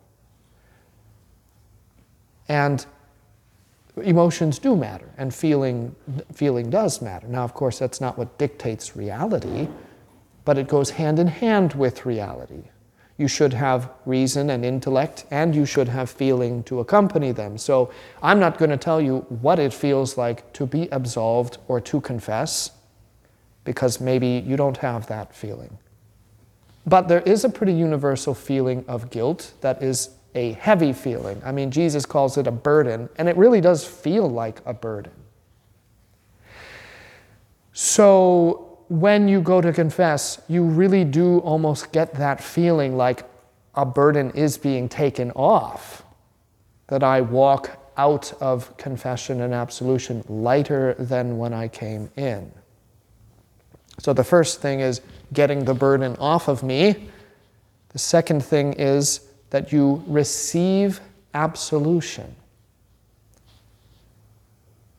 And 2.49 2.85
emotions 3.97 4.59
do 4.59 4.75
matter, 4.75 5.11
and 5.19 5.35
feeling, 5.35 5.95
feeling 6.33 6.71
does 6.71 7.03
matter. 7.03 7.27
Now, 7.27 7.45
of 7.45 7.53
course, 7.53 7.79
that's 7.79 8.01
not 8.01 8.17
what 8.17 8.39
dictates 8.39 8.97
reality, 8.97 9.69
but 10.45 10.57
it 10.59 10.69
goes 10.69 10.91
hand 10.91 11.19
in 11.19 11.27
hand 11.27 11.75
with 11.75 12.07
reality. 12.07 12.65
You 13.19 13.29
should 13.29 13.53
have 13.53 13.91
reason 14.07 14.49
and 14.51 14.65
intellect, 14.65 15.27
and 15.31 15.55
you 15.55 15.67
should 15.67 15.89
have 15.89 16.11
feeling 16.11 16.63
to 16.65 16.81
accompany 16.81 17.33
them. 17.33 17.59
So 17.59 17.93
I'm 18.23 18.41
not 18.41 18.57
going 18.57 18.71
to 18.71 18.79
tell 18.79 19.01
you 19.01 19.19
what 19.29 19.59
it 19.59 19.75
feels 19.75 20.17
like 20.17 20.53
to 20.55 20.67
be 20.67 20.89
absolved 20.91 21.59
or 21.69 21.81
to 21.83 22.01
confess, 22.01 22.71
because 23.65 24.01
maybe 24.01 24.43
you 24.47 24.57
don't 24.57 24.79
have 24.79 25.07
that 25.09 25.35
feeling. 25.35 25.79
But 26.87 27.07
there 27.07 27.21
is 27.21 27.45
a 27.45 27.49
pretty 27.49 27.75
universal 27.75 28.35
feeling 28.35 28.85
of 28.89 29.11
guilt 29.11 29.53
that 29.61 29.83
is 29.83 30.11
a 30.35 30.53
heavy 30.53 30.93
feeling. 30.93 31.41
I 31.45 31.53
mean, 31.53 31.71
Jesus 31.71 32.07
calls 32.07 32.39
it 32.39 32.47
a 32.47 32.53
burden, 32.53 33.09
and 33.17 33.29
it 33.29 33.37
really 33.37 33.61
does 33.61 33.85
feel 33.85 34.29
like 34.29 34.61
a 34.65 34.73
burden. 34.73 35.13
So 37.73 38.79
when 38.89 39.29
you 39.29 39.41
go 39.41 39.61
to 39.61 39.73
confess, 39.73 40.41
you 40.49 40.65
really 40.65 41.05
do 41.05 41.39
almost 41.39 41.93
get 41.93 42.15
that 42.15 42.43
feeling 42.43 42.97
like 42.97 43.25
a 43.75 43.87
burden 43.87 44.31
is 44.33 44.59
being 44.59 44.89
taken 44.89 45.31
off. 45.33 46.05
That 46.89 47.03
I 47.03 47.23
walk 47.23 47.79
out 47.97 48.33
of 48.41 48.77
confession 48.77 49.41
and 49.41 49.55
absolution 49.55 50.25
lighter 50.29 50.95
than 50.99 51.39
when 51.39 51.53
I 51.55 51.69
came 51.69 52.11
in. 52.17 52.53
So 53.99 54.13
the 54.13 54.25
first 54.25 54.61
thing 54.61 54.81
is 54.81 55.01
getting 55.33 55.65
the 55.65 55.75
burden 55.75 56.17
off 56.17 56.49
of 56.49 56.63
me. 56.63 57.09
The 57.91 57.99
second 57.99 58.45
thing 58.45 58.75
is 58.75 59.21
that 59.53 59.71
you 59.71 60.03
receive 60.07 60.99
absolution. 61.35 62.35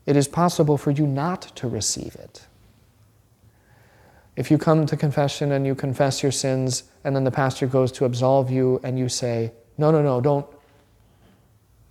It 0.05 0.15
is 0.15 0.27
possible 0.27 0.77
for 0.77 0.91
you 0.91 1.07
not 1.07 1.41
to 1.55 1.67
receive 1.67 2.13
it. 2.13 2.45
If 4.35 4.51
you 4.51 4.59
come 4.59 4.85
to 4.85 4.95
confession 4.95 5.53
and 5.53 5.65
you 5.65 5.73
confess 5.73 6.21
your 6.21 6.31
sins, 6.31 6.83
and 7.03 7.15
then 7.15 7.23
the 7.23 7.31
pastor 7.31 7.65
goes 7.65 7.91
to 7.93 8.05
absolve 8.05 8.51
you, 8.51 8.79
and 8.83 8.97
you 8.97 9.09
say, 9.09 9.51
No, 9.79 9.89
no, 9.89 10.03
no, 10.03 10.21
don't. 10.21 10.45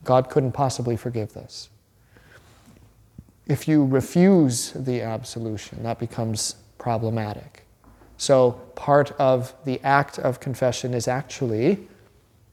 God 0.04 0.30
couldn't 0.30 0.52
possibly 0.52 0.96
forgive 0.96 1.34
this. 1.34 1.68
If 3.48 3.66
you 3.66 3.84
refuse 3.84 4.70
the 4.70 5.02
absolution, 5.02 5.82
that 5.82 5.98
becomes 5.98 6.54
problematic. 6.78 7.64
So, 8.18 8.52
part 8.76 9.10
of 9.18 9.52
the 9.64 9.80
act 9.82 10.20
of 10.20 10.38
confession 10.38 10.94
is 10.94 11.08
actually 11.08 11.88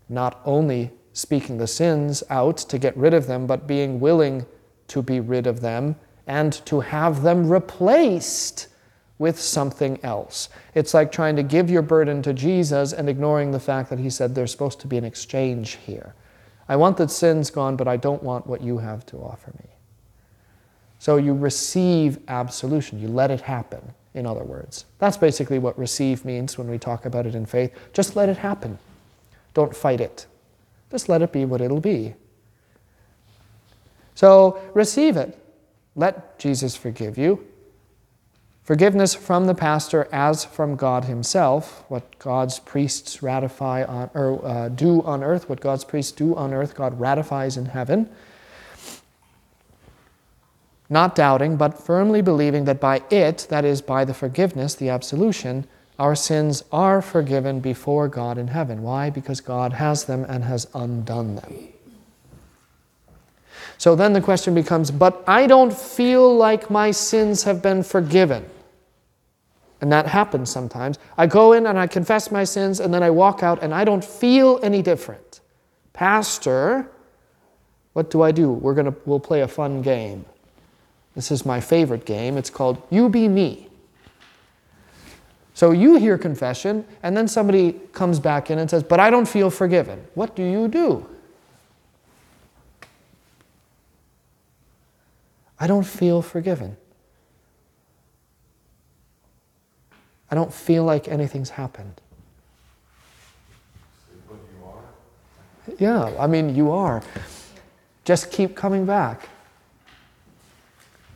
not 0.09 0.41
only 0.43 0.91
speaking 1.13 1.57
the 1.57 1.67
sins 1.67 2.23
out 2.29 2.57
to 2.57 2.77
get 2.77 2.95
rid 2.97 3.13
of 3.13 3.27
them, 3.27 3.47
but 3.47 3.67
being 3.67 3.99
willing 3.99 4.45
to 4.87 5.01
be 5.01 5.19
rid 5.19 5.47
of 5.47 5.61
them 5.61 5.95
and 6.27 6.53
to 6.65 6.79
have 6.79 7.21
them 7.21 7.49
replaced 7.49 8.67
with 9.17 9.39
something 9.39 9.99
else. 10.03 10.49
It's 10.73 10.93
like 10.93 11.11
trying 11.11 11.35
to 11.35 11.43
give 11.43 11.69
your 11.69 11.81
burden 11.81 12.21
to 12.23 12.33
Jesus 12.33 12.93
and 12.93 13.09
ignoring 13.09 13.51
the 13.51 13.59
fact 13.59 13.89
that 13.89 13.99
he 13.99 14.09
said 14.09 14.33
there's 14.33 14.51
supposed 14.51 14.79
to 14.81 14.87
be 14.87 14.97
an 14.97 15.03
exchange 15.03 15.77
here. 15.85 16.15
I 16.69 16.75
want 16.75 16.97
the 16.97 17.09
sins 17.09 17.51
gone, 17.51 17.75
but 17.75 17.87
I 17.87 17.97
don't 17.97 18.23
want 18.23 18.47
what 18.47 18.61
you 18.61 18.77
have 18.77 19.05
to 19.07 19.17
offer 19.17 19.51
me. 19.59 19.69
So 20.99 21.17
you 21.17 21.33
receive 21.33 22.19
absolution, 22.27 22.99
you 22.99 23.07
let 23.07 23.31
it 23.31 23.41
happen, 23.41 23.93
in 24.13 24.25
other 24.25 24.43
words. 24.43 24.85
That's 24.99 25.17
basically 25.17 25.59
what 25.59 25.77
receive 25.77 26.23
means 26.25 26.57
when 26.57 26.69
we 26.69 26.77
talk 26.77 27.05
about 27.05 27.25
it 27.25 27.35
in 27.35 27.45
faith. 27.45 27.73
Just 27.93 28.15
let 28.15 28.29
it 28.29 28.37
happen. 28.37 28.77
Don't 29.59 29.75
fight 29.75 29.99
it. 29.99 30.25
Just 30.89 31.09
let 31.09 31.21
it 31.21 31.33
be 31.33 31.43
what 31.43 31.59
it'll 31.59 31.81
be. 31.81 32.15
So 34.15 34.57
receive 34.73 35.17
it. 35.17 35.37
Let 35.97 36.39
Jesus 36.39 36.77
forgive 36.77 37.17
you. 37.17 37.45
Forgiveness 38.63 39.13
from 39.13 39.47
the 39.47 39.53
pastor 39.53 40.07
as 40.13 40.45
from 40.45 40.77
God 40.77 41.03
Himself, 41.03 41.83
what 41.89 42.17
God's 42.19 42.57
priests 42.59 43.21
ratify 43.21 43.83
on, 43.83 44.09
or 44.13 44.45
uh, 44.45 44.69
do 44.69 45.01
on 45.01 45.25
earth, 45.25 45.49
what 45.49 45.59
God's 45.59 45.83
priests 45.83 46.13
do 46.13 46.33
on 46.37 46.53
earth, 46.53 46.73
God 46.73 46.97
ratifies 46.97 47.57
in 47.57 47.65
heaven. 47.65 48.09
Not 50.89 51.15
doubting, 51.15 51.57
but 51.57 51.77
firmly 51.77 52.21
believing 52.21 52.63
that 52.63 52.79
by 52.79 53.03
it, 53.09 53.45
that 53.49 53.65
is, 53.65 53.81
by 53.81 54.05
the 54.05 54.13
forgiveness, 54.13 54.73
the 54.73 54.87
absolution, 54.87 55.67
our 55.99 56.15
sins 56.15 56.63
are 56.71 57.01
forgiven 57.01 57.59
before 57.59 58.07
God 58.07 58.37
in 58.37 58.47
heaven. 58.47 58.81
Why? 58.81 59.09
Because 59.09 59.41
God 59.41 59.73
has 59.73 60.05
them 60.05 60.25
and 60.29 60.45
has 60.45 60.65
undone 60.73 61.35
them. 61.35 61.67
So 63.77 63.95
then 63.95 64.13
the 64.13 64.21
question 64.21 64.55
becomes, 64.55 64.91
but 64.91 65.23
I 65.27 65.45
don't 65.45 65.73
feel 65.73 66.35
like 66.35 66.69
my 66.69 66.91
sins 66.91 67.43
have 67.43 67.61
been 67.61 67.83
forgiven. 67.83 68.45
And 69.81 69.91
that 69.91 70.07
happens 70.07 70.49
sometimes. 70.49 70.99
I 71.17 71.27
go 71.27 71.53
in 71.53 71.65
and 71.65 71.79
I 71.79 71.87
confess 71.87 72.31
my 72.31 72.43
sins, 72.43 72.81
and 72.81 72.93
then 72.93 73.03
I 73.03 73.09
walk 73.09 73.43
out 73.43 73.63
and 73.63 73.73
I 73.73 73.85
don't 73.85 74.03
feel 74.03 74.59
any 74.61 74.81
different. 74.81 75.39
Pastor, 75.93 76.91
what 77.93 78.09
do 78.09 78.21
I 78.21 78.31
do? 78.31 78.51
We're 78.51 78.73
gonna, 78.73 78.95
we'll 79.05 79.21
play 79.21 79.41
a 79.41 79.47
fun 79.47 79.81
game. 79.81 80.25
This 81.15 81.31
is 81.31 81.45
my 81.45 81.61
favorite 81.61 82.05
game. 82.05 82.37
It's 82.37 82.49
called 82.49 82.81
You 82.89 83.07
Be 83.07 83.29
Me. 83.29 83.68
So 85.59 85.71
you 85.71 85.97
hear 85.97 86.17
confession, 86.17 86.85
and 87.03 87.17
then 87.17 87.27
somebody 87.27 87.73
comes 87.91 88.17
back 88.17 88.49
in 88.49 88.59
and 88.59 88.69
says, 88.69 88.81
But 88.81 89.01
I 89.01 89.09
don't 89.09 89.27
feel 89.27 89.49
forgiven. 89.49 90.07
What 90.13 90.33
do 90.33 90.41
you 90.41 90.69
do? 90.69 91.05
I 95.59 95.67
don't 95.67 95.83
feel 95.83 96.21
forgiven. 96.21 96.77
I 100.31 100.35
don't 100.35 100.53
feel 100.53 100.85
like 100.85 101.09
anything's 101.09 101.49
happened. 101.49 101.99
Yeah, 105.77 106.15
I 106.17 106.27
mean, 106.27 106.55
you 106.55 106.71
are. 106.71 107.03
Just 108.05 108.31
keep 108.31 108.55
coming 108.55 108.85
back. 108.85 109.27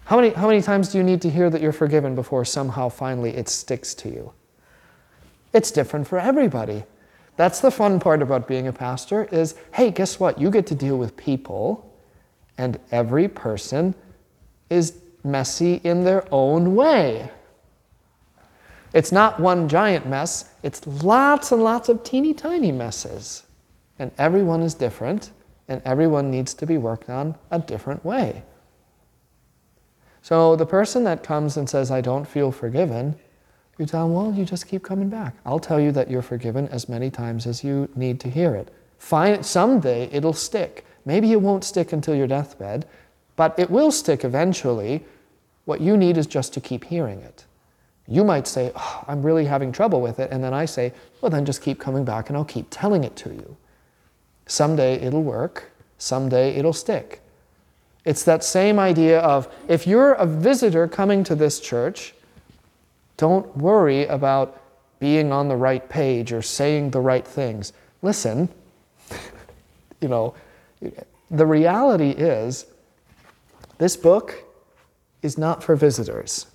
How 0.06 0.18
many, 0.18 0.30
how 0.30 0.48
many 0.48 0.62
times 0.62 0.90
do 0.90 0.98
you 0.98 1.04
need 1.04 1.22
to 1.22 1.30
hear 1.30 1.50
that 1.50 1.62
you're 1.62 1.72
forgiven 1.72 2.16
before 2.16 2.44
somehow 2.44 2.90
finally 2.90 3.36
it 3.36 3.48
sticks 3.48 3.94
to 3.96 4.10
you? 4.10 4.34
It's 5.54 5.72
different 5.72 6.08
for 6.08 6.20
everybody. 6.20 6.84
That's 7.36 7.62
the 7.62 7.72
fun 7.72 8.00
part 8.00 8.22
about 8.22 8.48
being 8.48 8.68
a 8.68 8.74
pastor 8.74 9.28
is, 9.32 9.56
hey, 9.74 9.92
guess 9.92 10.20
what? 10.20 10.40
You 10.40 10.52
get 10.52 10.68
to 10.68 10.76
deal 10.76 10.98
with 10.98 11.16
people 11.16 11.90
and 12.58 12.80
every 12.92 13.28
person 13.28 13.96
is 14.70 15.00
messy 15.24 15.76
in 15.84 16.04
their 16.04 16.26
own 16.32 16.76
way. 16.76 17.32
It's 18.94 19.12
not 19.12 19.40
one 19.40 19.68
giant 19.68 20.06
mess, 20.06 20.50
it's 20.62 20.86
lots 20.86 21.52
and 21.52 21.64
lots 21.64 21.90
of 21.90 22.04
teeny 22.04 22.34
tiny 22.34 22.72
messes. 22.72 23.44
And 23.98 24.12
everyone 24.18 24.62
is 24.62 24.76
different, 24.76 25.32
and 25.68 25.82
everyone 25.86 26.30
needs 26.30 26.54
to 26.56 26.66
be 26.66 26.78
worked 26.78 27.10
on 27.10 27.36
a 27.50 27.60
different 27.60 28.04
way. 28.06 28.44
So 30.24 30.56
the 30.56 30.66
person 30.66 31.04
that 31.04 31.22
comes 31.22 31.58
and 31.58 31.70
says, 31.70 31.92
I 31.92 32.00
don't 32.00 32.26
feel 32.26 32.50
forgiven, 32.50 33.16
you 33.78 33.86
tell 33.86 34.08
them, 34.08 34.16
well, 34.16 34.34
you 34.34 34.46
just 34.46 34.68
keep 34.70 34.82
coming 34.82 35.10
back. 35.10 35.36
I'll 35.46 35.60
tell 35.60 35.82
you 35.82 35.92
that 35.92 36.10
you're 36.10 36.22
forgiven 36.22 36.70
as 36.70 36.88
many 36.88 37.12
times 37.12 37.46
as 37.46 37.62
you 37.62 37.90
need 37.94 38.22
to 38.22 38.30
hear 38.30 38.56
it. 38.56 38.74
Find, 38.98 39.46
someday 39.46 40.06
it'll 40.14 40.32
stick. 40.32 40.86
Maybe 41.04 41.34
it 41.34 41.42
won't 41.42 41.66
stick 41.66 41.92
until 41.92 42.16
your 42.16 42.28
deathbed, 42.28 42.88
but 43.36 43.54
it 43.60 43.70
will 43.70 43.92
stick 43.92 44.24
eventually. 44.24 45.04
What 45.66 45.82
you 45.82 45.98
need 45.98 46.18
is 46.18 46.26
just 46.26 46.54
to 46.54 46.62
keep 46.62 46.86
hearing 46.86 47.20
it. 47.20 47.44
You 48.08 48.24
might 48.24 48.48
say, 48.48 48.72
oh, 48.78 49.04
I'm 49.10 49.24
really 49.24 49.44
having 49.44 49.74
trouble 49.74 50.00
with 50.00 50.20
it. 50.20 50.32
And 50.32 50.42
then 50.42 50.54
I 50.54 50.64
say, 50.64 50.94
well, 51.20 51.32
then 51.32 51.44
just 51.44 51.62
keep 51.62 51.82
coming 51.82 52.06
back 52.06 52.30
and 52.30 52.38
I'll 52.38 52.46
keep 52.46 52.68
telling 52.70 53.04
it 53.04 53.18
to 53.18 53.30
you. 53.30 53.58
Someday 54.46 54.94
it'll 55.02 55.24
work, 55.24 55.72
someday 55.98 56.56
it'll 56.56 56.72
stick. 56.72 57.23
It's 58.06 58.24
that 58.24 58.44
same 58.44 58.80
idea 58.80 59.20
of 59.20 59.48
if 59.68 59.88
you're 59.88 60.14
a 60.14 60.26
visitor 60.26 60.88
coming 60.88 61.24
to 61.24 61.36
this 61.36 61.60
church, 61.60 62.14
don't 63.18 63.56
worry 63.56 64.06
about 64.06 64.62
being 65.00 65.32
on 65.32 65.48
the 65.48 65.56
right 65.56 65.88
page 65.90 66.32
or 66.34 66.42
saying 66.42 66.92
the 66.92 67.00
right 67.00 67.26
things. 67.26 67.74
Listen, 68.02 68.50
you 70.02 70.08
know, 70.08 70.36
the 71.32 71.46
reality 71.46 72.10
is 72.10 72.66
this 73.78 73.96
book 73.96 74.44
is 75.22 75.38
not 75.38 75.64
for 75.64 75.76
visitors. 75.76 76.48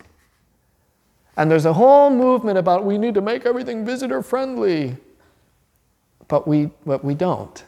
And 1.37 1.51
there's 1.51 1.67
a 1.67 1.73
whole 1.73 2.11
movement 2.11 2.59
about 2.59 2.85
we 2.85 2.99
need 2.99 3.15
to 3.15 3.21
make 3.21 3.47
everything 3.47 3.85
visitor 3.87 4.23
friendly. 4.23 4.97
But 6.27 6.47
we, 6.47 6.71
but 6.85 7.05
we 7.05 7.15
don't. 7.15 7.65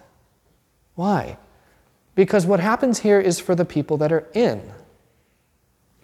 Why? 0.96 1.38
Because 2.20 2.44
what 2.44 2.60
happens 2.60 2.98
here 2.98 3.18
is 3.18 3.40
for 3.40 3.54
the 3.54 3.64
people 3.64 3.96
that 3.96 4.12
are 4.12 4.26
in. 4.34 4.60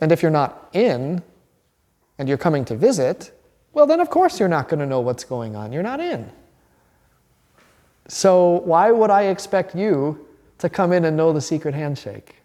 And 0.00 0.10
if 0.10 0.22
you're 0.22 0.30
not 0.30 0.70
in 0.72 1.22
and 2.16 2.26
you're 2.26 2.38
coming 2.38 2.64
to 2.64 2.74
visit, 2.74 3.38
well, 3.74 3.86
then 3.86 4.00
of 4.00 4.08
course 4.08 4.40
you're 4.40 4.48
not 4.48 4.70
going 4.70 4.80
to 4.80 4.86
know 4.86 5.00
what's 5.00 5.24
going 5.24 5.54
on. 5.54 5.74
You're 5.74 5.82
not 5.82 6.00
in. 6.00 6.32
So 8.08 8.62
why 8.64 8.90
would 8.92 9.10
I 9.10 9.24
expect 9.24 9.74
you 9.74 10.26
to 10.56 10.70
come 10.70 10.90
in 10.94 11.04
and 11.04 11.18
know 11.18 11.34
the 11.34 11.42
secret 11.42 11.74
handshake? 11.74 12.36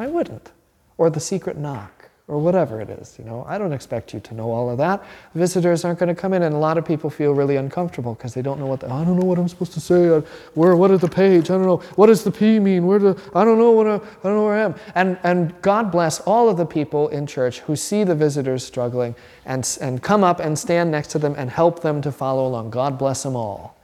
I 0.00 0.08
wouldn't. 0.08 0.50
Or 0.98 1.10
the 1.10 1.20
secret 1.20 1.56
knock 1.56 2.03
or 2.26 2.38
whatever 2.38 2.80
it 2.80 2.88
is. 2.88 3.16
You 3.18 3.24
know, 3.24 3.44
I 3.46 3.58
don't 3.58 3.72
expect 3.72 4.14
you 4.14 4.20
to 4.20 4.34
know 4.34 4.50
all 4.50 4.70
of 4.70 4.78
that. 4.78 5.04
Visitors 5.34 5.84
aren't 5.84 5.98
going 5.98 6.14
to 6.14 6.18
come 6.18 6.32
in, 6.32 6.42
and 6.42 6.54
a 6.54 6.58
lot 6.58 6.78
of 6.78 6.84
people 6.84 7.10
feel 7.10 7.34
really 7.34 7.56
uncomfortable 7.56 8.14
because 8.14 8.32
they 8.32 8.40
don't 8.40 8.58
know 8.58 8.64
what 8.66 8.80
the, 8.80 8.86
I 8.90 9.04
don't 9.04 9.18
know 9.18 9.26
what 9.26 9.38
I'm 9.38 9.48
supposed 9.48 9.74
to 9.74 9.80
say. 9.80 10.08
Uh, 10.08 10.22
Where? 10.54 10.74
What 10.74 10.90
is 10.90 11.00
the 11.00 11.08
page? 11.08 11.50
I 11.50 11.54
don't 11.54 11.66
know. 11.66 11.76
What 11.96 12.06
does 12.06 12.24
the 12.24 12.30
P 12.30 12.58
mean? 12.58 12.86
Where 12.86 12.98
do 12.98 13.16
I 13.34 13.44
don't 13.44 13.58
know 13.58 13.72
what 13.72 13.86
I, 13.86 13.96
I 13.96 13.98
don't 14.22 14.36
know 14.36 14.44
where 14.44 14.54
I 14.54 14.62
am. 14.62 14.74
And 14.94 15.18
and 15.22 15.60
God 15.60 15.92
bless 15.92 16.20
all 16.20 16.48
of 16.48 16.56
the 16.56 16.64
people 16.64 17.08
in 17.08 17.26
church 17.26 17.60
who 17.60 17.76
see 17.76 18.04
the 18.04 18.14
visitors 18.14 18.64
struggling 18.64 19.14
and 19.44 19.76
and 19.82 20.02
come 20.02 20.24
up 20.24 20.40
and 20.40 20.58
stand 20.58 20.90
next 20.90 21.08
to 21.08 21.18
them 21.18 21.34
and 21.36 21.50
help 21.50 21.82
them 21.82 22.00
to 22.00 22.10
follow 22.10 22.46
along. 22.46 22.70
God 22.70 22.98
bless 22.98 23.22
them 23.22 23.36
all. 23.36 23.76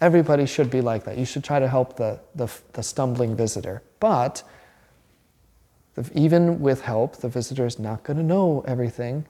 Everybody 0.00 0.46
should 0.46 0.70
be 0.70 0.80
like 0.80 1.04
that. 1.04 1.18
You 1.18 1.24
should 1.24 1.42
try 1.42 1.58
to 1.58 1.68
help 1.68 1.96
the 1.96 2.20
the, 2.36 2.48
the 2.74 2.82
stumbling 2.84 3.34
visitor, 3.34 3.82
but. 3.98 4.44
Even 6.14 6.60
with 6.60 6.82
help, 6.82 7.16
the 7.16 7.28
visitor 7.28 7.66
is 7.66 7.78
not 7.78 8.02
going 8.02 8.16
to 8.16 8.22
know 8.22 8.64
everything. 8.66 9.26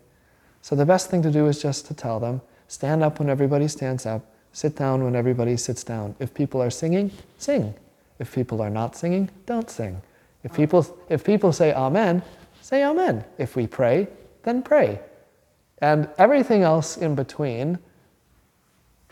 So 0.60 0.76
the 0.76 0.86
best 0.86 1.10
thing 1.10 1.22
to 1.22 1.30
do 1.30 1.46
is 1.46 1.60
just 1.60 1.86
to 1.86 1.94
tell 1.94 2.20
them 2.20 2.40
stand 2.68 3.02
up 3.02 3.18
when 3.18 3.28
everybody 3.28 3.68
stands 3.68 4.06
up, 4.06 4.24
sit 4.52 4.76
down 4.76 5.04
when 5.04 5.16
everybody 5.16 5.56
sits 5.56 5.82
down. 5.84 6.14
If 6.18 6.32
people 6.32 6.62
are 6.62 6.70
singing, 6.70 7.10
sing. 7.36 7.74
If 8.18 8.32
people 8.32 8.62
are 8.62 8.70
not 8.70 8.94
singing, 8.96 9.30
don't 9.46 9.68
sing. 9.68 10.00
If 10.44 10.54
people, 10.54 10.86
if 11.08 11.24
people 11.24 11.52
say 11.52 11.74
amen, 11.74 12.22
say 12.60 12.84
amen. 12.84 13.24
If 13.38 13.56
we 13.56 13.66
pray, 13.66 14.08
then 14.44 14.62
pray. 14.62 15.00
And 15.78 16.08
everything 16.16 16.62
else 16.62 16.96
in 16.96 17.14
between 17.14 17.78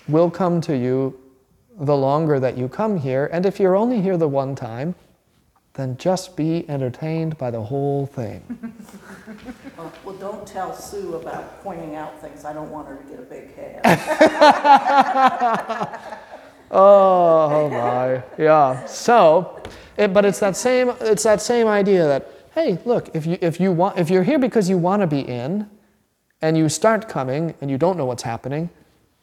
will 0.08 0.30
come 0.30 0.60
to 0.62 0.76
you 0.76 1.18
the 1.78 1.96
longer 1.96 2.38
that 2.38 2.56
you 2.56 2.68
come 2.68 2.98
here. 2.98 3.28
And 3.32 3.44
if 3.44 3.58
you're 3.58 3.76
only 3.76 4.00
here 4.00 4.16
the 4.16 4.28
one 4.28 4.54
time, 4.54 4.94
then 5.74 5.96
just 5.96 6.36
be 6.36 6.68
entertained 6.68 7.38
by 7.38 7.50
the 7.50 7.62
whole 7.62 8.06
thing. 8.06 8.42
Uh, 9.78 9.88
Well, 10.04 10.16
don't 10.16 10.46
tell 10.46 10.74
Sue 10.74 11.14
about 11.14 11.62
pointing 11.62 11.94
out 11.96 12.20
things. 12.20 12.44
I 12.44 12.52
don't 12.52 12.70
want 12.70 12.88
her 12.88 12.96
to 12.96 13.04
get 13.04 13.18
a 13.18 13.22
big 13.22 13.54
head. 13.54 13.80
Oh 16.70 17.68
my, 17.68 18.22
yeah. 18.38 18.84
So, 18.86 19.60
it, 19.96 20.12
but 20.12 20.24
it's 20.24 20.38
that 20.38 20.56
same 20.56 20.92
it's 21.00 21.24
that 21.24 21.42
same 21.42 21.66
idea 21.66 22.06
that 22.06 22.30
hey, 22.54 22.78
look, 22.84 23.08
if 23.14 23.26
you 23.26 23.38
if 23.40 23.58
you 23.58 23.72
want 23.72 23.98
if 23.98 24.08
you're 24.10 24.22
here 24.22 24.38
because 24.38 24.68
you 24.68 24.78
want 24.78 25.00
to 25.02 25.06
be 25.08 25.20
in, 25.20 25.68
and 26.42 26.56
you 26.56 26.68
start 26.68 27.08
coming 27.08 27.54
and 27.60 27.70
you 27.70 27.78
don't 27.78 27.96
know 27.96 28.06
what's 28.06 28.22
happening, 28.22 28.70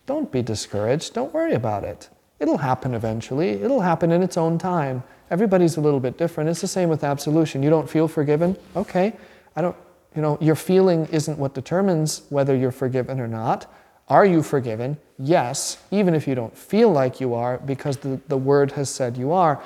don't 0.05 0.31
be 0.31 0.41
discouraged. 0.41 1.13
Don't 1.13 1.33
worry 1.33 1.53
about 1.53 1.83
it. 1.83 2.09
It'll 2.39 2.57
happen 2.57 2.93
eventually. 2.93 3.49
It'll 3.51 3.81
happen 3.81 4.11
in 4.11 4.21
its 4.21 4.37
own 4.37 4.57
time. 4.57 5.03
Everybody's 5.29 5.77
a 5.77 5.81
little 5.81 5.99
bit 5.99 6.17
different. 6.17 6.49
It's 6.49 6.61
the 6.61 6.67
same 6.67 6.89
with 6.89 7.03
absolution. 7.03 7.61
You 7.63 7.69
don't 7.69 7.89
feel 7.89 8.07
forgiven? 8.07 8.57
Okay. 8.75 9.13
I 9.55 9.61
don't, 9.61 9.75
you 10.15 10.21
know, 10.21 10.37
your 10.39 10.55
feeling 10.55 11.07
isn't 11.11 11.37
what 11.37 11.53
determines 11.53 12.21
whether 12.29 12.55
you're 12.55 12.71
forgiven 12.71 13.19
or 13.19 13.27
not. 13.27 13.71
Are 14.07 14.25
you 14.25 14.41
forgiven? 14.41 14.97
Yes, 15.19 15.83
even 15.91 16.15
if 16.15 16.27
you 16.27 16.35
don't 16.35 16.57
feel 16.57 16.91
like 16.91 17.19
you 17.19 17.33
are, 17.33 17.57
because 17.57 17.97
the, 17.97 18.21
the 18.29 18.37
word 18.37 18.71
has 18.73 18.89
said 18.89 19.17
you 19.17 19.33
are. 19.33 19.61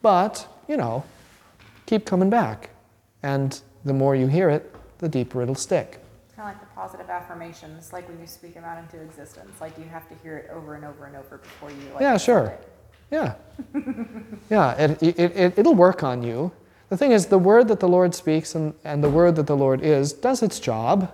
But, 0.00 0.48
you 0.66 0.76
know, 0.76 1.04
keep 1.86 2.04
coming 2.04 2.28
back. 2.28 2.70
And 3.22 3.60
the 3.84 3.92
more 3.92 4.16
you 4.16 4.26
hear 4.26 4.50
it, 4.50 4.74
the 4.98 5.08
deeper 5.08 5.42
it'll 5.42 5.54
stick. 5.54 6.00
Kind 6.34 6.48
of 6.48 6.56
like 6.56 6.60
the 6.60 6.74
positive 6.74 7.08
affirmations, 7.08 7.92
like 7.92 8.08
when 8.08 8.18
you 8.18 8.26
speak 8.26 8.54
them 8.54 8.64
out 8.64 8.78
into 8.78 9.00
existence. 9.00 9.60
Like 9.60 9.78
you 9.78 9.84
have 9.84 10.08
to 10.08 10.14
hear 10.22 10.38
it 10.38 10.50
over 10.50 10.74
and 10.74 10.84
over 10.84 11.04
and 11.06 11.14
over 11.14 11.38
before 11.38 11.70
you 11.70 11.76
like. 11.94 12.00
Yeah, 12.00 12.16
sure. 12.16 12.46
it. 12.46 12.71
Yeah. 13.12 13.34
yeah, 14.50 14.72
it, 14.72 15.02
it, 15.02 15.18
it, 15.18 15.58
it'll 15.58 15.74
work 15.74 16.02
on 16.02 16.22
you. 16.22 16.50
The 16.88 16.96
thing 16.96 17.12
is, 17.12 17.26
the 17.26 17.38
word 17.38 17.68
that 17.68 17.78
the 17.78 17.88
Lord 17.88 18.14
speaks 18.14 18.54
and, 18.54 18.74
and 18.84 19.04
the 19.04 19.10
word 19.10 19.36
that 19.36 19.46
the 19.46 19.56
Lord 19.56 19.82
is 19.82 20.12
does 20.12 20.42
its 20.42 20.58
job. 20.58 21.12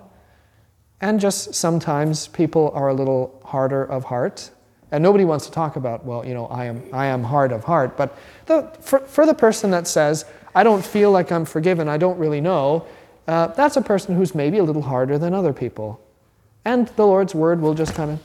And 1.00 1.20
just 1.20 1.54
sometimes 1.54 2.28
people 2.28 2.70
are 2.74 2.88
a 2.88 2.94
little 2.94 3.40
harder 3.44 3.84
of 3.84 4.04
heart. 4.04 4.50
And 4.90 5.02
nobody 5.02 5.24
wants 5.24 5.46
to 5.46 5.52
talk 5.52 5.76
about, 5.76 6.04
well, 6.04 6.24
you 6.24 6.34
know, 6.34 6.46
I 6.46 6.64
am, 6.64 6.82
I 6.92 7.06
am 7.06 7.22
hard 7.22 7.52
of 7.52 7.64
heart. 7.64 7.96
But 7.96 8.16
the, 8.46 8.72
for, 8.80 9.00
for 9.00 9.26
the 9.26 9.34
person 9.34 9.70
that 9.72 9.86
says, 9.86 10.24
I 10.54 10.62
don't 10.62 10.84
feel 10.84 11.10
like 11.10 11.30
I'm 11.30 11.44
forgiven, 11.44 11.88
I 11.88 11.98
don't 11.98 12.18
really 12.18 12.40
know, 12.40 12.86
uh, 13.26 13.48
that's 13.48 13.76
a 13.76 13.82
person 13.82 14.16
who's 14.16 14.34
maybe 14.34 14.58
a 14.58 14.64
little 14.64 14.82
harder 14.82 15.18
than 15.18 15.34
other 15.34 15.52
people. 15.52 16.00
And 16.64 16.88
the 16.88 17.06
Lord's 17.06 17.34
word 17.34 17.60
will 17.60 17.74
just 17.74 17.94
kind 17.94 18.12
of 18.12 18.20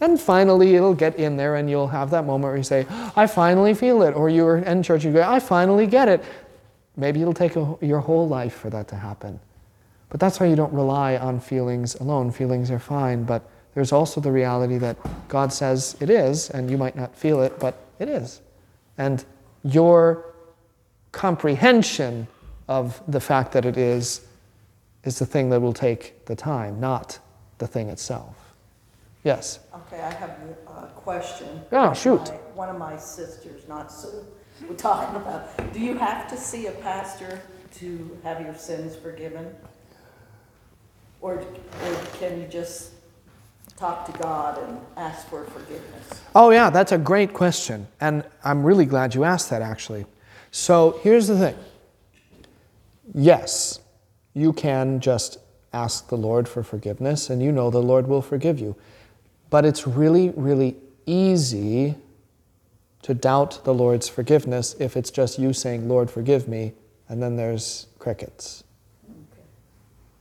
and 0.00 0.20
finally, 0.20 0.76
it'll 0.76 0.94
get 0.94 1.16
in 1.16 1.36
there, 1.36 1.56
and 1.56 1.68
you'll 1.68 1.88
have 1.88 2.10
that 2.10 2.24
moment 2.24 2.44
where 2.44 2.56
you 2.56 2.62
say, 2.62 2.86
I 3.16 3.26
finally 3.26 3.74
feel 3.74 4.02
it. 4.02 4.12
Or 4.12 4.28
you're 4.28 4.58
in 4.58 4.82
church, 4.82 5.04
and 5.04 5.14
you 5.14 5.20
go, 5.20 5.28
I 5.28 5.40
finally 5.40 5.86
get 5.86 6.08
it. 6.08 6.24
Maybe 6.96 7.20
it'll 7.20 7.34
take 7.34 7.56
a, 7.56 7.76
your 7.80 8.00
whole 8.00 8.28
life 8.28 8.54
for 8.54 8.70
that 8.70 8.88
to 8.88 8.96
happen. 8.96 9.40
But 10.08 10.20
that's 10.20 10.40
why 10.40 10.46
you 10.46 10.56
don't 10.56 10.72
rely 10.72 11.16
on 11.16 11.40
feelings 11.40 11.96
alone. 11.96 12.30
Feelings 12.30 12.70
are 12.70 12.78
fine, 12.78 13.24
but 13.24 13.48
there's 13.74 13.92
also 13.92 14.20
the 14.20 14.32
reality 14.32 14.78
that 14.78 14.96
God 15.28 15.52
says 15.52 15.96
it 16.00 16.10
is, 16.10 16.50
and 16.50 16.70
you 16.70 16.78
might 16.78 16.96
not 16.96 17.14
feel 17.14 17.42
it, 17.42 17.58
but 17.58 17.76
it 17.98 18.08
is. 18.08 18.40
And 18.96 19.24
your 19.62 20.24
comprehension 21.12 22.26
of 22.68 23.00
the 23.08 23.20
fact 23.20 23.52
that 23.52 23.64
it 23.64 23.76
is 23.76 24.22
is 25.04 25.18
the 25.18 25.26
thing 25.26 25.50
that 25.50 25.60
will 25.60 25.72
take 25.72 26.24
the 26.26 26.36
time, 26.36 26.80
not 26.80 27.18
the 27.58 27.66
thing 27.66 27.88
itself. 27.88 28.47
Yes. 29.28 29.60
Okay, 29.74 30.00
I 30.00 30.10
have 30.14 30.30
a 30.66 30.86
question. 30.96 31.60
Yeah, 31.70 31.92
shoot. 31.92 32.30
My- 32.30 32.36
One 32.54 32.68
of 32.70 32.78
my 32.78 32.96
sisters, 32.96 33.68
not 33.68 33.92
Sue, 33.92 34.24
we're 34.66 34.74
talking 34.74 35.16
about, 35.16 35.70
do 35.74 35.80
you 35.80 35.98
have 35.98 36.30
to 36.30 36.36
see 36.38 36.68
a 36.68 36.72
pastor 36.72 37.42
to 37.74 38.18
have 38.24 38.40
your 38.40 38.54
sins 38.54 38.96
forgiven? 38.96 39.54
Or, 41.20 41.34
or 41.34 41.94
can 42.18 42.40
you 42.40 42.48
just 42.48 42.92
talk 43.76 44.06
to 44.10 44.18
God 44.18 44.56
and 44.66 44.80
ask 44.96 45.28
for 45.28 45.44
forgiveness? 45.44 46.22
Oh, 46.34 46.48
yeah, 46.48 46.70
that's 46.70 46.92
a 46.92 46.98
great 46.98 47.34
question. 47.34 47.86
And 48.00 48.24
I'm 48.42 48.64
really 48.64 48.86
glad 48.86 49.14
you 49.14 49.24
asked 49.24 49.50
that, 49.50 49.60
actually. 49.60 50.06
So 50.52 51.00
here's 51.02 51.26
the 51.26 51.38
thing 51.38 51.56
yes, 53.14 53.80
you 54.32 54.54
can 54.54 55.00
just 55.00 55.36
ask 55.74 56.08
the 56.08 56.16
Lord 56.16 56.48
for 56.48 56.62
forgiveness, 56.62 57.28
and 57.28 57.42
you 57.42 57.52
know 57.52 57.68
the 57.68 57.82
Lord 57.82 58.06
will 58.06 58.22
forgive 58.22 58.58
you. 58.58 58.74
But 59.50 59.64
it's 59.64 59.86
really, 59.86 60.30
really 60.30 60.76
easy 61.06 61.96
to 63.02 63.14
doubt 63.14 63.64
the 63.64 63.72
Lord's 63.72 64.08
forgiveness 64.08 64.74
if 64.78 64.96
it's 64.96 65.10
just 65.10 65.38
you 65.38 65.52
saying, 65.52 65.88
Lord, 65.88 66.10
forgive 66.10 66.48
me, 66.48 66.74
and 67.08 67.22
then 67.22 67.36
there's 67.36 67.86
crickets. 67.98 68.64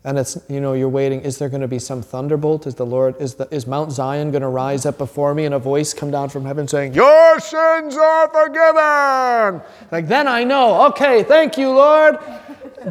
And 0.03 0.17
it's, 0.17 0.37
you 0.47 0.61
know, 0.61 0.71
you're 0.71 0.87
waiting, 0.87 1.21
is 1.21 1.37
there 1.37 1.49
going 1.49 1.61
to 1.61 1.67
be 1.67 1.79
some 1.79 2.01
thunderbolt? 2.01 2.65
Is 2.65 2.75
the 2.75 2.85
Lord, 2.85 3.19
is, 3.19 3.35
the, 3.35 3.53
is 3.53 3.67
Mount 3.67 3.91
Zion 3.91 4.31
going 4.31 4.41
to 4.41 4.47
rise 4.47 4.85
up 4.85 4.97
before 4.97 5.33
me 5.33 5.43
and 5.43 5.53
a 5.53 5.59
voice 5.59 5.93
come 5.93 6.11
down 6.11 6.29
from 6.29 6.45
heaven 6.45 6.65
saying, 6.65 6.93
Your 6.93 7.39
sins 7.41 7.97
are 7.97 8.29
forgiven? 8.29 9.61
Like, 9.91 10.07
then 10.07 10.29
I 10.29 10.45
know, 10.45 10.87
okay, 10.87 11.23
thank 11.23 11.57
you, 11.57 11.71
Lord. 11.71 12.19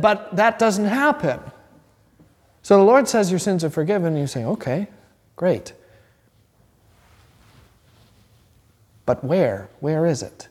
But 0.03 0.37
that 0.37 0.59
doesn't 0.59 0.85
happen. 0.85 1.41
So 2.67 2.77
the 2.77 2.85
Lord 2.85 3.09
says 3.09 3.31
your 3.31 3.39
sins 3.39 3.63
are 3.65 3.71
forgiven, 3.71 4.09
and 4.09 4.19
you 4.19 4.27
say, 4.27 4.45
okay, 4.45 4.89
great. 5.37 5.73
But 9.07 9.23
where? 9.25 9.71
Where 9.81 10.05
is 10.05 10.23
it? 10.23 10.49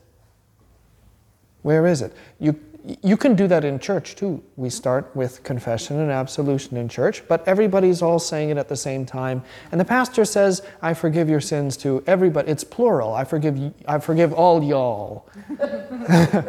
Where 1.61 1.85
is 1.85 2.01
it? 2.01 2.15
You, 2.39 2.59
you 3.03 3.17
can 3.17 3.35
do 3.35 3.47
that 3.47 3.65
in 3.65 3.79
church 3.79 4.15
too. 4.15 4.43
We 4.55 4.69
start 4.69 5.13
with 5.15 5.43
confession 5.43 5.99
and 5.99 6.11
absolution 6.11 6.77
in 6.77 6.87
church, 6.87 7.27
but 7.27 7.45
everybody's 7.47 8.01
all 8.01 8.19
saying 8.19 8.51
it 8.51 8.57
at 8.57 8.69
the 8.69 8.75
same 8.75 9.05
time. 9.05 9.43
And 9.71 9.81
the 9.81 9.85
pastor 9.85 10.23
says, 10.25 10.61
I 10.81 10.93
forgive 10.93 11.27
your 11.27 11.41
sins 11.41 11.75
to 11.77 12.03
everybody. 12.07 12.49
It's 12.49 12.63
plural. 12.63 13.13
I 13.13 13.23
forgive, 13.23 13.73
I 13.87 13.99
forgive 13.99 14.31
all 14.31 14.63
y'all. 14.63 15.27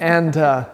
and, 0.00 0.36
uh, 0.36 0.68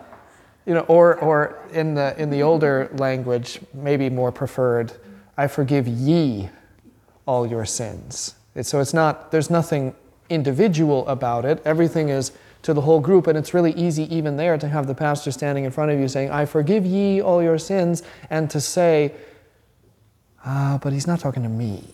you 0.66 0.74
know, 0.74 0.80
or, 0.80 1.18
or 1.20 1.64
in, 1.72 1.94
the, 1.94 2.20
in 2.20 2.30
the 2.30 2.42
older 2.42 2.90
language, 2.94 3.60
maybe 3.72 4.10
more 4.10 4.32
preferred, 4.32 4.92
I 5.36 5.46
forgive 5.46 5.88
ye 5.88 6.50
all 7.26 7.46
your 7.46 7.64
sins. 7.64 8.34
So 8.62 8.80
it's 8.80 8.92
not, 8.92 9.30
there's 9.30 9.48
nothing 9.48 9.94
individual 10.30 11.06
about 11.08 11.44
it. 11.44 11.60
Everything 11.64 12.08
is 12.08 12.32
to 12.62 12.74
the 12.74 12.80
whole 12.82 13.00
group, 13.00 13.26
and 13.26 13.36
it's 13.36 13.54
really 13.54 13.72
easy 13.72 14.14
even 14.14 14.36
there 14.36 14.56
to 14.58 14.68
have 14.68 14.86
the 14.86 14.94
pastor 14.94 15.30
standing 15.30 15.64
in 15.64 15.70
front 15.70 15.90
of 15.90 15.98
you 15.98 16.08
saying, 16.08 16.30
I 16.30 16.44
forgive 16.44 16.84
ye 16.86 17.20
all 17.20 17.42
your 17.42 17.58
sins, 17.58 18.02
and 18.28 18.50
to 18.50 18.60
say, 18.60 19.14
ah, 20.44 20.78
but 20.82 20.92
he's 20.92 21.06
not 21.06 21.20
talking 21.20 21.42
to 21.42 21.48
me. 21.48 21.84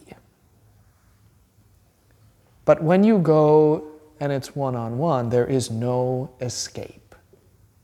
But 2.64 2.82
when 2.82 3.04
you 3.04 3.18
go 3.18 3.92
and 4.18 4.32
it's 4.32 4.56
one 4.56 4.74
on 4.74 4.98
one, 4.98 5.30
there 5.30 5.46
is 5.46 5.70
no 5.70 6.30
escape. 6.40 7.14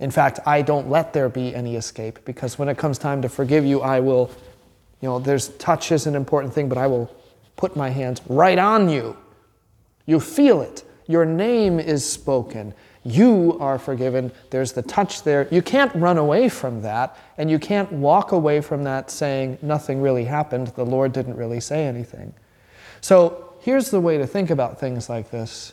In 0.01 0.11
fact, 0.11 0.41
I 0.45 0.63
don't 0.63 0.91
let 0.91 1.13
there 1.13 1.29
be 1.29 1.55
any 1.55 1.77
escape 1.77 2.19
because 2.25 2.59
when 2.59 2.69
it 2.69 2.77
comes 2.77 2.99
time 2.99 3.23
to 3.23 3.29
forgive 3.29 3.65
you, 3.65 3.81
I 3.83 4.01
will, 4.01 4.31
you 5.01 5.09
know, 5.09 5.21
there's 5.21 5.51
touch 5.59 5.93
is 5.93 6.07
an 6.07 6.17
important 6.17 6.53
thing, 6.53 6.69
but 6.69 6.79
I 6.79 6.89
will 6.89 7.15
put 7.55 7.77
my 7.77 7.91
hands 7.91 8.21
right 8.29 8.59
on 8.59 8.89
you. 8.89 9.17
You 10.07 10.21
feel 10.21 10.61
it. 10.61 10.85
Your 11.07 11.25
name 11.25 11.79
is 11.79 12.09
spoken. 12.09 12.75
You 13.05 13.57
are 13.61 13.79
forgiven. 13.79 14.31
There's 14.51 14.73
the 14.73 14.83
touch 14.83 15.25
there. 15.25 15.49
You 15.51 15.61
can't 15.61 15.93
run 15.95 16.19
away 16.19 16.49
from 16.49 16.83
that, 16.83 17.17
and 17.37 17.51
you 17.51 17.59
can't 17.59 17.91
walk 17.93 18.33
away 18.33 18.61
from 18.61 18.85
that 18.85 19.11
saying 19.11 19.59
nothing 19.61 20.01
really 20.01 20.25
happened. 20.25 20.69
The 20.69 20.85
Lord 20.85 21.13
didn't 21.13 21.37
really 21.37 21.61
say 21.61 21.87
anything. 21.87 22.33
So 23.01 23.55
here's 23.61 23.91
the 23.91 24.01
way 24.01 24.19
to 24.19 24.27
think 24.27 24.51
about 24.51 24.79
things 24.79 25.09
like 25.09 25.31
this. 25.31 25.73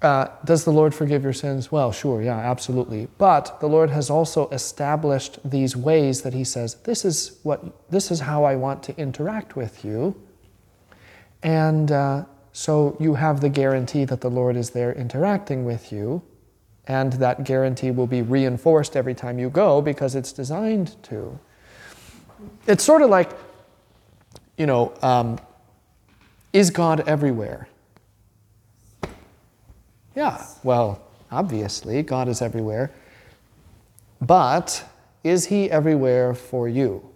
Uh, 0.00 0.28
does 0.44 0.64
the 0.64 0.70
Lord 0.70 0.94
forgive 0.94 1.22
your 1.22 1.32
sins? 1.32 1.72
Well, 1.72 1.90
sure, 1.90 2.22
yeah, 2.22 2.38
absolutely. 2.38 3.08
But 3.18 3.60
the 3.60 3.66
Lord 3.66 3.90
has 3.90 4.10
also 4.10 4.48
established 4.50 5.38
these 5.44 5.74
ways 5.76 6.22
that 6.22 6.34
He 6.34 6.44
says, 6.44 6.74
"This 6.84 7.04
is 7.04 7.38
what, 7.42 7.90
this 7.90 8.10
is 8.10 8.20
how 8.20 8.44
I 8.44 8.56
want 8.56 8.82
to 8.84 8.96
interact 8.98 9.56
with 9.56 9.84
you," 9.84 10.14
and 11.42 11.90
uh, 11.90 12.24
so 12.56 12.96
you 12.98 13.16
have 13.16 13.42
the 13.42 13.50
guarantee 13.50 14.06
that 14.06 14.22
the 14.22 14.30
Lord 14.30 14.56
is 14.56 14.70
there 14.70 14.90
interacting 14.90 15.66
with 15.66 15.92
you, 15.92 16.22
and 16.86 17.12
that 17.12 17.44
guarantee 17.44 17.90
will 17.90 18.06
be 18.06 18.22
reinforced 18.22 18.96
every 18.96 19.14
time 19.14 19.38
you 19.38 19.50
go 19.50 19.82
because 19.82 20.14
it's 20.14 20.32
designed 20.32 20.96
to. 21.02 21.38
It's 22.66 22.82
sort 22.82 23.02
of 23.02 23.10
like, 23.10 23.28
you 24.56 24.64
know, 24.64 24.94
um, 25.02 25.38
is 26.54 26.70
God 26.70 27.06
everywhere? 27.06 27.68
Yeah, 30.14 30.42
well, 30.62 31.02
obviously, 31.30 32.02
God 32.02 32.26
is 32.26 32.40
everywhere. 32.40 32.90
But 34.22 34.82
is 35.22 35.44
He 35.44 35.70
everywhere 35.70 36.32
for 36.32 36.70
you? 36.70 37.06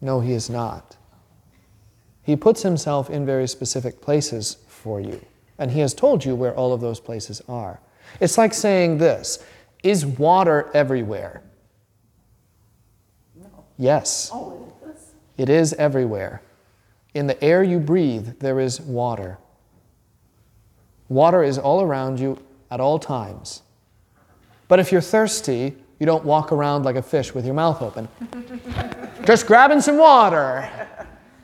No, 0.00 0.18
He 0.18 0.32
is 0.32 0.50
not. 0.50 0.97
He 2.28 2.36
puts 2.36 2.62
Himself 2.62 3.08
in 3.08 3.24
very 3.24 3.48
specific 3.48 4.02
places 4.02 4.58
for 4.66 5.00
you, 5.00 5.24
and 5.58 5.70
He 5.70 5.80
has 5.80 5.94
told 5.94 6.26
you 6.26 6.34
where 6.34 6.54
all 6.54 6.74
of 6.74 6.80
those 6.82 7.00
places 7.00 7.40
are. 7.48 7.80
It's 8.20 8.36
like 8.36 8.52
saying 8.52 8.98
this 8.98 9.42
Is 9.82 10.04
water 10.04 10.70
everywhere? 10.74 11.40
No. 13.34 13.64
Yes, 13.78 14.30
Oh, 14.30 14.70
it 14.82 14.88
is? 14.90 15.12
it 15.38 15.48
is 15.48 15.72
everywhere. 15.72 16.42
In 17.14 17.28
the 17.28 17.42
air 17.42 17.62
you 17.62 17.78
breathe, 17.78 18.40
there 18.40 18.60
is 18.60 18.78
water. 18.78 19.38
Water 21.08 21.42
is 21.42 21.56
all 21.56 21.80
around 21.80 22.20
you 22.20 22.38
at 22.70 22.78
all 22.78 22.98
times. 22.98 23.62
But 24.68 24.80
if 24.80 24.92
you're 24.92 25.00
thirsty, 25.00 25.74
you 25.98 26.04
don't 26.04 26.26
walk 26.26 26.52
around 26.52 26.82
like 26.84 26.96
a 26.96 27.02
fish 27.02 27.32
with 27.32 27.46
your 27.46 27.54
mouth 27.54 27.80
open. 27.80 28.06
Just 29.24 29.46
grabbing 29.46 29.80
some 29.80 29.96
water. 29.96 30.70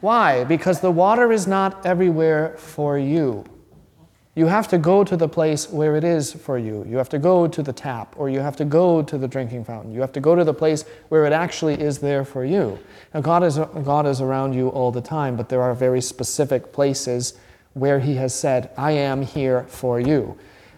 Why? 0.04 0.44
Because 0.44 0.80
the 0.80 0.90
water 0.90 1.32
is 1.32 1.46
not 1.46 1.86
everywhere 1.86 2.58
for 2.58 2.98
you. 2.98 3.42
You 4.34 4.48
have 4.48 4.68
to 4.68 4.76
go 4.76 5.02
to 5.02 5.16
the 5.16 5.30
place 5.30 5.70
where 5.70 5.96
it 5.96 6.04
is 6.04 6.30
for 6.30 6.58
you. 6.58 6.84
You 6.86 6.98
have 6.98 7.08
to 7.08 7.18
go 7.18 7.48
to 7.48 7.62
the 7.62 7.72
tap, 7.72 8.14
or 8.18 8.28
you 8.28 8.40
have 8.40 8.54
to 8.56 8.66
go 8.66 9.00
to 9.00 9.16
the 9.16 9.26
drinking 9.26 9.64
fountain. 9.64 9.92
You 9.92 10.02
have 10.02 10.12
to 10.12 10.20
go 10.20 10.34
to 10.34 10.44
the 10.44 10.52
place 10.52 10.84
where 11.08 11.24
it 11.24 11.32
actually 11.32 11.80
is 11.80 12.00
there 12.00 12.22
for 12.22 12.44
you. 12.44 12.78
Now, 13.14 13.22
God 13.22 13.44
is, 13.44 13.56
God 13.56 14.06
is 14.06 14.20
around 14.20 14.52
you 14.52 14.68
all 14.68 14.92
the 14.92 15.00
time, 15.00 15.36
but 15.36 15.48
there 15.48 15.62
are 15.62 15.74
very 15.74 16.02
specific 16.02 16.70
places 16.70 17.38
where 17.72 18.00
He 18.00 18.16
has 18.16 18.34
said, 18.34 18.72
I 18.76 18.90
am 18.90 19.22
here 19.22 19.62
for 19.68 19.98
you. 19.98 20.36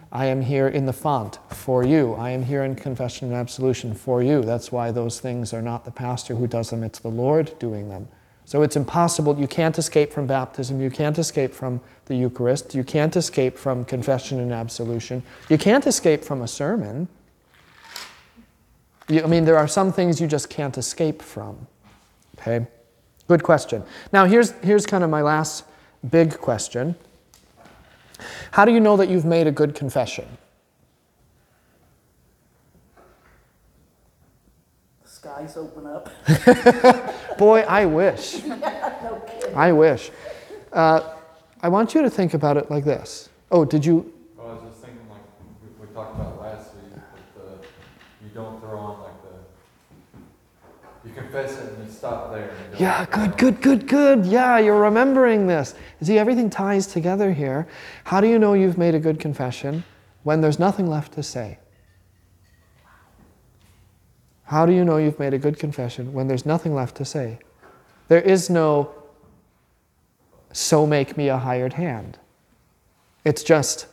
I 0.09 0.27
am 0.27 0.41
here 0.41 0.69
in 0.69 0.85
the 0.85 0.93
font 0.93 1.39
for 1.49 1.83
you. 1.83 2.13
I 2.13 2.29
am 2.29 2.43
here 2.43 2.63
in 2.63 2.75
confession 2.75 3.27
and 3.27 3.35
absolution 3.35 3.93
for 3.93 4.23
you. 4.23 4.41
That's 4.41 4.71
why 4.71 4.91
those 4.93 5.19
things 5.19 5.53
are 5.53 5.61
not 5.61 5.83
the 5.83 5.91
pastor 5.91 6.35
who 6.35 6.47
does 6.47 6.69
them, 6.69 6.81
it's 6.81 6.99
the 6.99 7.09
Lord 7.09 7.59
doing 7.59 7.89
them. 7.89 8.07
So 8.47 8.61
it's 8.61 8.77
impossible. 8.77 9.37
You 9.37 9.45
can't 9.45 9.77
escape 9.77 10.13
from 10.13 10.25
baptism. 10.25 10.79
You 10.79 10.89
can't 10.89 11.19
escape 11.19 11.53
from 11.53 11.81
the 12.05 12.15
Eucharist. 12.15 12.73
You 12.73 12.85
can't 12.85 13.13
escape 13.17 13.57
from 13.57 13.83
confession 13.83 14.39
and 14.39 14.53
absolution. 14.53 15.21
You 15.49 15.57
can't 15.57 15.85
escape 15.85 16.23
from 16.23 16.41
a 16.41 16.47
sermon. 16.47 17.09
You, 19.09 19.21
I 19.21 19.27
mean, 19.27 19.43
there 19.43 19.57
are 19.57 19.67
some 19.67 19.91
things 19.91 20.21
you 20.21 20.27
just 20.27 20.49
can't 20.49 20.77
escape 20.77 21.21
from. 21.21 21.67
Okay? 22.39 22.65
Good 23.27 23.43
question. 23.43 23.83
Now, 24.13 24.23
here's, 24.23 24.51
here's 24.63 24.85
kind 24.85 25.03
of 25.03 25.09
my 25.09 25.21
last 25.21 25.65
big 26.09 26.37
question 26.39 26.95
How 28.51 28.63
do 28.63 28.71
you 28.71 28.79
know 28.79 28.95
that 28.95 29.09
you've 29.09 29.25
made 29.25 29.47
a 29.47 29.51
good 29.51 29.75
confession? 29.75 30.25
The 35.37 35.47
skies 35.47 35.57
open 35.57 35.85
up. 35.85 37.37
Boy, 37.37 37.61
I 37.61 37.85
wish. 37.85 38.41
No 39.03 39.21
kidding. 39.27 39.55
I 39.55 39.71
wish. 39.71 40.09
Uh, 40.73 41.13
I 41.61 41.69
want 41.69 41.93
you 41.93 42.01
to 42.01 42.09
think 42.09 42.33
about 42.33 42.57
it 42.57 42.71
like 42.71 42.83
this. 42.83 43.29
Oh, 43.51 43.63
did 43.63 43.85
you? 43.85 44.11
Well, 44.35 44.49
I 44.49 44.53
was 44.53 44.63
just 44.63 44.83
thinking, 44.83 45.07
like, 45.09 45.21
we, 45.61 45.85
we 45.87 45.93
talked 45.93 46.15
about 46.15 46.41
last 46.41 46.73
week, 46.73 46.95
that 46.95 47.35
the, 47.35 47.67
you 48.23 48.29
don't 48.33 48.59
throw 48.59 48.79
on 48.79 49.03
like 49.03 49.13
the, 49.21 51.07
you 51.07 51.13
confess 51.13 51.57
it 51.59 51.73
and 51.73 51.85
you 51.85 51.91
stop 51.93 52.31
there. 52.31 52.49
And 52.49 52.73
you 52.73 52.85
Yeah, 52.85 53.05
good, 53.05 53.37
good, 53.37 53.61
good, 53.61 53.87
good. 53.87 54.25
Yeah, 54.25 54.57
you're 54.57 54.81
remembering 54.81 55.45
this. 55.47 55.75
See, 56.01 56.17
everything 56.17 56.49
ties 56.49 56.87
together 56.87 57.31
here. 57.31 57.67
How 58.05 58.19
do 58.19 58.27
you 58.27 58.39
know 58.39 58.53
you've 58.53 58.77
made 58.77 58.95
a 58.95 58.99
good 58.99 59.19
confession 59.19 59.83
when 60.23 60.41
there's 60.41 60.59
nothing 60.59 60.87
left 60.87 61.13
to 61.13 61.23
say? 61.23 61.59
How 64.47 64.65
do 64.65 64.71
you 64.71 64.85
know 64.85 64.95
you've 64.95 65.19
made 65.19 65.33
a 65.33 65.37
good 65.37 65.59
confession 65.59 66.13
when 66.13 66.29
there's 66.29 66.45
nothing 66.45 66.73
left 66.73 66.95
to 66.97 67.05
say? 67.05 67.39
There 68.07 68.21
is 68.21 68.49
no, 68.49 68.93
so 70.53 70.87
make 70.87 71.17
me 71.17 71.27
a 71.27 71.37
hired 71.37 71.73
hand. 71.73 72.17
It's 73.25 73.43
just, 73.43 73.87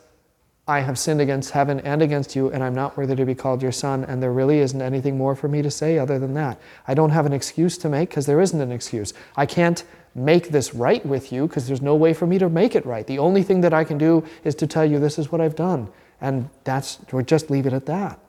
I 0.65 0.79
have 0.79 0.97
sinned 0.97 1.19
against 1.19 1.51
heaven 1.51 1.81
and 1.81 2.01
against 2.01 2.37
you, 2.37 2.49
and 2.51 2.63
I'm 2.63 2.73
not 2.73 2.95
worthy 2.95 3.17
to 3.17 3.25
be 3.25 3.35
called 3.35 3.61
your 3.61 3.73
son, 3.73 4.05
and 4.05 4.23
there 4.23 4.31
really 4.31 4.59
isn't 4.59 4.81
anything 4.81 5.17
more 5.17 5.35
for 5.35 5.49
me 5.49 5.61
to 5.61 5.69
say 5.69 5.99
other 5.99 6.19
than 6.19 6.33
that. 6.35 6.57
I 6.87 6.93
don't 6.93 7.09
have 7.09 7.25
an 7.25 7.33
excuse 7.33 7.77
to 7.79 7.89
make 7.89 8.09
because 8.09 8.25
there 8.25 8.39
isn't 8.39 8.61
an 8.61 8.71
excuse. 8.71 9.13
I 9.35 9.45
can't 9.45 9.83
make 10.15 10.49
this 10.49 10.73
right 10.73 11.05
with 11.05 11.33
you 11.33 11.47
because 11.47 11.67
there's 11.67 11.81
no 11.81 11.95
way 11.95 12.13
for 12.13 12.27
me 12.27 12.37
to 12.39 12.47
make 12.47 12.75
it 12.75 12.85
right. 12.85 13.05
The 13.05 13.19
only 13.19 13.43
thing 13.43 13.59
that 13.59 13.73
I 13.73 13.83
can 13.83 13.97
do 13.97 14.23
is 14.45 14.55
to 14.55 14.67
tell 14.67 14.85
you 14.85 14.99
this 14.99 15.19
is 15.19 15.33
what 15.33 15.41
I've 15.41 15.57
done, 15.57 15.89
and 16.21 16.49
that's, 16.63 16.99
or 17.11 17.21
just 17.21 17.49
leave 17.49 17.65
it 17.65 17.73
at 17.73 17.87
that. 17.87 18.21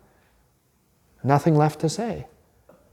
Nothing 1.25 1.57
left 1.57 1.81
to 1.81 1.89
say. 1.89 2.27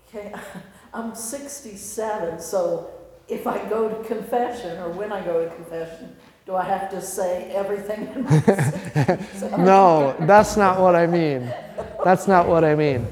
Okay, 0.09 0.33
I'm 0.93 1.15
67, 1.15 2.39
so 2.39 2.89
if 3.27 3.47
I 3.47 3.67
go 3.69 3.89
to 3.89 4.03
confession, 4.03 4.77
or 4.79 4.89
when 4.89 5.11
I 5.11 5.23
go 5.23 5.43
to 5.43 5.55
confession, 5.55 6.15
do 6.45 6.55
I 6.55 6.65
have 6.65 6.89
to 6.91 7.01
say 7.01 7.51
everything 7.51 8.07
in 8.07 8.23
my 8.23 8.39
67? 8.41 9.63
No, 9.63 10.15
that's 10.21 10.57
not 10.57 10.79
what 10.79 10.95
I 10.95 11.07
mean. 11.07 11.51
That's 12.03 12.27
not 12.27 12.47
what 12.47 12.63
I 12.63 12.75
mean. 12.75 13.07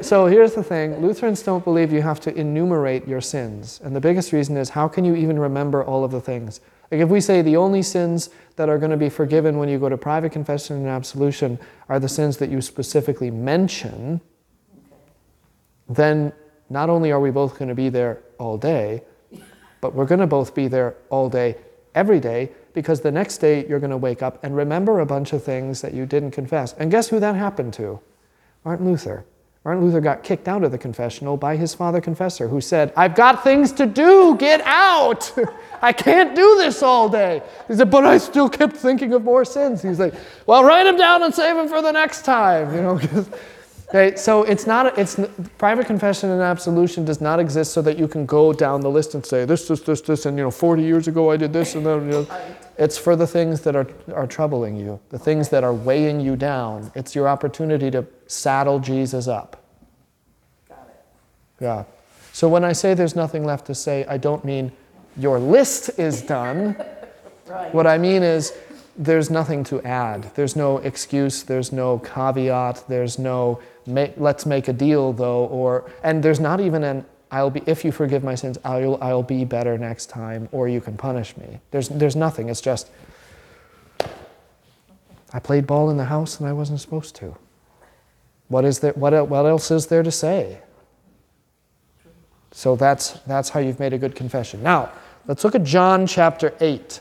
So 0.00 0.26
here's 0.26 0.54
the 0.54 0.62
thing 0.62 1.02
Lutherans 1.02 1.42
don't 1.42 1.62
believe 1.62 1.92
you 1.92 2.00
have 2.00 2.20
to 2.20 2.34
enumerate 2.34 3.06
your 3.06 3.20
sins. 3.20 3.80
And 3.84 3.94
the 3.94 4.00
biggest 4.00 4.32
reason 4.32 4.56
is 4.56 4.70
how 4.70 4.88
can 4.88 5.04
you 5.04 5.14
even 5.14 5.38
remember 5.38 5.84
all 5.84 6.04
of 6.04 6.12
the 6.12 6.20
things? 6.20 6.60
Like 6.90 7.00
if 7.00 7.08
we 7.08 7.20
say 7.20 7.42
the 7.42 7.56
only 7.56 7.82
sins 7.82 8.30
that 8.54 8.68
are 8.68 8.78
going 8.78 8.92
to 8.92 8.96
be 8.96 9.10
forgiven 9.10 9.58
when 9.58 9.68
you 9.68 9.78
go 9.78 9.88
to 9.88 9.98
private 9.98 10.32
confession 10.32 10.76
and 10.76 10.86
absolution 10.86 11.58
are 11.88 11.98
the 11.98 12.08
sins 12.08 12.38
that 12.38 12.48
you 12.48 12.62
specifically 12.62 13.30
mention, 13.30 14.20
then 15.88 16.32
not 16.68 16.90
only 16.90 17.12
are 17.12 17.20
we 17.20 17.30
both 17.30 17.58
going 17.58 17.68
to 17.68 17.74
be 17.74 17.88
there 17.88 18.22
all 18.38 18.58
day, 18.58 19.02
but 19.80 19.94
we're 19.94 20.06
going 20.06 20.20
to 20.20 20.26
both 20.26 20.54
be 20.54 20.68
there 20.68 20.96
all 21.10 21.28
day, 21.28 21.56
every 21.94 22.20
day, 22.20 22.50
because 22.72 23.00
the 23.00 23.10
next 23.12 23.38
day 23.38 23.66
you're 23.66 23.78
going 23.78 23.90
to 23.90 23.96
wake 23.96 24.22
up 24.22 24.42
and 24.42 24.56
remember 24.56 25.00
a 25.00 25.06
bunch 25.06 25.32
of 25.32 25.42
things 25.42 25.80
that 25.80 25.94
you 25.94 26.06
didn't 26.06 26.32
confess. 26.32 26.72
And 26.74 26.90
guess 26.90 27.08
who 27.08 27.20
that 27.20 27.36
happened 27.36 27.72
to? 27.74 28.00
Martin 28.64 28.86
Luther. 28.86 29.24
Martin 29.64 29.84
Luther 29.84 30.00
got 30.00 30.22
kicked 30.22 30.46
out 30.46 30.62
of 30.62 30.70
the 30.70 30.78
confessional 30.78 31.36
by 31.36 31.56
his 31.56 31.74
father 31.74 32.00
confessor, 32.00 32.46
who 32.46 32.60
said, 32.60 32.92
I've 32.96 33.16
got 33.16 33.42
things 33.42 33.72
to 33.72 33.86
do, 33.86 34.36
get 34.36 34.60
out! 34.60 35.32
I 35.82 35.92
can't 35.92 36.36
do 36.36 36.56
this 36.58 36.84
all 36.84 37.08
day. 37.08 37.42
He 37.66 37.74
said, 37.74 37.90
but 37.90 38.06
I 38.06 38.18
still 38.18 38.48
kept 38.48 38.76
thinking 38.76 39.12
of 39.12 39.24
more 39.24 39.44
sins. 39.44 39.82
He's 39.82 39.98
like, 39.98 40.14
well, 40.46 40.62
write 40.62 40.84
them 40.84 40.96
down 40.96 41.24
and 41.24 41.34
save 41.34 41.56
them 41.56 41.68
for 41.68 41.82
the 41.82 41.90
next 41.90 42.24
time, 42.24 42.72
you 42.74 42.80
know. 42.80 43.00
Okay, 43.88 44.16
so 44.16 44.42
it's 44.42 44.66
not, 44.66 44.98
it's, 44.98 45.18
private 45.58 45.86
confession 45.86 46.30
and 46.30 46.42
absolution 46.42 47.04
does 47.04 47.20
not 47.20 47.38
exist 47.38 47.72
so 47.72 47.80
that 47.82 47.96
you 47.96 48.08
can 48.08 48.26
go 48.26 48.52
down 48.52 48.80
the 48.80 48.90
list 48.90 49.14
and 49.14 49.24
say, 49.24 49.44
this, 49.44 49.68
this, 49.68 49.80
this, 49.80 50.00
this, 50.00 50.26
and 50.26 50.36
you 50.36 50.42
know, 50.42 50.50
40 50.50 50.82
years 50.82 51.06
ago 51.06 51.30
I 51.30 51.36
did 51.36 51.52
this, 51.52 51.74
and 51.74 51.86
then, 51.86 52.04
you 52.06 52.10
know. 52.10 52.26
It's 52.78 52.98
for 52.98 53.16
the 53.16 53.26
things 53.26 53.62
that 53.62 53.74
are, 53.74 53.86
are 54.14 54.26
troubling 54.26 54.76
you, 54.76 55.00
the 55.08 55.18
things 55.18 55.48
that 55.48 55.64
are 55.64 55.72
weighing 55.72 56.20
you 56.20 56.36
down. 56.36 56.92
It's 56.94 57.14
your 57.14 57.26
opportunity 57.26 57.90
to 57.90 58.04
saddle 58.26 58.80
Jesus 58.80 59.28
up. 59.28 59.64
Got 60.68 60.88
it. 60.88 61.04
Yeah. 61.58 61.84
So 62.34 62.50
when 62.50 62.64
I 62.64 62.72
say 62.72 62.92
there's 62.92 63.16
nothing 63.16 63.46
left 63.46 63.66
to 63.68 63.74
say, 63.74 64.04
I 64.04 64.18
don't 64.18 64.44
mean 64.44 64.72
your 65.16 65.38
list 65.38 65.98
is 65.98 66.20
done. 66.22 66.76
Right. 67.48 67.72
What 67.72 67.86
I 67.86 67.96
mean 67.96 68.24
is 68.24 68.52
there's 68.98 69.30
nothing 69.30 69.62
to 69.64 69.80
add. 69.82 70.34
There's 70.34 70.56
no 70.56 70.78
excuse, 70.78 71.44
there's 71.44 71.70
no 71.70 72.00
caveat, 72.00 72.82
there's 72.88 73.20
no 73.20 73.60
ma- 73.86 74.08
let's 74.16 74.46
make 74.46 74.68
a 74.68 74.72
deal 74.72 75.12
though 75.12 75.46
or 75.46 75.90
and 76.02 76.22
there's 76.22 76.40
not 76.40 76.60
even 76.60 76.84
an 76.84 77.04
I'll 77.30 77.50
be 77.50 77.62
if 77.66 77.84
you 77.84 77.90
forgive 77.90 78.22
my 78.22 78.34
sins, 78.34 78.58
I'll 78.64 78.98
I'll 79.02 79.22
be 79.22 79.44
better 79.44 79.76
next 79.76 80.06
time 80.06 80.48
or 80.52 80.68
you 80.68 80.80
can 80.80 80.96
punish 80.96 81.36
me. 81.36 81.60
There's 81.70 81.88
there's 81.88 82.16
nothing. 82.16 82.48
It's 82.48 82.60
just 82.60 82.90
I 85.32 85.38
played 85.38 85.66
ball 85.66 85.90
in 85.90 85.96
the 85.96 86.04
house 86.04 86.38
and 86.38 86.48
I 86.48 86.52
wasn't 86.52 86.80
supposed 86.80 87.14
to. 87.16 87.36
What, 88.48 88.64
is 88.64 88.78
there, 88.78 88.92
what, 88.92 89.28
what 89.28 89.44
else 89.44 89.70
is 89.70 89.86
there 89.86 90.02
to 90.02 90.10
say? 90.10 90.60
So 92.52 92.76
that's, 92.76 93.12
that's 93.26 93.50
how 93.50 93.60
you've 93.60 93.80
made 93.80 93.92
a 93.92 93.98
good 93.98 94.14
confession. 94.14 94.62
Now, 94.62 94.92
let's 95.26 95.44
look 95.44 95.54
at 95.54 95.64
John 95.64 96.06
chapter 96.06 96.54
8. 96.60 97.00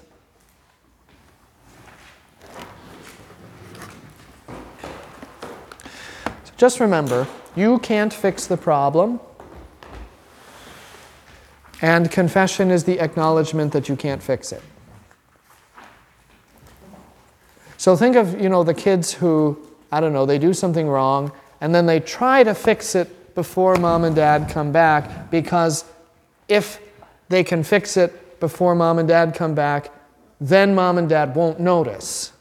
So 6.44 6.45
just 6.58 6.80
remember, 6.80 7.28
you 7.56 7.80
can't 7.80 8.14
fix 8.14 8.48
the 8.48 8.58
problem. 8.58 9.20
And 11.82 12.10
confession 12.10 12.72
is 12.72 12.86
the 12.86 13.00
acknowledgement 13.00 13.74
that 13.74 13.90
you 13.90 13.96
can't 13.96 14.24
fix 14.24 14.52
it. 14.52 14.62
So 17.78 17.96
think 17.96 18.16
of, 18.16 18.40
you 18.42 18.50
know, 18.50 18.64
the 18.64 18.74
kids 18.74 19.14
who, 19.14 19.60
I 19.92 20.00
don't 20.00 20.14
know, 20.14 20.26
they 20.26 20.40
do 20.40 20.54
something 20.54 20.88
wrong 20.88 21.32
and 21.62 21.76
then 21.76 21.86
they 21.86 22.00
try 22.00 22.44
to 22.44 22.56
fix 22.56 22.96
it 22.96 23.36
before 23.36 23.76
mom 23.76 24.04
and 24.04 24.16
dad 24.16 24.50
come 24.50 24.72
back 24.72 25.30
because 25.30 25.86
if 26.48 26.80
they 27.30 27.44
can 27.44 27.64
fix 27.64 27.98
it 27.98 28.40
before 28.40 28.76
mom 28.76 28.98
and 28.98 29.08
dad 29.08 29.36
come 29.36 29.54
back, 29.54 29.92
then 30.40 30.74
mom 30.74 30.98
and 30.98 31.10
dad 31.10 31.36
won't 31.36 31.60
notice. 31.60 32.32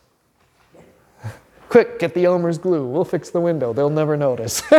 Quick, 1.75 1.99
get 1.99 2.15
the 2.15 2.25
Elmer's 2.25 2.57
glue. 2.57 2.87
We'll 2.87 3.05
fix 3.05 3.31
the 3.31 3.41
window. 3.41 3.73
They'll 3.73 3.91
never 3.91 4.17
notice. 4.17 4.63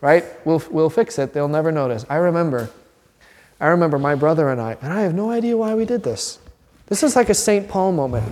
right? 0.00 0.24
We'll, 0.44 0.60
we'll 0.72 0.90
fix 0.90 1.20
it. 1.20 1.32
They'll 1.32 1.46
never 1.46 1.70
notice. 1.70 2.04
I 2.10 2.16
remember, 2.16 2.68
I 3.60 3.68
remember 3.68 3.96
my 3.96 4.16
brother 4.16 4.48
and 4.48 4.60
I, 4.60 4.76
and 4.82 4.92
I 4.92 5.02
have 5.02 5.14
no 5.14 5.30
idea 5.30 5.56
why 5.56 5.76
we 5.76 5.84
did 5.84 6.02
this. 6.02 6.40
This 6.86 7.04
is 7.04 7.14
like 7.14 7.28
a 7.28 7.34
St. 7.34 7.68
Paul 7.68 7.92
moment. 7.92 8.26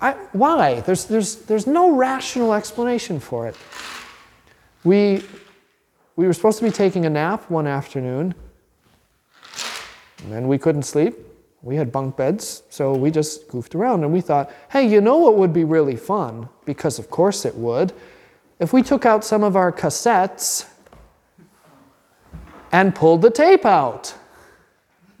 I, 0.00 0.12
why? 0.30 0.78
There's, 0.82 1.06
there's, 1.06 1.34
there's 1.34 1.66
no 1.66 1.96
rational 1.96 2.54
explanation 2.54 3.18
for 3.18 3.48
it. 3.48 3.56
We, 4.84 5.24
we 6.14 6.24
were 6.24 6.32
supposed 6.32 6.60
to 6.60 6.64
be 6.64 6.70
taking 6.70 7.04
a 7.04 7.10
nap 7.10 7.50
one 7.50 7.66
afternoon, 7.66 8.36
and 10.30 10.48
we 10.48 10.56
couldn't 10.56 10.84
sleep. 10.84 11.16
We 11.62 11.76
had 11.76 11.92
bunk 11.92 12.16
beds, 12.16 12.64
so 12.70 12.92
we 12.92 13.12
just 13.12 13.46
goofed 13.48 13.76
around 13.76 14.02
and 14.02 14.12
we 14.12 14.20
thought, 14.20 14.50
hey, 14.70 14.86
you 14.86 15.00
know 15.00 15.16
what 15.18 15.36
would 15.36 15.52
be 15.52 15.62
really 15.62 15.94
fun? 15.96 16.48
Because 16.64 16.98
of 16.98 17.08
course 17.08 17.44
it 17.44 17.54
would. 17.54 17.92
If 18.58 18.72
we 18.72 18.82
took 18.82 19.06
out 19.06 19.24
some 19.24 19.44
of 19.44 19.54
our 19.54 19.70
cassettes 19.70 20.68
and 22.72 22.94
pulled 22.94 23.22
the 23.22 23.30
tape 23.30 23.64
out. 23.64 24.14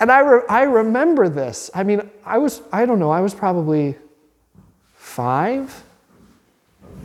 and 0.00 0.12
I, 0.12 0.20
re- 0.20 0.42
I 0.50 0.62
remember 0.64 1.30
this. 1.30 1.70
I 1.74 1.82
mean, 1.82 2.10
I 2.26 2.36
was, 2.36 2.60
I 2.72 2.84
don't 2.84 2.98
know, 2.98 3.10
I 3.10 3.20
was 3.20 3.32
probably 3.32 3.96
five, 4.96 5.82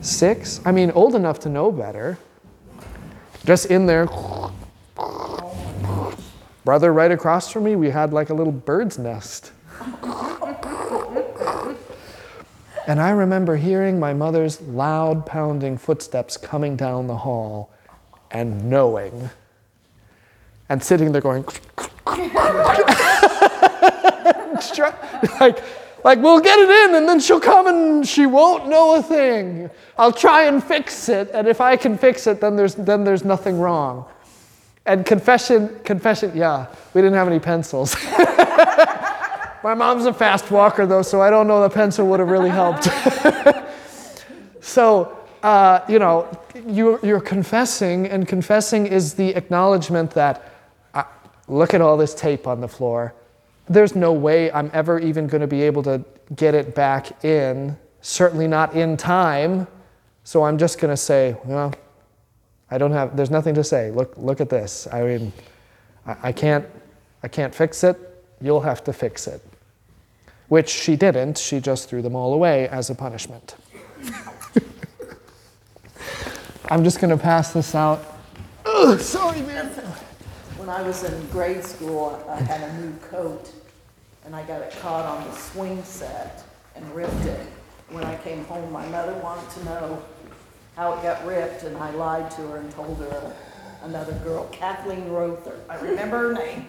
six. 0.02 0.60
I 0.66 0.72
mean, 0.72 0.90
old 0.90 1.14
enough 1.14 1.38
to 1.40 1.48
know 1.48 1.72
better. 1.72 2.18
Just 3.44 3.66
in 3.66 3.86
there. 3.86 4.06
Brother 6.70 6.92
right 6.92 7.10
across 7.10 7.50
from 7.50 7.64
me, 7.64 7.74
we 7.74 7.90
had 7.90 8.12
like 8.12 8.30
a 8.30 8.34
little 8.34 8.52
bird's 8.52 8.96
nest. 8.96 9.50
And 12.86 13.00
I 13.00 13.10
remember 13.10 13.56
hearing 13.56 13.98
my 13.98 14.14
mother's 14.14 14.60
loud 14.60 15.26
pounding 15.26 15.76
footsteps 15.76 16.36
coming 16.36 16.76
down 16.76 17.08
the 17.08 17.16
hall 17.16 17.72
and 18.30 18.70
knowing. 18.70 19.30
And 20.68 20.80
sitting 20.80 21.10
there 21.10 21.20
going, 21.20 21.44
like, 25.40 25.64
like, 26.04 26.20
we'll 26.20 26.38
get 26.38 26.56
it 26.56 26.70
in 26.70 26.94
and 26.94 27.08
then 27.08 27.18
she'll 27.18 27.40
come 27.40 27.66
and 27.66 28.06
she 28.06 28.26
won't 28.26 28.68
know 28.68 28.94
a 28.94 29.02
thing. 29.02 29.68
I'll 29.98 30.12
try 30.12 30.44
and 30.44 30.62
fix 30.62 31.08
it, 31.08 31.30
and 31.34 31.48
if 31.48 31.60
I 31.60 31.76
can 31.76 31.98
fix 31.98 32.28
it, 32.28 32.40
then 32.40 32.54
there's, 32.54 32.76
then 32.76 33.02
there's 33.02 33.24
nothing 33.24 33.58
wrong. 33.58 34.06
And 34.86 35.04
confession, 35.04 35.78
confession, 35.84 36.32
yeah, 36.34 36.66
we 36.94 37.02
didn't 37.02 37.14
have 37.14 37.28
any 37.28 37.38
pencils. 37.38 37.94
My 39.62 39.74
mom's 39.74 40.06
a 40.06 40.14
fast 40.14 40.50
walker, 40.50 40.86
though, 40.86 41.02
so 41.02 41.20
I 41.20 41.28
don't 41.28 41.46
know 41.46 41.62
the 41.62 41.68
pencil 41.68 42.06
would 42.08 42.20
have 42.20 42.30
really 42.30 42.48
helped. 42.48 42.88
so, 44.60 45.18
uh, 45.42 45.80
you 45.86 45.98
know, 45.98 46.28
you, 46.66 46.98
you're 47.02 47.20
confessing, 47.20 48.06
and 48.06 48.26
confessing 48.26 48.86
is 48.86 49.14
the 49.14 49.28
acknowledgement 49.30 50.12
that, 50.12 50.50
uh, 50.94 51.04
look 51.46 51.74
at 51.74 51.82
all 51.82 51.98
this 51.98 52.14
tape 52.14 52.46
on 52.46 52.62
the 52.62 52.68
floor. 52.68 53.14
There's 53.68 53.94
no 53.94 54.12
way 54.12 54.50
I'm 54.50 54.70
ever 54.72 54.98
even 54.98 55.26
going 55.26 55.42
to 55.42 55.46
be 55.46 55.62
able 55.62 55.82
to 55.82 56.02
get 56.34 56.54
it 56.54 56.74
back 56.74 57.22
in, 57.22 57.76
certainly 58.00 58.48
not 58.48 58.74
in 58.74 58.96
time. 58.96 59.66
So 60.24 60.42
I'm 60.44 60.56
just 60.56 60.78
going 60.78 60.92
to 60.92 60.96
say, 60.96 61.36
well, 61.44 61.74
I 62.70 62.78
don't 62.78 62.92
have, 62.92 63.16
there's 63.16 63.30
nothing 63.30 63.54
to 63.54 63.64
say. 63.64 63.90
Look, 63.90 64.14
look 64.16 64.40
at 64.40 64.48
this. 64.48 64.86
I 64.92 65.02
mean, 65.02 65.32
I, 66.06 66.16
I 66.24 66.32
can't, 66.32 66.64
I 67.22 67.28
can't 67.28 67.54
fix 67.54 67.82
it. 67.84 67.98
You'll 68.40 68.60
have 68.60 68.84
to 68.84 68.92
fix 68.92 69.26
it. 69.26 69.42
Which 70.48 70.68
she 70.68 70.96
didn't. 70.96 71.38
She 71.38 71.60
just 71.60 71.88
threw 71.88 72.02
them 72.02 72.14
all 72.16 72.32
away 72.32 72.68
as 72.68 72.90
a 72.90 72.94
punishment. 72.94 73.56
I'm 76.70 76.84
just 76.84 77.00
going 77.00 77.16
to 77.16 77.22
pass 77.22 77.52
this 77.52 77.74
out. 77.74 78.04
Ugh, 78.64 79.00
sorry, 79.00 79.40
man. 79.42 79.66
When 80.56 80.68
I 80.68 80.82
was 80.82 81.02
in 81.02 81.26
grade 81.28 81.64
school, 81.64 82.24
I 82.28 82.40
had 82.40 82.60
a 82.60 82.72
new 82.80 82.92
coat, 83.10 83.50
and 84.24 84.36
I 84.36 84.44
got 84.44 84.62
it 84.62 84.76
caught 84.80 85.04
on 85.04 85.26
the 85.26 85.34
swing 85.34 85.82
set 85.82 86.44
and 86.76 86.94
ripped 86.94 87.24
it. 87.24 87.46
When 87.88 88.04
I 88.04 88.16
came 88.18 88.44
home, 88.44 88.70
my 88.72 88.86
mother 88.86 89.14
wanted 89.14 89.50
to 89.50 89.64
know 89.64 90.02
how 90.76 90.92
it 90.94 91.02
got 91.02 91.24
ripped, 91.26 91.62
and 91.64 91.76
I 91.76 91.90
lied 91.90 92.30
to 92.32 92.42
her 92.48 92.56
and 92.58 92.70
told 92.72 92.98
her 92.98 93.32
another 93.82 94.12
girl, 94.24 94.46
Kathleen 94.52 95.08
Rother, 95.08 95.58
I 95.68 95.78
remember 95.78 96.28
her 96.28 96.32
name, 96.34 96.66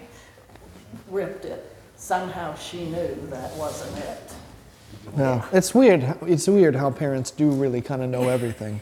ripped 1.10 1.46
it. 1.46 1.76
Somehow 1.96 2.56
she 2.56 2.86
knew 2.86 3.16
that 3.30 3.56
wasn't 3.56 3.98
it. 4.00 4.34
No, 5.16 5.44
it's 5.52 5.74
weird. 5.74 6.16
It's 6.24 6.48
weird 6.48 6.76
how 6.76 6.90
parents 6.90 7.32
do 7.32 7.50
really 7.52 7.82
kind 7.82 8.02
of 8.02 8.10
know 8.10 8.30
everything. 8.30 8.82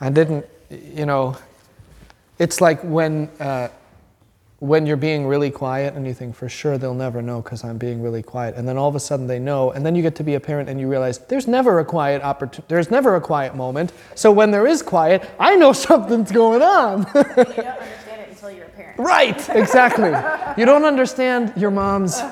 I 0.00 0.10
didn't, 0.10 0.46
you 0.70 1.06
know, 1.06 1.36
it's 2.38 2.60
like 2.60 2.80
when 2.82 3.30
uh, 3.40 3.68
when 4.64 4.86
you're 4.86 4.96
being 4.96 5.26
really 5.26 5.50
quiet 5.50 5.94
and 5.94 6.06
you 6.06 6.14
think 6.14 6.34
for 6.34 6.48
sure 6.48 6.78
they'll 6.78 6.94
never 6.94 7.20
know 7.20 7.42
because 7.42 7.62
I'm 7.64 7.76
being 7.76 8.00
really 8.00 8.22
quiet, 8.22 8.54
and 8.56 8.66
then 8.66 8.78
all 8.78 8.88
of 8.88 8.94
a 8.94 9.00
sudden 9.00 9.26
they 9.26 9.38
know, 9.38 9.70
and 9.72 9.84
then 9.84 9.94
you 9.94 10.00
get 10.00 10.14
to 10.16 10.24
be 10.24 10.34
a 10.34 10.40
parent 10.40 10.70
and 10.70 10.80
you 10.80 10.88
realize 10.88 11.18
there's 11.18 11.46
never 11.46 11.80
a 11.80 11.84
quiet 11.84 12.22
opportunity. 12.22 12.64
There's 12.68 12.90
never 12.90 13.14
a 13.14 13.20
quiet 13.20 13.54
moment. 13.54 13.92
So 14.14 14.32
when 14.32 14.50
there 14.50 14.66
is 14.66 14.80
quiet, 14.82 15.30
I 15.38 15.56
know 15.56 15.72
something's 15.88 16.32
going 16.32 16.62
on. 16.62 17.00
You 17.00 17.12
don't 17.12 17.38
understand 17.38 18.20
it 18.22 18.28
until 18.30 18.50
you're 18.52 18.64
a 18.64 18.70
parent. 18.70 18.98
Right, 18.98 19.48
exactly. 19.50 20.12
you 20.56 20.64
don't 20.64 20.84
understand 20.84 21.52
your 21.56 21.70
mom's 21.70 22.22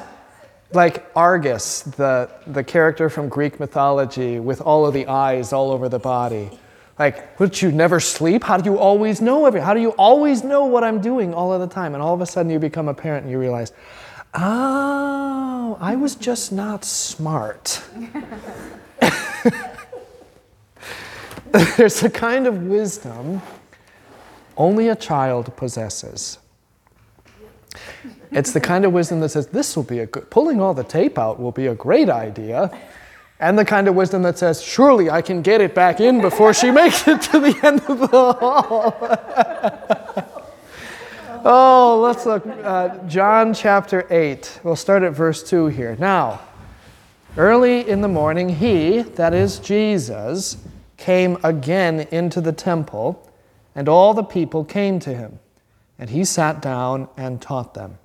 like 0.73 1.05
Argus, 1.15 1.83
the 1.83 2.31
the 2.47 2.65
character 2.65 3.11
from 3.11 3.29
Greek 3.29 3.61
mythology 3.61 4.41
with 4.41 4.63
all 4.63 4.87
of 4.87 4.95
the 4.95 5.07
eyes 5.07 5.53
all 5.53 5.71
over 5.71 5.91
the 5.91 5.99
body. 5.99 6.49
Like, 7.03 7.41
would 7.41 7.61
you 7.61 7.73
never 7.73 7.99
sleep? 7.99 8.45
How 8.45 8.59
do 8.59 8.71
you 8.71 8.79
always 8.79 9.21
know 9.21 9.45
every 9.45 9.61
how 9.61 9.75
do 9.75 9.81
you 9.81 9.91
always 9.99 10.45
know 10.45 10.67
what 10.67 10.85
I'm 10.85 11.01
doing 11.01 11.35
all 11.35 11.53
of 11.53 11.61
the 11.61 11.67
time? 11.67 11.95
And 11.95 12.03
all 12.03 12.15
of 12.15 12.21
a 12.21 12.27
sudden 12.27 12.49
you 12.49 12.61
become 12.61 12.87
a 12.87 12.95
parent 12.95 13.25
and 13.25 13.33
you 13.33 13.41
realize, 13.41 13.73
oh, 14.35 15.77
I 15.81 15.97
was 15.97 16.15
just 16.15 16.53
not 16.53 16.85
smart. 16.85 17.83
There's 21.77 22.05
a 22.05 22.09
kind 22.09 22.47
of 22.47 22.63
wisdom 22.63 23.43
only 24.57 24.87
a 24.87 24.95
child 24.95 25.57
possesses. 25.57 26.39
It's 28.31 28.53
the 28.53 28.61
kind 28.61 28.85
of 28.85 28.93
wisdom 28.93 29.19
that 29.23 29.31
says, 29.31 29.49
this 29.49 29.75
will 29.75 29.83
be 29.83 29.99
a 29.99 30.07
good, 30.07 30.31
pulling 30.31 30.61
all 30.61 30.73
the 30.73 30.85
tape 30.85 31.19
out 31.19 31.41
will 31.41 31.51
be 31.51 31.67
a 31.67 31.75
great 31.75 32.09
idea. 32.09 32.71
And 33.43 33.59
the 33.59 33.65
kind 33.65 33.89
of 33.89 33.97
wisdom 33.97 34.23
that 34.23 34.39
says, 34.39 34.63
surely 34.63 35.11
I 35.11 35.21
can 35.21 35.43
get 35.43 35.61
it 35.61 35.75
back 35.75 35.99
in 35.99 36.21
before 36.21 36.55
she 36.55 36.71
makes 36.83 37.09
it 37.09 37.23
to 37.23 37.41
the 37.41 37.59
end 37.65 37.81
of 37.89 37.99
the 37.99 38.07
hall. 38.07 38.97
oh, 41.45 42.01
let's 42.01 42.25
look. 42.25 42.47
Uh, 42.47 42.99
John 43.09 43.53
chapter 43.53 44.07
8. 44.11 44.61
We'll 44.63 44.77
start 44.77 45.03
at 45.03 45.13
verse 45.13 45.43
2 45.43 45.67
here. 45.67 45.97
Now, 45.99 46.41
early 47.37 47.89
in 47.89 48.01
the 48.01 48.07
morning, 48.07 48.49
he, 48.49 49.03
that 49.03 49.35
is 49.35 49.59
Jesus, 49.59 50.59
came 50.97 51.37
again 51.43 52.07
into 52.13 52.41
the 52.41 52.53
temple, 52.53 53.29
and 53.75 53.89
all 53.89 54.15
the 54.15 54.23
people 54.23 54.65
came 54.65 55.01
to 55.01 55.13
him. 55.13 55.41
And 55.99 56.11
he 56.11 56.25
sat 56.25 56.63
down 56.63 57.09
and 57.17 57.43
taught 57.43 57.75
them. 57.75 57.99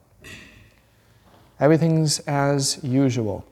Everything's 1.59 2.17
as 2.21 2.83
usual. 2.83 3.45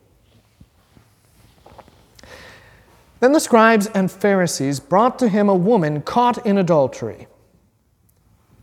Then 3.26 3.32
the 3.32 3.40
scribes 3.40 3.88
and 3.88 4.08
Pharisees 4.08 4.78
brought 4.78 5.18
to 5.18 5.28
him 5.28 5.48
a 5.48 5.54
woman 5.56 6.00
caught 6.00 6.46
in 6.46 6.58
adultery. 6.58 7.26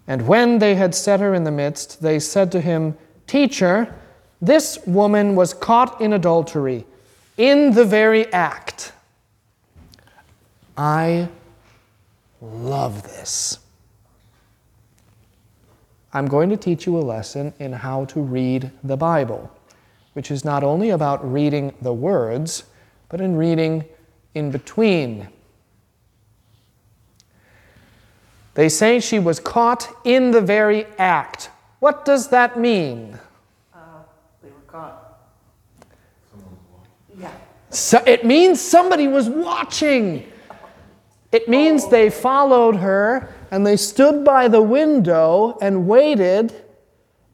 And 0.08 0.26
when 0.26 0.60
they 0.60 0.76
had 0.76 0.96
set 0.96 1.20
her 1.20 1.34
in 1.34 1.44
the 1.44 1.52
midst, 1.52 2.02
they 2.02 2.18
said 2.18 2.50
to 2.54 2.62
him, 2.62 2.98
Teacher, 3.28 3.94
this 4.42 4.80
woman 4.88 5.36
was 5.36 5.54
caught 5.54 6.00
in 6.00 6.14
adultery, 6.14 6.86
in 7.36 7.74
the 7.74 7.84
very 7.84 8.32
act. 8.32 8.94
I 10.78 11.28
love 12.40 13.04
this. 13.04 13.60
I'm 16.14 16.28
going 16.28 16.50
to 16.52 16.56
teach 16.56 16.86
you 16.86 16.98
a 16.98 17.04
lesson 17.04 17.54
in 17.60 17.74
how 17.74 18.06
to 18.06 18.22
read 18.22 18.72
the 18.82 18.96
Bible, 18.96 19.52
which 20.14 20.32
is 20.32 20.46
not 20.46 20.64
only 20.64 20.92
about 20.92 21.30
reading 21.30 21.74
the 21.82 21.94
words, 21.94 22.64
but 23.10 23.20
in 23.20 23.36
reading 23.36 23.84
in 24.36 24.52
between. 24.52 25.28
They 28.56 28.70
say 28.70 29.00
she 29.00 29.20
was 29.20 29.40
caught 29.40 29.90
in 30.04 30.32
the 30.32 30.42
very 30.42 30.86
act. 30.98 31.50
What 31.80 32.06
does 32.06 32.30
that 32.30 32.60
mean? 32.60 33.18
Uh, 33.74 33.78
They 34.42 34.50
were 34.50 34.56
caught. 34.68 35.20
Yeah. 37.20 37.32
So 37.70 38.02
it 38.06 38.26
means 38.26 38.62
somebody 38.62 39.08
was 39.08 39.28
watching. 39.28 40.32
It 41.32 41.50
means 41.50 41.90
they 41.90 42.12
followed 42.12 42.76
her 42.76 43.34
and 43.50 43.66
they 43.66 43.76
stood 43.76 44.24
by 44.24 44.48
the 44.48 44.62
window 44.62 45.58
and 45.62 45.88
waited, 45.88 46.54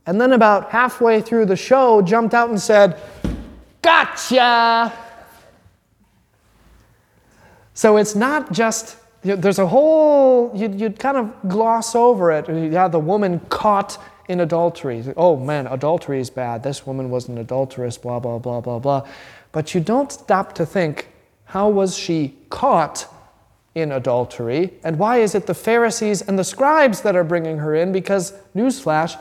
and 0.06 0.20
then 0.20 0.34
about 0.34 0.70
halfway 0.70 1.22
through 1.22 1.46
the 1.46 1.56
show, 1.56 2.02
jumped 2.02 2.34
out 2.34 2.50
and 2.50 2.60
said, 2.60 2.98
Gotcha! 3.82 4.92
So 7.80 7.96
it's 7.96 8.14
not 8.14 8.52
just, 8.52 8.98
there's 9.22 9.58
a 9.58 9.66
whole, 9.66 10.52
you'd, 10.54 10.82
you'd 10.82 11.00
kind 11.00 11.16
of 11.16 11.34
gloss 11.48 11.96
over 11.96 12.30
it. 12.30 12.74
Yeah, 12.74 12.90
the 12.90 13.00
woman 13.00 13.40
caught 13.48 13.98
in 14.28 14.42
adultery. 14.42 15.02
Oh 15.16 15.38
man, 15.38 15.66
adultery 15.66 16.20
is 16.20 16.30
bad. 16.30 16.62
This 16.62 16.86
woman 16.86 17.10
was 17.10 17.30
an 17.30 17.38
adulteress, 17.38 17.98
blah, 17.98 18.20
blah, 18.20 18.38
blah, 18.38 18.60
blah, 18.60 18.80
blah. 18.80 19.08
But 19.54 19.74
you 19.74 19.80
don't 19.80 20.12
stop 20.12 20.56
to 20.56 20.66
think, 20.66 21.08
how 21.46 21.70
was 21.70 21.96
she 21.96 22.36
caught 22.50 23.08
in 23.76 23.94
adultery? 23.94 24.74
And 24.84 25.00
why 25.00 25.20
is 25.20 25.34
it 25.34 25.46
the 25.48 25.56
Pharisees 25.56 26.22
and 26.22 26.38
the 26.38 26.44
scribes 26.44 27.00
that 27.04 27.16
are 27.16 27.24
bringing 27.24 27.60
her 27.60 27.74
in? 27.76 27.94
Because, 27.94 28.34
newsflash, 28.54 29.18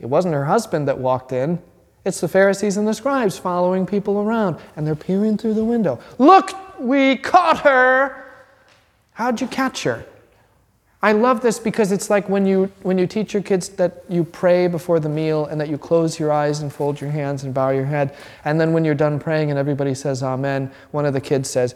it 0.00 0.06
wasn't 0.06 0.34
her 0.34 0.46
husband 0.46 0.88
that 0.88 0.98
walked 0.98 1.30
in. 1.30 1.62
It's 2.04 2.20
the 2.20 2.26
Pharisees 2.26 2.76
and 2.76 2.88
the 2.88 2.94
scribes 2.94 3.38
following 3.38 3.86
people 3.86 4.18
around, 4.18 4.56
and 4.74 4.84
they're 4.84 4.96
peering 4.96 5.38
through 5.38 5.54
the 5.54 5.64
window. 5.64 6.00
Look, 6.18 6.50
we 6.80 7.16
caught 7.16 7.60
her! 7.60 8.24
How'd 9.12 9.40
you 9.40 9.46
catch 9.46 9.82
her? 9.82 10.04
I 11.02 11.12
love 11.12 11.40
this 11.40 11.58
because 11.58 11.92
it's 11.92 12.10
like 12.10 12.28
when 12.28 12.44
you, 12.44 12.70
when 12.82 12.98
you 12.98 13.06
teach 13.06 13.32
your 13.32 13.42
kids 13.42 13.70
that 13.70 14.04
you 14.08 14.22
pray 14.22 14.66
before 14.66 15.00
the 15.00 15.08
meal 15.08 15.46
and 15.46 15.58
that 15.58 15.70
you 15.70 15.78
close 15.78 16.18
your 16.18 16.30
eyes 16.30 16.60
and 16.60 16.70
fold 16.70 17.00
your 17.00 17.10
hands 17.10 17.42
and 17.42 17.54
bow 17.54 17.70
your 17.70 17.86
head. 17.86 18.14
And 18.44 18.60
then 18.60 18.74
when 18.74 18.84
you're 18.84 18.94
done 18.94 19.18
praying 19.18 19.50
and 19.50 19.58
everybody 19.58 19.94
says 19.94 20.22
Amen, 20.22 20.70
one 20.90 21.06
of 21.06 21.14
the 21.14 21.20
kids 21.20 21.48
says, 21.48 21.74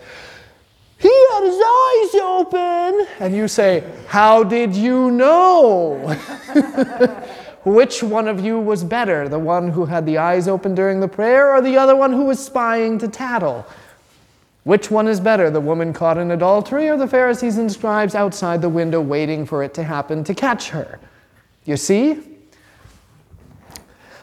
He 0.99 1.09
had 1.33 1.43
his 1.43 1.55
eyes 1.55 2.21
open. 2.23 3.07
And 3.19 3.35
you 3.35 3.49
say, 3.49 3.83
How 4.09 4.45
did 4.45 4.77
you 4.77 5.11
know? 5.11 6.19
Which 7.65 8.03
one 8.03 8.29
of 8.29 8.45
you 8.45 8.59
was 8.59 8.85
better? 8.85 9.27
The 9.27 9.39
one 9.39 9.69
who 9.69 9.87
had 9.87 10.05
the 10.05 10.19
eyes 10.19 10.49
open 10.49 10.75
during 10.75 11.01
the 11.01 11.09
prayer 11.09 11.51
or 11.51 11.63
the 11.63 11.79
other 11.79 11.97
one 11.97 12.13
who 12.13 12.27
was 12.27 12.45
spying 12.45 12.99
to 12.99 13.09
tattle? 13.09 13.67
Which 14.65 14.91
one 14.91 15.07
is 15.09 15.21
better, 15.21 15.51
the 15.51 15.61
woman 15.61 15.93
caught 15.93 16.17
in 16.17 16.31
adultery 16.31 16.89
or 16.89 16.97
the 16.97 17.07
Pharisees 17.07 17.59
and 17.59 17.71
scribes 17.71 18.15
outside 18.15 18.62
the 18.62 18.69
window 18.69 19.01
waiting 19.01 19.45
for 19.45 19.62
it 19.62 19.75
to 19.75 19.85
happen 19.85 20.25
to 20.25 20.35
catch 20.35 20.71
her? 20.71 20.99
You 21.67 21.77
see? 21.77 22.21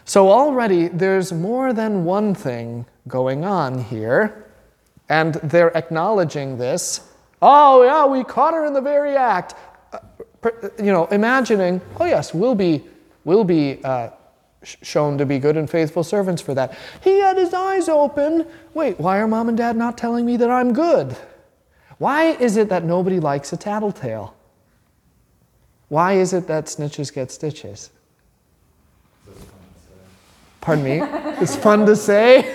So 0.04 0.30
already 0.30 0.88
there's 0.88 1.32
more 1.32 1.72
than 1.72 2.04
one 2.04 2.34
thing 2.34 2.86
going 3.06 3.44
on 3.44 3.84
here, 3.84 4.46
and 5.08 5.34
they're 5.34 5.76
acknowledging 5.76 6.58
this. 6.58 7.08
Oh, 7.40 7.82
yeah, 7.84 8.06
we 8.06 8.24
caught 8.24 8.54
her 8.54 8.66
in 8.66 8.72
the 8.72 8.80
very 8.80 9.16
act. 9.16 9.54
Uh, 9.92 9.98
you 10.78 10.92
know, 10.92 11.06
imagining, 11.06 11.80
oh, 12.00 12.04
yes, 12.04 12.34
we'll 12.34 12.56
be, 12.56 12.84
we'll 13.24 13.44
be 13.44 13.82
uh, 13.84 14.10
shown 14.64 15.18
to 15.18 15.26
be 15.26 15.38
good 15.38 15.56
and 15.56 15.68
faithful 15.68 16.04
servants 16.04 16.40
for 16.40 16.54
that. 16.54 16.76
He 17.02 17.18
had 17.20 17.36
his 17.36 17.52
eyes 17.52 17.88
open. 17.88 18.46
Wait, 18.74 18.98
why 18.98 19.18
are 19.18 19.28
mom 19.28 19.48
and 19.48 19.58
dad 19.58 19.76
not 19.76 19.98
telling 19.98 20.24
me 20.24 20.36
that 20.36 20.50
I'm 20.50 20.72
good? 20.72 21.16
Why 21.98 22.24
is 22.32 22.56
it 22.56 22.68
that 22.68 22.84
nobody 22.84 23.20
likes 23.20 23.52
a 23.52 23.56
tattletale? 23.56 24.34
Why 25.88 26.14
is 26.14 26.32
it 26.32 26.46
that 26.46 26.66
snitches 26.66 27.12
get 27.12 27.30
stitches? 27.30 27.90
Pardon 30.60 30.84
me? 30.84 31.00
It's 31.42 31.56
fun 31.56 31.86
to 31.86 31.96
say. 31.96 32.54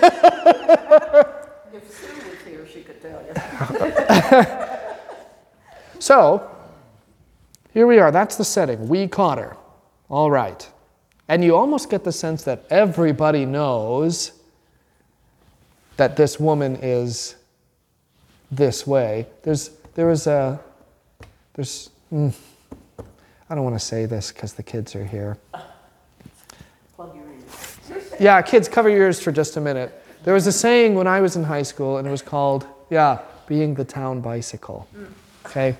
If 1.72 1.94
Sue 1.94 2.06
was 2.28 2.40
here, 2.46 2.66
she 2.66 2.80
could 2.80 3.00
tell 3.02 3.22
you. 3.22 4.46
So, 6.00 6.48
here 7.74 7.86
we 7.86 7.98
are. 7.98 8.10
That's 8.10 8.36
the 8.36 8.44
setting. 8.44 8.88
We 8.88 9.08
caught 9.08 9.38
her. 9.38 9.56
All 10.08 10.30
right. 10.30 10.68
And 11.28 11.44
you 11.44 11.54
almost 11.54 11.90
get 11.90 12.04
the 12.04 12.12
sense 12.12 12.42
that 12.44 12.64
everybody 12.70 13.44
knows 13.44 14.32
that 15.98 16.16
this 16.16 16.40
woman 16.40 16.78
is 16.80 17.36
this 18.50 18.86
way. 18.86 19.26
There's, 19.42 19.70
there 19.94 20.10
is 20.10 20.26
a, 20.26 20.58
there's, 21.54 21.90
mm, 22.12 22.34
I 23.50 23.54
don't 23.54 23.64
want 23.64 23.78
to 23.78 23.84
say 23.84 24.06
this 24.06 24.32
because 24.32 24.54
the 24.54 24.62
kids 24.62 24.94
are 24.94 25.04
here. 25.04 25.36
Plug 26.96 27.14
your 27.14 27.24
ears. 27.24 28.14
Yeah, 28.20 28.40
kids, 28.42 28.68
cover 28.68 28.88
your 28.88 29.02
ears 29.02 29.20
for 29.20 29.30
just 29.30 29.56
a 29.56 29.60
minute. 29.60 29.92
There 30.24 30.34
was 30.34 30.46
a 30.46 30.52
saying 30.52 30.94
when 30.94 31.06
I 31.06 31.20
was 31.20 31.36
in 31.36 31.44
high 31.44 31.62
school, 31.62 31.98
and 31.98 32.08
it 32.08 32.10
was 32.10 32.22
called, 32.22 32.66
yeah, 32.90 33.20
being 33.46 33.74
the 33.74 33.84
town 33.84 34.20
bicycle. 34.20 34.88
Okay? 35.46 35.76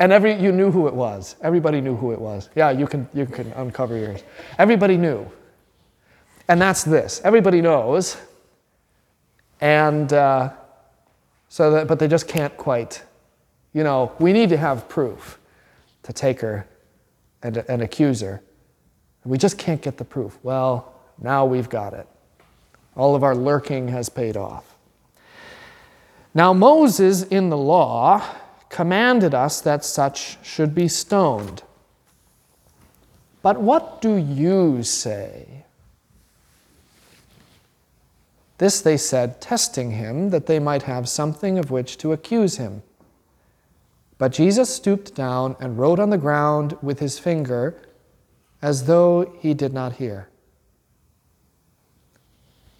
And 0.00 0.12
every, 0.12 0.34
you 0.34 0.52
knew 0.52 0.70
who 0.70 0.86
it 0.86 0.94
was. 0.94 1.36
Everybody 1.42 1.80
knew 1.80 1.96
who 1.96 2.12
it 2.12 2.20
was. 2.20 2.48
Yeah, 2.54 2.70
you 2.70 2.86
can, 2.86 3.08
you 3.12 3.26
can 3.26 3.50
uncover 3.52 3.96
yours. 3.96 4.22
Everybody 4.58 4.96
knew. 4.96 5.28
And 6.48 6.60
that's 6.60 6.84
this. 6.84 7.20
Everybody 7.24 7.60
knows. 7.60 8.16
And 9.60 10.12
uh, 10.12 10.52
so 11.48 11.72
that, 11.72 11.88
but 11.88 11.98
they 11.98 12.08
just 12.08 12.28
can't 12.28 12.56
quite, 12.56 13.02
you 13.72 13.82
know, 13.82 14.12
we 14.18 14.32
need 14.32 14.50
to 14.50 14.56
have 14.56 14.88
proof 14.88 15.38
to 16.04 16.12
take 16.12 16.40
her 16.40 16.66
and, 17.42 17.56
and 17.68 17.82
accuse 17.82 18.20
her. 18.20 18.40
We 19.24 19.36
just 19.36 19.58
can't 19.58 19.82
get 19.82 19.96
the 19.96 20.04
proof. 20.04 20.38
Well, 20.42 20.94
now 21.20 21.44
we've 21.44 21.68
got 21.68 21.92
it. 21.92 22.06
All 22.96 23.14
of 23.14 23.22
our 23.22 23.34
lurking 23.34 23.88
has 23.88 24.08
paid 24.08 24.36
off. 24.36 24.76
Now, 26.34 26.52
Moses 26.52 27.24
in 27.24 27.48
the 27.48 27.56
law 27.56 28.24
commanded 28.68 29.34
us 29.34 29.60
that 29.60 29.84
such 29.84 30.38
should 30.42 30.74
be 30.74 30.88
stoned. 30.88 31.62
But 33.42 33.60
what 33.60 34.00
do 34.00 34.16
you 34.16 34.82
say? 34.82 35.64
This 38.58 38.80
they 38.80 38.96
said, 38.96 39.40
testing 39.40 39.92
him, 39.92 40.30
that 40.30 40.46
they 40.46 40.58
might 40.58 40.82
have 40.82 41.08
something 41.08 41.58
of 41.58 41.70
which 41.70 41.96
to 41.98 42.12
accuse 42.12 42.56
him. 42.56 42.82
But 44.18 44.32
Jesus 44.32 44.74
stooped 44.74 45.14
down 45.14 45.54
and 45.60 45.78
wrote 45.78 46.00
on 46.00 46.10
the 46.10 46.18
ground 46.18 46.76
with 46.82 46.98
his 46.98 47.20
finger 47.20 47.80
as 48.60 48.86
though 48.86 49.36
he 49.38 49.54
did 49.54 49.72
not 49.72 49.94
hear. 49.94 50.28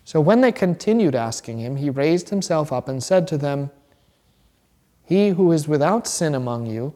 So 0.04 0.20
when 0.20 0.40
they 0.40 0.50
continued 0.50 1.14
asking 1.14 1.58
him, 1.58 1.76
he 1.76 1.90
raised 1.90 2.30
himself 2.30 2.72
up 2.72 2.88
and 2.88 3.02
said 3.02 3.28
to 3.28 3.38
them, 3.38 3.70
He 5.08 5.30
who 5.30 5.52
is 5.52 5.66
without 5.66 6.06
sin 6.06 6.34
among 6.34 6.66
you, 6.66 6.92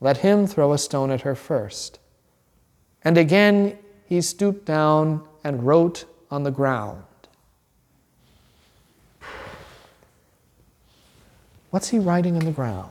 let 0.00 0.16
him 0.16 0.44
throw 0.44 0.72
a 0.72 0.78
stone 0.78 1.12
at 1.12 1.20
her 1.20 1.36
first. 1.36 2.00
And 3.04 3.16
again 3.16 3.78
he 4.06 4.20
stooped 4.22 4.64
down 4.64 5.22
and 5.44 5.64
wrote 5.64 6.04
on 6.32 6.42
the 6.42 6.50
ground. 6.50 7.04
What's 11.70 11.90
he 11.90 12.00
writing 12.00 12.34
on 12.34 12.44
the 12.44 12.50
ground? 12.50 12.90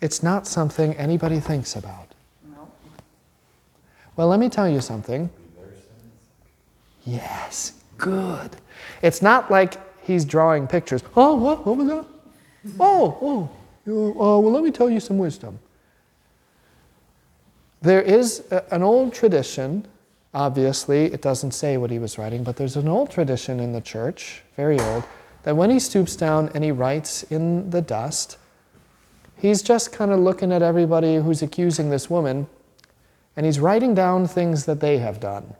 It's 0.00 0.22
not 0.22 0.46
something 0.46 0.94
anybody 0.94 1.40
thinks 1.40 1.74
about. 1.74 2.14
No. 2.48 2.70
Well, 4.14 4.28
let 4.28 4.38
me 4.38 4.48
tell 4.48 4.68
you 4.68 4.80
something. 4.80 5.30
Yes, 7.04 7.72
good. 7.98 8.56
It's 9.02 9.20
not 9.22 9.50
like 9.50 9.76
he's 10.04 10.24
drawing 10.24 10.66
pictures. 10.66 11.02
Oh, 11.16 11.34
what? 11.34 11.66
What 11.66 11.76
was 11.76 11.88
that? 11.88 12.04
Oh, 12.80 13.18
oh. 13.20 13.50
uh, 13.86 14.38
well, 14.40 14.50
let 14.50 14.64
me 14.64 14.70
tell 14.70 14.88
you 14.88 15.00
some 15.00 15.18
wisdom. 15.18 15.58
There 17.82 18.00
is 18.00 18.42
a- 18.50 18.64
an 18.74 18.82
old 18.82 19.12
tradition, 19.12 19.86
obviously, 20.32 21.12
it 21.12 21.20
doesn't 21.20 21.52
say 21.52 21.76
what 21.76 21.90
he 21.90 21.98
was 21.98 22.16
writing, 22.16 22.42
but 22.42 22.56
there's 22.56 22.76
an 22.76 22.88
old 22.88 23.10
tradition 23.10 23.60
in 23.60 23.72
the 23.72 23.82
church, 23.82 24.42
very 24.56 24.80
old, 24.80 25.04
that 25.42 25.54
when 25.56 25.68
he 25.68 25.78
stoops 25.78 26.16
down 26.16 26.50
and 26.54 26.64
he 26.64 26.72
writes 26.72 27.22
in 27.24 27.68
the 27.68 27.82
dust, 27.82 28.38
he's 29.36 29.60
just 29.60 29.92
kind 29.92 30.10
of 30.10 30.18
looking 30.20 30.50
at 30.50 30.62
everybody 30.62 31.16
who's 31.16 31.42
accusing 31.42 31.90
this 31.90 32.08
woman 32.08 32.46
and 33.36 33.44
he's 33.44 33.60
writing 33.60 33.94
down 33.94 34.26
things 34.26 34.64
that 34.64 34.80
they 34.80 34.96
have 34.98 35.20
done. 35.20 35.54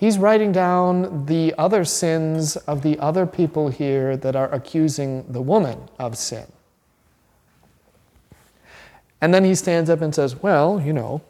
He's 0.00 0.16
writing 0.16 0.50
down 0.50 1.26
the 1.26 1.54
other 1.58 1.84
sins 1.84 2.56
of 2.56 2.80
the 2.80 2.98
other 3.00 3.26
people 3.26 3.68
here 3.68 4.16
that 4.16 4.34
are 4.34 4.50
accusing 4.50 5.30
the 5.30 5.42
woman 5.42 5.90
of 5.98 6.16
sin. 6.16 6.50
And 9.20 9.34
then 9.34 9.44
he 9.44 9.54
stands 9.54 9.90
up 9.90 10.00
and 10.00 10.14
says, 10.14 10.36
Well, 10.36 10.80
you 10.80 10.94
know, 10.94 11.20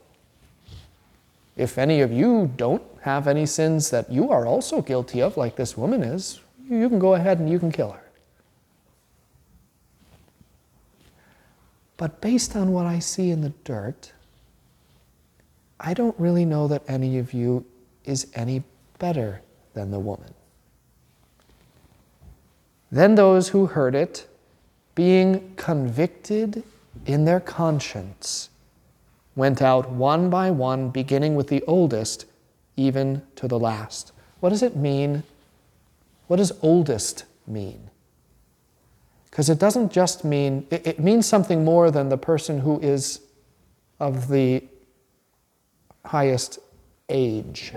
if 1.57 1.79
any 1.79 2.01
of 2.01 2.12
you 2.12 2.53
don't 2.57 2.85
have 3.01 3.27
any 3.27 3.45
sins 3.45 3.91
that 3.91 4.09
you 4.09 4.31
are 4.31 4.47
also 4.47 4.81
guilty 4.81 5.21
of, 5.21 5.37
like 5.37 5.57
this 5.57 5.77
woman 5.77 6.05
is, 6.05 6.39
you 6.68 6.89
can 6.89 7.01
go 7.01 7.14
ahead 7.14 7.41
and 7.41 7.51
you 7.51 7.59
can 7.59 7.73
kill 7.73 7.91
her. 7.91 8.05
But 11.97 12.21
based 12.21 12.55
on 12.55 12.71
what 12.71 12.87
I 12.87 13.01
see 13.01 13.33
in 13.33 13.41
the 13.41 13.53
dirt, 13.64 14.12
I 15.81 15.93
don't 15.93 16.14
really 16.21 16.45
know 16.45 16.68
that 16.68 16.85
any 16.87 17.18
of 17.18 17.33
you 17.33 17.64
is 18.05 18.27
any 18.35 18.63
better 18.99 19.43
than 19.75 19.91
the 19.91 19.99
woman. 19.99 20.35
Then 22.91 23.15
those 23.15 23.49
who 23.49 23.67
heard 23.67 23.95
it, 23.95 24.27
being 24.95 25.55
convicted 25.57 26.63
in 27.07 27.25
their 27.25 27.41
conscience, 27.41 28.51
went 29.37 29.63
out 29.63 29.91
one 29.91 30.29
by 30.29 30.51
one, 30.51 30.91
beginning 30.91 31.35
with 31.35 31.49
the 31.49 31.63
oldest, 31.67 32.27
even 32.77 33.23
to 33.37 33.47
the 33.47 33.59
last. 33.59 34.13
What 34.41 34.51
does 34.51 34.63
it 34.63 34.77
mean? 34.77 35.23
What 36.27 36.37
does 36.37 36.53
oldest 36.63 37.25
mean? 37.47 37.91
Because 39.31 39.49
it 39.49 39.59
doesn't 39.59 39.93
just 39.93 40.25
mean, 40.25 40.67
it, 40.71 40.87
it, 40.87 41.01
means 41.01 41.27
something 41.27 41.65
more 41.65 41.91
than 41.91 42.09
the 42.09 42.19
person 42.19 42.59
who 42.59 42.81
is 42.81 43.21
of 44.01 44.29
the 44.29 44.65
highest 46.05 46.59
age. 47.09 47.73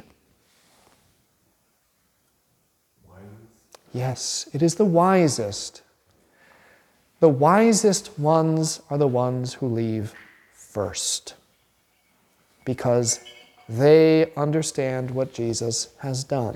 Yes, 3.94 4.50
it 4.54 4.64
is 4.64 4.76
the 4.76 4.86
wisest. 4.86 5.84
The 7.20 7.30
wisest 7.30 8.18
ones 8.20 8.82
are 8.90 8.98
the 8.98 9.08
ones 9.08 9.54
who 9.54 9.68
leave 9.68 10.14
first 10.52 11.36
because 12.66 13.20
they 13.70 14.34
understand 14.36 15.12
what 15.12 15.34
Jesus 15.34 15.90
has 16.00 16.24
done. 16.24 16.56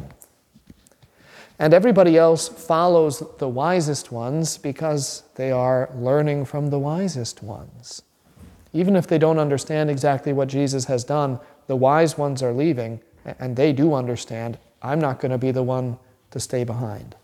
And 1.59 1.73
everybody 1.73 2.17
else 2.17 2.47
follows 2.47 3.23
the 3.37 3.47
wisest 3.47 4.11
ones 4.11 4.57
because 4.57 5.23
they 5.35 5.51
are 5.51 5.89
learning 5.95 6.45
from 6.45 6.69
the 6.69 6.79
wisest 6.79 7.41
ones. 7.41 8.01
Even 8.73 8.95
if 8.95 9.07
they 9.07 9.17
don't 9.17 9.39
understand 9.39 9.89
exactly 9.89 10.33
what 10.33 10.49
Jesus 10.49 10.85
has 10.85 11.03
done, 11.03 11.39
the 11.67 11.75
wise 11.75 12.17
ones 12.17 12.43
are 12.43 12.53
leaving, 12.53 12.99
and 13.39 13.55
they 13.55 13.73
do 13.73 13.93
understand 13.93 14.57
I'm 14.81 14.99
not 14.99 15.19
going 15.19 15.31
to 15.31 15.37
be 15.37 15.51
the 15.51 15.63
one 15.63 15.97
to 16.31 16.39
stay 16.39 16.63
behind. 16.63 17.15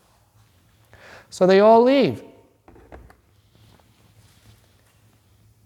So 1.34 1.48
they 1.48 1.62
all 1.62 1.82
leave. 1.82 2.24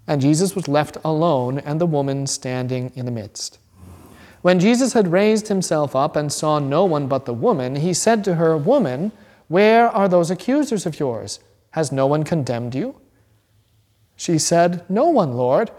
And 0.08 0.22
Jesus 0.22 0.56
was 0.56 0.70
left 0.70 0.96
alone, 1.04 1.60
and 1.60 1.82
the 1.82 1.86
woman 1.86 2.26
standing 2.26 2.94
in 2.96 3.06
the 3.06 3.12
midst. 3.12 3.60
When 4.42 4.62
Jesus 4.62 4.94
had 4.94 5.12
raised 5.12 5.50
himself 5.50 5.94
up 5.94 6.16
and 6.16 6.32
saw 6.32 6.60
no 6.60 6.86
one 6.86 7.10
but 7.10 7.26
the 7.26 7.34
woman, 7.34 7.76
he 7.76 7.94
said 7.94 8.24
to 8.24 8.36
her, 8.36 8.56
Woman, 8.56 9.12
where 9.50 9.90
are 9.90 10.08
those 10.08 10.32
accusers 10.32 10.86
of 10.86 11.02
yours? 11.02 11.42
Has 11.72 11.92
no 11.92 12.08
one 12.08 12.24
condemned 12.24 12.74
you? 12.74 12.96
She 14.16 14.38
said, 14.40 14.90
No 14.90 15.10
one, 15.10 15.34
Lord. 15.34 15.70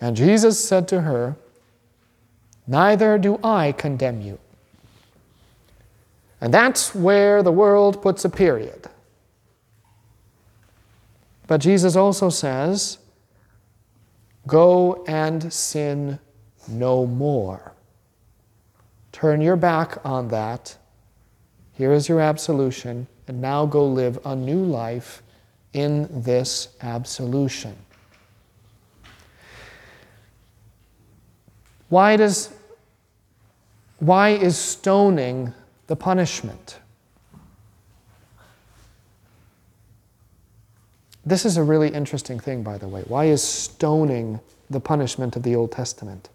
And 0.00 0.16
Jesus 0.16 0.58
said 0.66 0.88
to 0.88 1.02
her, 1.02 1.36
Neither 2.66 3.18
do 3.18 3.38
I 3.44 3.72
condemn 3.72 4.22
you. 4.22 4.38
And 6.42 6.52
that's 6.52 6.92
where 6.92 7.40
the 7.44 7.52
world 7.52 8.02
puts 8.02 8.24
a 8.24 8.28
period. 8.28 8.88
But 11.46 11.60
Jesus 11.60 11.94
also 11.94 12.30
says, 12.30 12.98
Go 14.48 15.04
and 15.06 15.52
sin 15.52 16.18
no 16.66 17.06
more. 17.06 17.74
Turn 19.12 19.40
your 19.40 19.54
back 19.54 20.04
on 20.04 20.28
that. 20.28 20.76
Here 21.74 21.92
is 21.92 22.08
your 22.08 22.20
absolution, 22.20 23.06
and 23.28 23.40
now 23.40 23.64
go 23.64 23.86
live 23.86 24.18
a 24.24 24.34
new 24.34 24.64
life 24.64 25.22
in 25.74 26.08
this 26.22 26.70
absolution. 26.80 27.76
Why 31.88 32.16
does 32.16 32.52
why 34.00 34.30
is 34.30 34.58
stoning 34.58 35.54
the 35.92 35.96
punishment? 35.96 36.78
This 41.26 41.44
is 41.44 41.58
a 41.58 41.62
really 41.62 41.88
interesting 41.88 42.40
thing, 42.40 42.62
by 42.62 42.78
the 42.78 42.88
way. 42.88 43.02
Why 43.08 43.26
is 43.26 43.42
stoning 43.42 44.40
the 44.70 44.80
punishment 44.80 45.36
of 45.36 45.42
the 45.42 45.54
Old 45.54 45.70
Testament? 45.70 46.30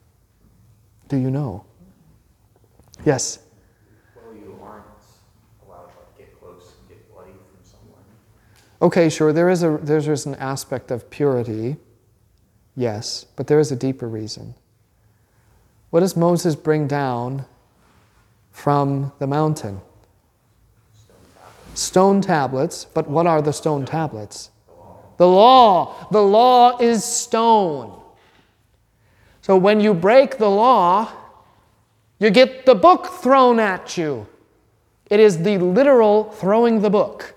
Do 1.09 1.17
you 1.17 1.31
know? 1.31 1.65
Yes? 3.03 3.39
Well, 4.15 4.35
you 4.35 4.59
aren't 4.61 4.83
allowed 5.65 5.87
to 5.87 5.97
like, 5.97 6.17
get 6.19 6.39
close 6.39 6.75
and 6.79 6.89
get 6.89 7.11
bloody 7.11 7.31
from 7.31 7.63
someone. 7.63 8.03
Okay, 8.79 9.09
sure. 9.09 9.33
There 9.33 9.49
is 9.49 9.63
a 9.63 9.79
there's, 9.81 10.05
there's 10.05 10.27
an 10.27 10.35
aspect 10.35 10.91
of 10.91 11.09
purity, 11.09 11.77
yes, 12.75 13.25
but 13.35 13.47
there 13.47 13.59
is 13.59 13.71
a 13.71 13.75
deeper 13.75 14.07
reason. 14.07 14.53
What 15.89 16.01
does 16.01 16.15
Moses 16.15 16.55
bring 16.55 16.87
down 16.87 17.47
from 18.57 19.13
the 19.19 19.27
mountain? 19.27 19.79
Stone 21.75 22.21
tablets, 22.21 22.85
but 22.85 23.07
what 23.07 23.27
are 23.27 23.39
the 23.39 23.53
stone 23.53 23.85
tablets? 23.85 24.49
The 25.17 25.27
law. 25.27 26.07
The 26.11 26.23
law 26.23 26.79
is 26.79 27.03
stone. 27.03 28.01
So 29.43 29.55
when 29.55 29.79
you 29.79 29.93
break 29.93 30.39
the 30.39 30.49
law, 30.49 31.11
you 32.17 32.31
get 32.31 32.65
the 32.65 32.73
book 32.73 33.05
thrown 33.21 33.59
at 33.59 33.95
you. 33.95 34.25
It 35.11 35.19
is 35.19 35.43
the 35.43 35.59
literal 35.59 36.31
throwing 36.31 36.81
the 36.81 36.89
book. 36.89 37.35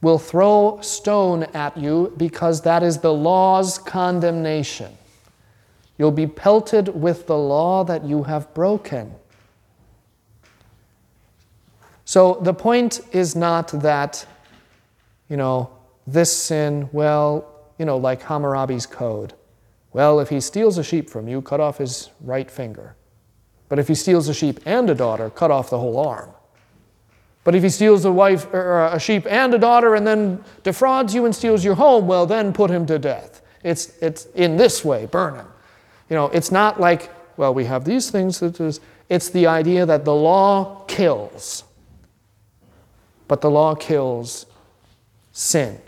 Will 0.00 0.18
throw 0.18 0.80
stone 0.82 1.44
at 1.54 1.76
you 1.76 2.12
because 2.16 2.62
that 2.62 2.82
is 2.82 2.98
the 2.98 3.14
law's 3.14 3.78
condemnation. 3.78 4.98
You'll 5.98 6.10
be 6.10 6.26
pelted 6.26 6.88
with 6.88 7.28
the 7.28 7.38
law 7.38 7.84
that 7.84 8.04
you 8.04 8.24
have 8.24 8.52
broken. 8.54 9.14
So 12.04 12.38
the 12.42 12.54
point 12.54 13.00
is 13.12 13.36
not 13.36 13.68
that, 13.82 14.26
you 15.28 15.36
know, 15.36 15.70
this 16.06 16.36
sin, 16.36 16.88
well, 16.92 17.48
you 17.78 17.84
know, 17.84 17.96
like 17.96 18.22
Hammurabi's 18.22 18.86
code. 18.86 19.34
Well, 19.92 20.20
if 20.20 20.28
he 20.28 20.40
steals 20.40 20.78
a 20.78 20.84
sheep 20.84 21.10
from 21.10 21.28
you, 21.28 21.42
cut 21.42 21.60
off 21.60 21.78
his 21.78 22.10
right 22.20 22.50
finger. 22.50 22.96
But 23.68 23.78
if 23.78 23.88
he 23.88 23.94
steals 23.94 24.28
a 24.28 24.34
sheep 24.34 24.60
and 24.66 24.90
a 24.90 24.94
daughter, 24.94 25.30
cut 25.30 25.50
off 25.50 25.70
the 25.70 25.78
whole 25.78 25.98
arm. 25.98 26.30
But 27.44 27.54
if 27.54 27.62
he 27.62 27.68
steals 27.70 28.04
a 28.04 28.12
wife 28.12 28.46
or 28.52 28.86
a 28.86 29.00
sheep 29.00 29.26
and 29.26 29.52
a 29.52 29.58
daughter 29.58 29.94
and 29.94 30.06
then 30.06 30.44
defrauds 30.62 31.14
you 31.14 31.24
and 31.24 31.34
steals 31.34 31.64
your 31.64 31.74
home, 31.74 32.06
well, 32.06 32.26
then 32.26 32.52
put 32.52 32.70
him 32.70 32.86
to 32.86 32.98
death. 32.98 33.42
It's, 33.64 33.96
it's 34.00 34.26
in 34.34 34.56
this 34.56 34.84
way, 34.84 35.06
burn 35.06 35.34
him. 35.34 35.46
You 36.08 36.16
know, 36.16 36.26
it's 36.26 36.52
not 36.52 36.80
like, 36.80 37.10
well, 37.36 37.54
we 37.54 37.64
have 37.64 37.84
these 37.84 38.10
things. 38.10 38.40
That 38.40 38.60
is, 38.60 38.80
it's 39.08 39.30
the 39.30 39.46
idea 39.46 39.86
that 39.86 40.04
the 40.04 40.14
law 40.14 40.84
kills. 40.86 41.64
But 43.32 43.40
the 43.40 43.50
law 43.50 43.74
kills 43.74 44.44
sin. 45.32 45.80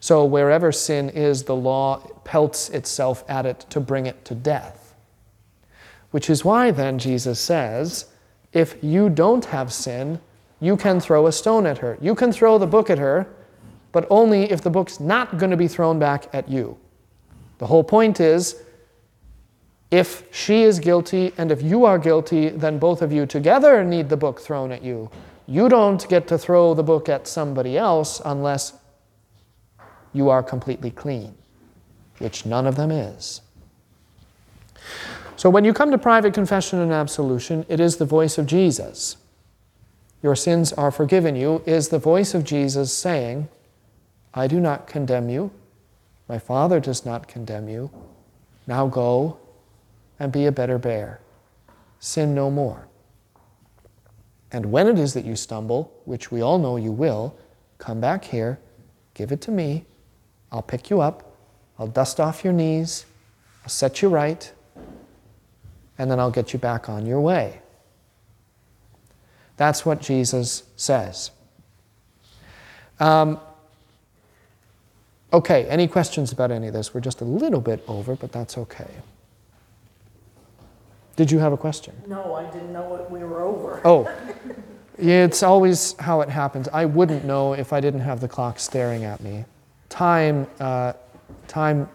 So 0.00 0.22
wherever 0.22 0.70
sin 0.70 1.08
is, 1.08 1.44
the 1.44 1.56
law 1.56 2.00
pelts 2.24 2.68
itself 2.68 3.24
at 3.26 3.46
it 3.46 3.60
to 3.70 3.80
bring 3.80 4.04
it 4.04 4.22
to 4.26 4.34
death. 4.34 4.94
Which 6.10 6.28
is 6.28 6.44
why 6.44 6.72
then 6.72 6.98
Jesus 6.98 7.40
says, 7.40 8.04
if 8.52 8.76
you 8.84 9.08
don't 9.08 9.46
have 9.46 9.72
sin, 9.72 10.20
you 10.60 10.76
can 10.76 11.00
throw 11.00 11.26
a 11.26 11.32
stone 11.32 11.64
at 11.64 11.78
her. 11.78 11.96
You 12.02 12.14
can 12.14 12.30
throw 12.30 12.58
the 12.58 12.66
book 12.66 12.90
at 12.90 12.98
her, 12.98 13.26
but 13.92 14.06
only 14.10 14.50
if 14.52 14.60
the 14.60 14.68
book's 14.68 15.00
not 15.00 15.38
going 15.38 15.52
to 15.52 15.56
be 15.56 15.68
thrown 15.68 15.98
back 15.98 16.28
at 16.34 16.50
you. 16.50 16.76
The 17.56 17.66
whole 17.66 17.82
point 17.82 18.20
is 18.20 18.62
if 19.90 20.24
she 20.34 20.62
is 20.62 20.80
guilty 20.80 21.32
and 21.36 21.52
if 21.52 21.62
you 21.62 21.84
are 21.84 21.98
guilty, 21.98 22.48
then 22.48 22.78
both 22.78 23.02
of 23.02 23.12
you 23.12 23.26
together 23.26 23.84
need 23.84 24.08
the 24.08 24.16
book 24.16 24.40
thrown 24.40 24.72
at 24.72 24.82
you. 24.82 25.10
You 25.46 25.68
don't 25.68 26.08
get 26.08 26.26
to 26.28 26.38
throw 26.38 26.74
the 26.74 26.82
book 26.82 27.08
at 27.08 27.28
somebody 27.28 27.76
else 27.76 28.20
unless 28.24 28.72
you 30.12 30.30
are 30.30 30.42
completely 30.42 30.90
clean, 30.90 31.34
which 32.18 32.46
none 32.46 32.66
of 32.66 32.76
them 32.76 32.90
is. 32.90 33.42
So 35.36 35.50
when 35.50 35.64
you 35.64 35.72
come 35.72 35.90
to 35.90 35.98
private 35.98 36.32
confession 36.32 36.78
and 36.78 36.92
absolution, 36.92 37.66
it 37.68 37.80
is 37.80 37.96
the 37.96 38.04
voice 38.04 38.38
of 38.38 38.46
Jesus. 38.46 39.16
Your 40.22 40.36
sins 40.36 40.72
are 40.72 40.90
forgiven 40.90 41.36
you, 41.36 41.62
is 41.66 41.88
the 41.88 41.98
voice 41.98 42.32
of 42.32 42.44
Jesus 42.44 42.92
saying, 42.92 43.48
I 44.32 44.46
do 44.46 44.58
not 44.58 44.86
condemn 44.86 45.28
you. 45.28 45.50
My 46.28 46.38
Father 46.38 46.80
does 46.80 47.04
not 47.04 47.28
condemn 47.28 47.68
you. 47.68 47.90
Now 48.66 48.86
go 48.86 49.38
and 50.18 50.32
be 50.32 50.46
a 50.46 50.52
better 50.52 50.78
bear. 50.78 51.20
Sin 51.98 52.34
no 52.34 52.50
more. 52.50 52.86
And 54.52 54.66
when 54.66 54.86
it 54.86 54.98
is 54.98 55.14
that 55.14 55.24
you 55.24 55.34
stumble, 55.34 55.92
which 56.04 56.30
we 56.30 56.40
all 56.40 56.58
know 56.58 56.76
you 56.76 56.92
will, 56.92 57.36
come 57.78 58.00
back 58.00 58.24
here, 58.24 58.58
give 59.14 59.32
it 59.32 59.40
to 59.42 59.50
me. 59.50 59.84
I'll 60.52 60.62
pick 60.62 60.90
you 60.90 61.00
up. 61.00 61.34
I'll 61.78 61.88
dust 61.88 62.20
off 62.20 62.44
your 62.44 62.52
knees. 62.52 63.04
I'll 63.64 63.68
set 63.68 64.00
you 64.00 64.08
right. 64.08 64.52
And 65.98 66.10
then 66.10 66.20
I'll 66.20 66.30
get 66.30 66.52
you 66.52 66.58
back 66.58 66.88
on 66.88 67.04
your 67.06 67.20
way. 67.20 67.60
That's 69.56 69.84
what 69.84 70.00
Jesus 70.00 70.64
says. 70.76 71.30
Um, 73.00 73.40
okay, 75.32 75.64
any 75.66 75.88
questions 75.88 76.32
about 76.32 76.50
any 76.50 76.68
of 76.68 76.72
this? 76.72 76.94
We're 76.94 77.00
just 77.00 77.20
a 77.20 77.24
little 77.24 77.60
bit 77.60 77.82
over, 77.88 78.14
but 78.14 78.32
that's 78.32 78.56
okay. 78.56 78.90
Did 81.16 81.30
you 81.30 81.38
have 81.38 81.52
a 81.52 81.56
question? 81.56 81.94
No, 82.06 82.34
I 82.34 82.50
didn't 82.50 82.72
know 82.72 82.96
it, 82.96 83.10
we 83.10 83.20
were 83.20 83.42
over. 83.42 83.80
Oh, 83.84 84.10
it's 84.98 85.42
always 85.42 85.94
how 85.98 86.20
it 86.20 86.28
happens. 86.28 86.68
I 86.72 86.84
wouldn't 86.84 87.24
know 87.24 87.52
if 87.52 87.72
I 87.72 87.80
didn't 87.80 88.00
have 88.00 88.20
the 88.20 88.28
clock 88.28 88.58
staring 88.58 89.04
at 89.04 89.20
me. 89.20 89.44
Time, 89.88 90.46
uh, 90.58 90.94
time 91.46 91.88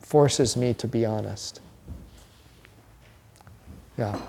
forces 0.00 0.56
me 0.56 0.74
to 0.74 0.86
be 0.86 1.04
honest. 1.04 1.60
Yeah. 3.98 4.20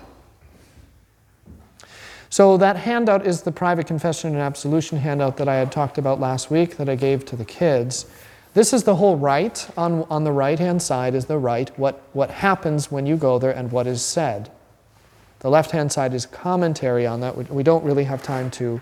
So 2.28 2.56
that 2.56 2.76
handout 2.76 3.24
is 3.24 3.42
the 3.42 3.52
private 3.52 3.86
confession 3.86 4.32
and 4.32 4.40
absolution 4.40 4.98
handout 4.98 5.36
that 5.36 5.48
I 5.48 5.54
had 5.54 5.70
talked 5.70 5.98
about 5.98 6.18
last 6.18 6.50
week 6.50 6.76
that 6.78 6.88
I 6.88 6.96
gave 6.96 7.24
to 7.26 7.36
the 7.36 7.44
kids. 7.44 8.06
This 8.54 8.72
is 8.72 8.84
the 8.84 8.94
whole 8.96 9.16
rite. 9.16 9.68
On, 9.76 10.04
on 10.04 10.22
the 10.22 10.32
right 10.32 10.58
hand 10.58 10.80
side 10.80 11.14
is 11.14 11.26
the 11.26 11.38
right, 11.38 11.76
what, 11.78 12.00
what 12.12 12.30
happens 12.30 12.90
when 12.90 13.04
you 13.04 13.16
go 13.16 13.38
there 13.38 13.50
and 13.50 13.70
what 13.70 13.86
is 13.86 14.00
said. 14.00 14.50
The 15.40 15.50
left 15.50 15.72
hand 15.72 15.92
side 15.92 16.14
is 16.14 16.24
commentary 16.24 17.04
on 17.06 17.20
that. 17.20 17.36
We, 17.36 17.44
we 17.44 17.62
don't 17.64 17.84
really 17.84 18.04
have 18.04 18.22
time 18.22 18.50
to, 18.52 18.80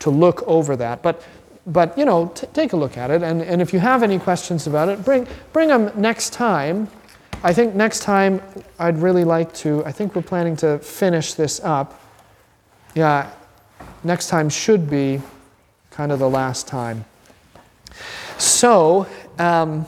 to 0.00 0.10
look 0.10 0.42
over 0.42 0.76
that. 0.76 1.02
But, 1.02 1.22
but 1.66 1.96
you 1.96 2.04
know, 2.04 2.26
t- 2.34 2.48
take 2.52 2.72
a 2.72 2.76
look 2.76 2.98
at 2.98 3.10
it. 3.12 3.22
And, 3.22 3.40
and 3.42 3.62
if 3.62 3.72
you 3.72 3.78
have 3.78 4.02
any 4.02 4.18
questions 4.18 4.66
about 4.66 4.88
it, 4.88 5.04
bring, 5.04 5.26
bring 5.52 5.68
them 5.68 5.92
next 5.94 6.32
time. 6.32 6.88
I 7.44 7.52
think 7.52 7.76
next 7.76 8.00
time 8.00 8.42
I'd 8.78 8.98
really 8.98 9.24
like 9.24 9.54
to, 9.54 9.84
I 9.84 9.92
think 9.92 10.16
we're 10.16 10.22
planning 10.22 10.56
to 10.56 10.80
finish 10.80 11.34
this 11.34 11.60
up. 11.60 12.00
Yeah, 12.96 13.30
next 14.02 14.28
time 14.28 14.48
should 14.48 14.90
be 14.90 15.22
kind 15.90 16.10
of 16.10 16.18
the 16.18 16.28
last 16.28 16.66
time. 16.66 17.04
So, 18.38 19.06
um, 19.38 19.86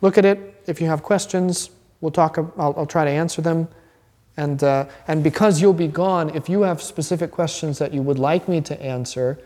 look 0.00 0.18
at 0.18 0.24
it. 0.24 0.62
If 0.66 0.80
you 0.80 0.86
have 0.88 1.02
questions, 1.02 1.70
we'll 2.00 2.10
talk. 2.10 2.38
I'll, 2.38 2.74
I'll 2.76 2.86
try 2.86 3.04
to 3.04 3.10
answer 3.10 3.42
them. 3.42 3.68
And, 4.36 4.62
uh, 4.62 4.86
and 5.08 5.22
because 5.22 5.62
you'll 5.62 5.72
be 5.72 5.88
gone, 5.88 6.34
if 6.34 6.48
you 6.48 6.62
have 6.62 6.82
specific 6.82 7.30
questions 7.30 7.78
that 7.78 7.94
you 7.94 8.02
would 8.02 8.18
like 8.18 8.48
me 8.48 8.60
to 8.62 8.80
answer, 8.82 9.38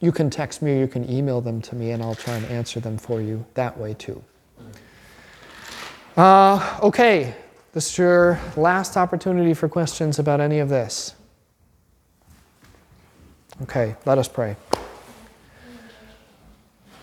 you 0.00 0.12
can 0.12 0.30
text 0.30 0.62
me 0.62 0.76
or 0.76 0.80
you 0.80 0.88
can 0.88 1.10
email 1.10 1.40
them 1.40 1.60
to 1.62 1.74
me, 1.74 1.90
and 1.90 2.02
I'll 2.02 2.14
try 2.14 2.36
and 2.36 2.46
answer 2.46 2.80
them 2.80 2.96
for 2.98 3.20
you 3.20 3.44
that 3.54 3.76
way 3.76 3.94
too. 3.94 4.22
Uh, 6.16 6.78
okay, 6.82 7.34
this 7.72 7.90
is 7.90 7.98
your 7.98 8.40
last 8.56 8.96
opportunity 8.96 9.54
for 9.54 9.68
questions 9.68 10.18
about 10.18 10.40
any 10.40 10.60
of 10.60 10.68
this. 10.68 11.14
Okay, 13.62 13.96
let 14.06 14.18
us 14.18 14.28
pray. 14.28 14.56